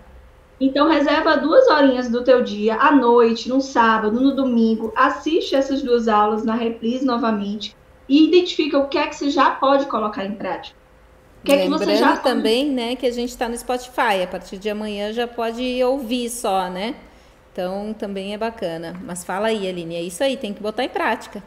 [0.60, 5.82] Então, reserva duas horinhas do teu dia, à noite, no sábado, no domingo, assiste essas
[5.82, 7.74] duas aulas na reprise novamente
[8.10, 10.76] e identifica o que é que você já pode colocar em prática.
[11.48, 14.22] Que Lembrando é que você já também, né, que a gente está no Spotify.
[14.24, 16.96] A partir de amanhã já pode ouvir só, né?
[17.54, 19.00] Então, também é bacana.
[19.04, 21.42] Mas fala aí, Aline, é isso aí, tem que botar em prática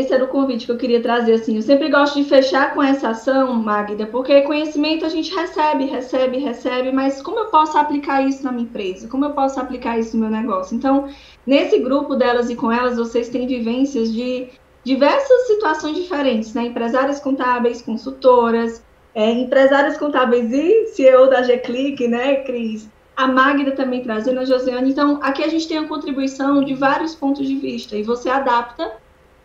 [0.00, 1.56] esse era o convite que eu queria trazer, assim.
[1.56, 6.38] Eu sempre gosto de fechar com essa ação, Magda, porque conhecimento a gente recebe, recebe,
[6.38, 9.08] recebe, mas como eu posso aplicar isso na minha empresa?
[9.08, 10.76] Como eu posso aplicar isso no meu negócio?
[10.76, 11.08] Então,
[11.46, 14.48] nesse grupo delas e com elas, vocês têm vivências de
[14.84, 16.66] diversas situações diferentes, né?
[16.66, 18.82] Empresárias contábeis, consultoras,
[19.14, 22.88] é, empresárias contábeis e CEO da G-Click, né, Cris?
[23.16, 24.90] A Magda também trazendo a Josiane.
[24.90, 28.92] Então, aqui a gente tem a contribuição de vários pontos de vista e você adapta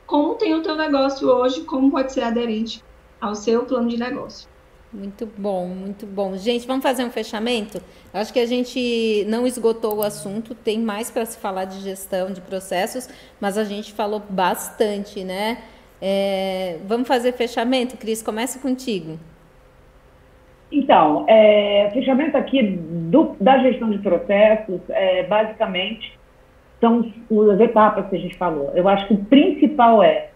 [0.06, 2.84] como tem o teu negócio hoje, como pode ser aderente
[3.20, 4.48] ao seu plano de negócio.
[4.95, 6.38] Muito bom, muito bom.
[6.38, 7.81] Gente, vamos fazer um fechamento?
[8.13, 12.31] Acho que a gente não esgotou o assunto, tem mais para se falar de gestão
[12.31, 13.09] de processos,
[13.39, 15.57] mas a gente falou bastante, né?
[16.01, 18.23] É, vamos fazer fechamento, Cris?
[18.23, 19.19] Começa contigo.
[20.72, 26.17] Então, é, fechamento aqui do, da gestão de processos, é, basicamente,
[26.80, 27.11] são
[27.53, 28.72] as etapas que a gente falou.
[28.73, 30.30] Eu acho que o principal é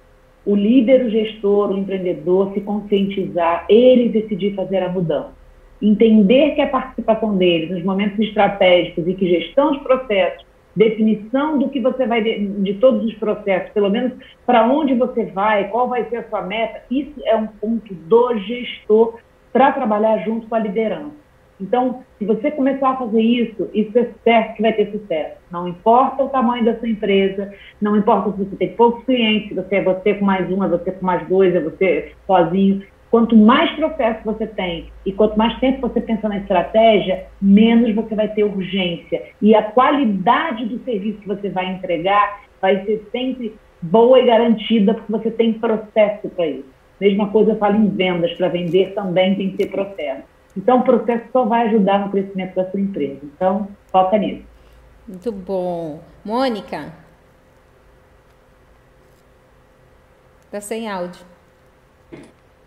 [0.46, 5.38] o líder, o gestor, o empreendedor se conscientizar, ele decidir fazer a mudança.
[5.82, 10.46] Entender que a participação dele nos momentos estratégicos e que gestão de processos,
[10.76, 14.14] definição do que você vai, de, de todos os processos, pelo menos
[14.46, 18.38] para onde você vai, qual vai ser a sua meta, isso é um ponto do
[18.40, 19.20] gestor
[19.52, 21.29] para trabalhar junto com a liderança.
[21.60, 25.36] Então, se você começar a fazer isso, isso é certo que vai ter sucesso.
[25.52, 29.56] Não importa o tamanho da sua empresa, não importa se você tem poucos clientes, se
[29.56, 32.84] você é você com mais um, é você com mais dois, é você sozinho.
[33.12, 38.14] Quanto mais processo você tem e quanto mais tempo você pensa na estratégia, menos você
[38.14, 39.24] vai ter urgência.
[39.42, 44.94] E a qualidade do serviço que você vai entregar vai ser sempre boa e garantida,
[44.94, 46.80] porque você tem processo para isso.
[47.02, 50.24] Mesma coisa eu falo em vendas, para vender também tem que ter processo.
[50.56, 53.20] Então, o processo só vai ajudar no crescimento da sua empresa.
[53.24, 54.44] Então, foca nisso.
[55.08, 56.02] Muito bom.
[56.24, 56.94] Mônica?
[60.46, 61.22] Está sem áudio.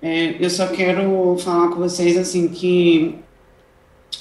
[0.01, 3.19] É, eu só quero falar com vocês assim que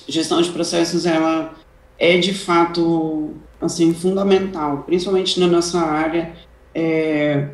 [0.08, 1.56] gestão de processos ela
[1.98, 6.34] é de fato assim fundamental, principalmente na nossa área.
[6.74, 7.50] É,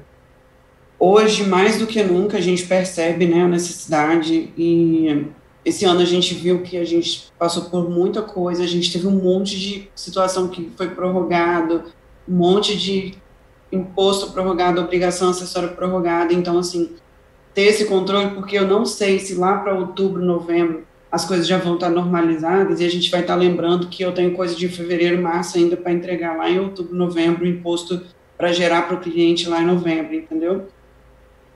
[1.00, 5.28] hoje, mais do que nunca, a gente percebe né, a necessidade e
[5.68, 9.06] esse ano a gente viu que a gente passou por muita coisa, a gente teve
[9.06, 11.84] um monte de situação que foi prorrogado,
[12.28, 13.16] um monte de
[13.70, 16.92] imposto prorrogado, obrigação acessória prorrogada, então assim,
[17.54, 21.58] ter esse controle, porque eu não sei se lá para outubro, novembro, as coisas já
[21.58, 25.22] vão estar normalizadas e a gente vai estar lembrando que eu tenho coisa de fevereiro,
[25.22, 28.04] março ainda para entregar lá em outubro, novembro, o imposto
[28.38, 30.68] para gerar para o cliente lá em novembro, entendeu?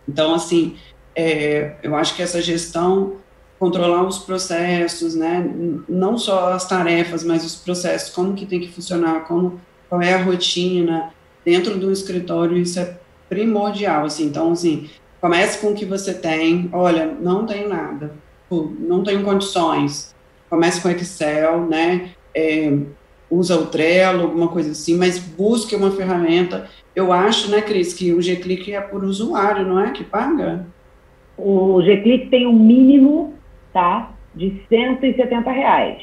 [0.05, 0.75] Então, assim,
[1.15, 3.21] é, eu acho que essa gestão
[3.61, 5.47] controlar os processos, né?
[5.88, 10.15] Não só as tarefas, mas os processos, como que tem que funcionar, como qual é
[10.15, 11.13] a rotina
[11.45, 12.97] dentro do escritório, isso é
[13.29, 14.25] primordial, assim.
[14.25, 14.89] Então, assim,
[15.21, 16.71] comece com o que você tem.
[16.73, 18.15] Olha, não tenho nada,
[18.49, 20.15] não tenho condições.
[20.49, 22.13] Comece com Excel, né?
[22.33, 22.75] É,
[23.29, 26.67] usa o Trello, alguma coisa assim, mas busque uma ferramenta.
[26.95, 29.91] Eu acho, né, Cris, que o G-Click é por usuário, não é?
[29.91, 30.65] Que paga?
[31.38, 33.39] O G-Click tem um mínimo
[33.73, 34.11] tá?
[34.35, 36.02] De 170 reais.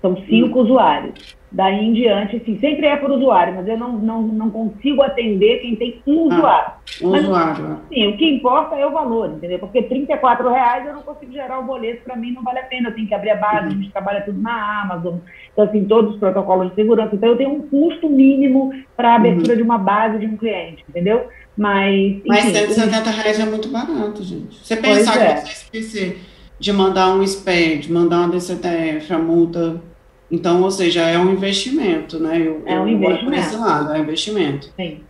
[0.00, 0.62] São cinco hum.
[0.62, 1.38] usuários.
[1.52, 5.58] Daí em diante, assim, sempre é por usuário, mas eu não, não, não consigo atender
[5.58, 6.72] quem tem um ah, usuário.
[7.02, 7.78] Um mas, usuário.
[7.92, 9.58] Sim, o que importa é o valor, entendeu?
[9.58, 12.88] Porque 34 reais eu não consigo gerar o boleto, para mim não vale a pena,
[12.88, 13.66] eu tenho que abrir a base, uhum.
[13.66, 15.16] a gente trabalha tudo na Amazon,
[15.52, 19.16] então assim, todos os protocolos de segurança, então eu tenho um custo mínimo para a
[19.16, 19.56] abertura uhum.
[19.56, 21.26] de uma base de um cliente, entendeu?
[21.58, 21.94] Mas.
[21.94, 24.54] Enfim, mas 170 reais é muito barato, gente.
[24.64, 25.34] Você pensar é.
[25.34, 26.29] que você esquecer
[26.60, 29.80] de mandar um SPE, de mandar uma DCTF, a multa.
[30.30, 32.38] Então, ou seja, é um investimento, né?
[32.38, 33.34] Eu, é um investimento.
[33.34, 34.70] esse lado, é um investimento.
[34.76, 35.00] Sim.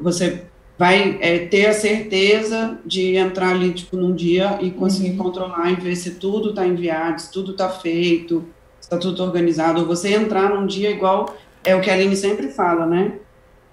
[0.00, 0.46] Você
[0.78, 5.18] vai é, ter a certeza de entrar ali, tipo, num dia e conseguir uhum.
[5.18, 8.42] controlar e ver se tudo está enviado, se tudo está feito,
[8.80, 9.80] se está tudo organizado.
[9.80, 13.12] Ou você entrar num dia igual, é o que a Aline sempre fala, né?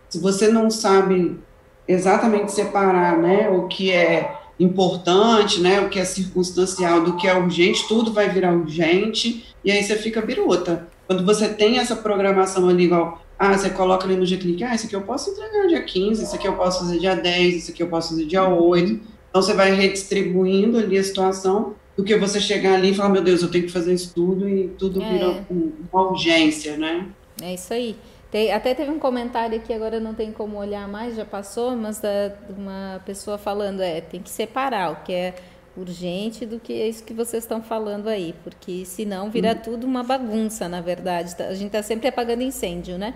[0.09, 1.39] Se você não sabe
[1.87, 7.35] exatamente separar, né, o que é importante, né, o que é circunstancial do que é
[7.35, 10.87] urgente, tudo vai virar urgente, e aí você fica biruta.
[11.07, 14.85] Quando você tem essa programação ali, igual, ah, você coloca ali no G-Click, ah, isso
[14.85, 17.81] aqui eu posso entregar dia 15, isso aqui eu posso fazer dia 10, isso aqui
[17.81, 18.99] eu posso fazer dia 8.
[19.29, 23.23] Então você vai redistribuindo ali a situação do que você chegar ali e falar, meu
[23.23, 25.11] Deus, eu tenho que fazer isso tudo e tudo é.
[25.11, 25.45] vira
[25.91, 27.07] uma urgência, né?
[27.41, 27.95] É isso aí.
[28.31, 31.99] Tem, até teve um comentário aqui, agora não tem como olhar mais, já passou, mas
[31.99, 35.35] da, uma pessoa falando, é, tem que separar o que é
[35.75, 39.61] urgente do que é isso que vocês estão falando aí, porque senão vira hum.
[39.61, 41.35] tudo uma bagunça, na verdade.
[41.43, 43.15] A gente está sempre apagando incêndio, né?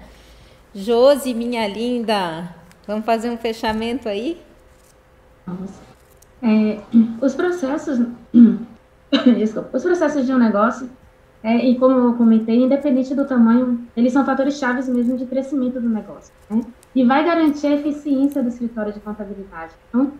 [0.73, 2.53] Josi, minha linda,
[2.85, 4.41] vamos fazer um fechamento aí?
[5.47, 5.71] Vamos.
[6.43, 6.79] É,
[7.21, 7.99] os processos,
[9.37, 10.89] desculpa, os processos de um negócio
[11.45, 15.79] é, e como eu comentei, independente do tamanho, eles são fatores chaves mesmo de crescimento
[15.79, 16.33] do negócio.
[16.49, 16.63] Né?
[16.95, 19.71] E vai garantir a eficiência do escritório de contabilidade.
[19.87, 20.11] Então,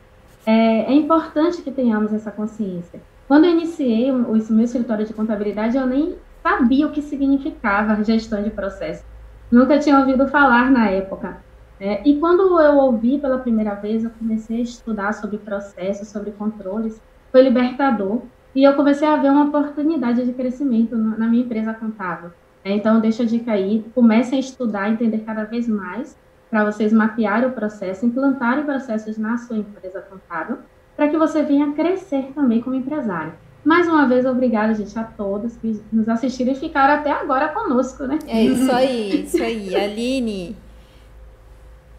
[0.46, 3.02] é, é importante que tenhamos essa consciência.
[3.28, 8.04] Quando eu iniciei o, esse meu escritório de contabilidade, eu nem sabia o que significava
[8.04, 9.04] gestão de processo.
[9.52, 11.38] Nunca tinha ouvido falar na época.
[11.80, 16.30] É, e quando eu ouvi pela primeira vez, eu comecei a estudar sobre processos, sobre
[16.30, 17.02] controles.
[17.32, 18.22] Foi libertador,
[18.56, 22.32] e eu comecei a ver uma oportunidade de crescimento na minha empresa contábil.
[22.64, 26.18] É, então, deixa a dica aí, comecem a estudar, entender cada vez mais,
[26.50, 30.58] para vocês mapearem o processo, implantarem processos na sua empresa contábil,
[30.96, 33.34] para que você venha crescer também como empresário.
[33.64, 38.04] Mais uma vez, obrigada, gente, a todos que nos assistiram e ficaram até agora conosco,
[38.06, 38.20] né?
[38.28, 39.76] É isso aí, isso aí.
[39.76, 40.56] Aline,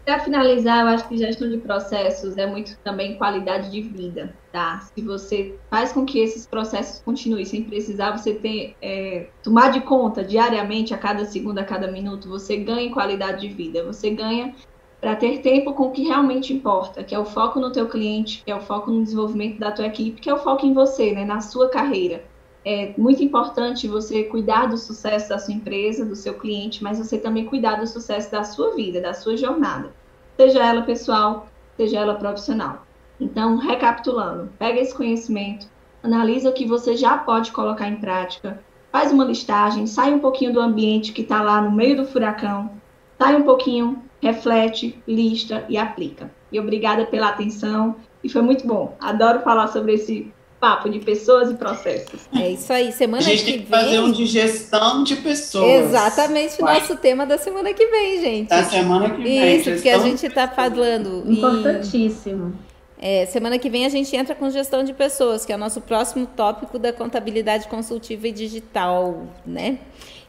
[0.07, 4.87] para finalizar, eu acho que gestão de processos é muito também qualidade de vida, tá?
[4.95, 9.81] Se você faz com que esses processos continuem sem precisar você ter, é, tomar de
[9.81, 14.55] conta diariamente, a cada segundo, a cada minuto, você ganha qualidade de vida, você ganha
[15.01, 18.41] para ter tempo com o que realmente importa, que é o foco no teu cliente,
[18.45, 21.11] que é o foco no desenvolvimento da tua equipe, que é o foco em você,
[21.11, 22.23] né, na sua carreira.
[22.67, 27.17] É muito importante você cuidar do sucesso da sua empresa, do seu cliente, mas você
[27.17, 29.93] também cuidar do sucesso da sua vida, da sua jornada
[30.37, 32.85] seja ela pessoal, seja ela profissional.
[33.19, 35.67] Então, recapitulando, pega esse conhecimento,
[36.03, 40.53] analisa o que você já pode colocar em prática, faz uma listagem, sai um pouquinho
[40.53, 42.69] do ambiente que está lá no meio do furacão,
[43.17, 46.31] sai um pouquinho, reflete, lista e aplica.
[46.51, 48.95] E obrigada pela atenção e foi muito bom.
[48.99, 52.21] Adoro falar sobre esse papo de pessoas e processos.
[52.35, 52.91] É isso aí.
[52.91, 53.33] Semana que vem.
[53.33, 55.85] A gente que tem que fazer um de gestão de pessoas.
[55.85, 58.49] Exatamente o nosso tema da semana que vem, gente.
[58.49, 59.57] Da semana que vem.
[59.57, 61.23] Isso, porque a gente está falando.
[61.27, 62.47] Importantíssimo.
[62.47, 62.67] Em...
[62.99, 65.81] É, semana que vem a gente entra com gestão de pessoas, que é o nosso
[65.81, 69.77] próximo tópico da contabilidade consultiva e digital, né?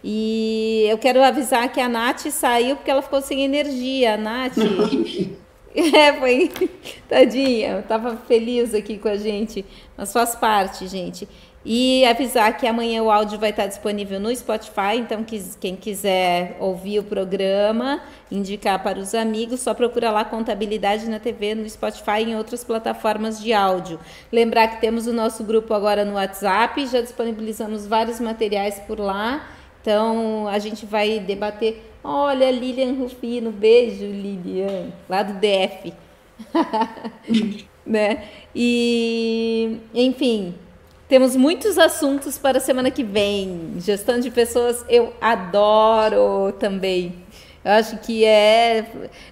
[0.04, 4.14] E eu quero avisar que a Nath saiu porque ela ficou sem energia.
[4.14, 4.58] A Nath.
[5.94, 6.50] É, foi.
[7.08, 9.64] Tadinha, estava feliz aqui com a gente,
[9.96, 11.28] mas faz parte, gente.
[11.64, 15.24] E avisar que amanhã o áudio vai estar disponível no Spotify, então
[15.60, 18.00] quem quiser ouvir o programa,
[18.30, 22.64] indicar para os amigos, só procura lá Contabilidade na TV, no Spotify e em outras
[22.64, 23.98] plataformas de áudio.
[24.32, 29.46] Lembrar que temos o nosso grupo agora no WhatsApp, já disponibilizamos vários materiais por lá,
[29.88, 31.82] então a gente vai debater.
[32.04, 35.94] Olha, Lilian Rufino, beijo, Lilian, lá do DF.
[37.86, 38.28] né?
[38.54, 40.54] E, enfim,
[41.08, 43.76] temos muitos assuntos para a semana que vem.
[43.78, 47.14] Gestão de pessoas eu adoro também.
[47.68, 48.86] Eu acho que é,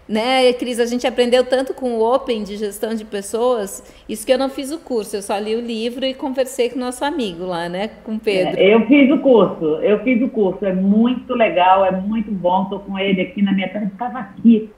[0.06, 4.32] né, Cris, a gente aprendeu tanto com o Open de gestão de pessoas, isso que
[4.32, 7.02] eu não fiz o curso, eu só li o livro e conversei com o nosso
[7.02, 8.60] amigo lá, né, com o Pedro.
[8.60, 12.64] É, eu fiz o curso, eu fiz o curso, é muito legal, é muito bom,
[12.64, 14.68] estou com ele aqui na minha terra, estava aqui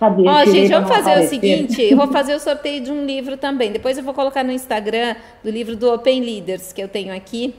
[0.00, 1.24] Ó, oh, gente, vamos fazer aparecer.
[1.24, 3.70] o seguinte: eu vou fazer o sorteio de um livro também.
[3.70, 7.54] Depois eu vou colocar no Instagram do livro do Open Leaders que eu tenho aqui.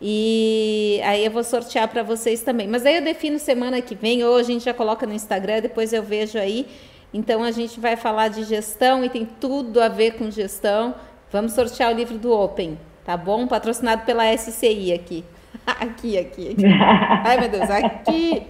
[0.00, 2.68] E aí eu vou sortear para vocês também.
[2.68, 5.92] Mas aí eu defino semana que vem, ou a gente já coloca no Instagram, depois
[5.92, 6.66] eu vejo aí.
[7.12, 10.94] Então a gente vai falar de gestão e tem tudo a ver com gestão.
[11.30, 13.46] Vamos sortear o livro do Open, tá bom?
[13.46, 15.24] Patrocinado pela SCI aqui.
[15.66, 16.64] aqui, aqui, aqui.
[17.24, 18.46] Ai, meu Deus, aqui.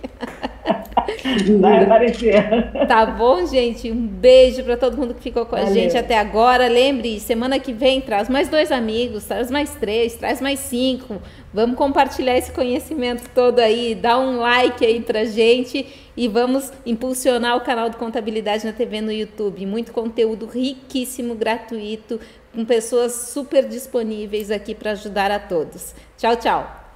[1.61, 2.43] Vai aparecer.
[2.89, 3.91] Tá bom, gente?
[3.91, 5.71] Um beijo para todo mundo que ficou com Valeu.
[5.71, 6.67] a gente até agora.
[6.69, 11.21] Lembre, semana que vem traz mais dois amigos, traz mais três, traz mais cinco.
[11.53, 17.57] Vamos compartilhar esse conhecimento todo aí, dá um like aí pra gente e vamos impulsionar
[17.57, 19.65] o canal de Contabilidade na TV no YouTube.
[19.65, 22.19] Muito conteúdo riquíssimo, gratuito,
[22.55, 25.95] com pessoas super disponíveis aqui para ajudar a todos.
[26.17, 26.87] Tchau, tchau.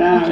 [0.00, 0.30] Tchau.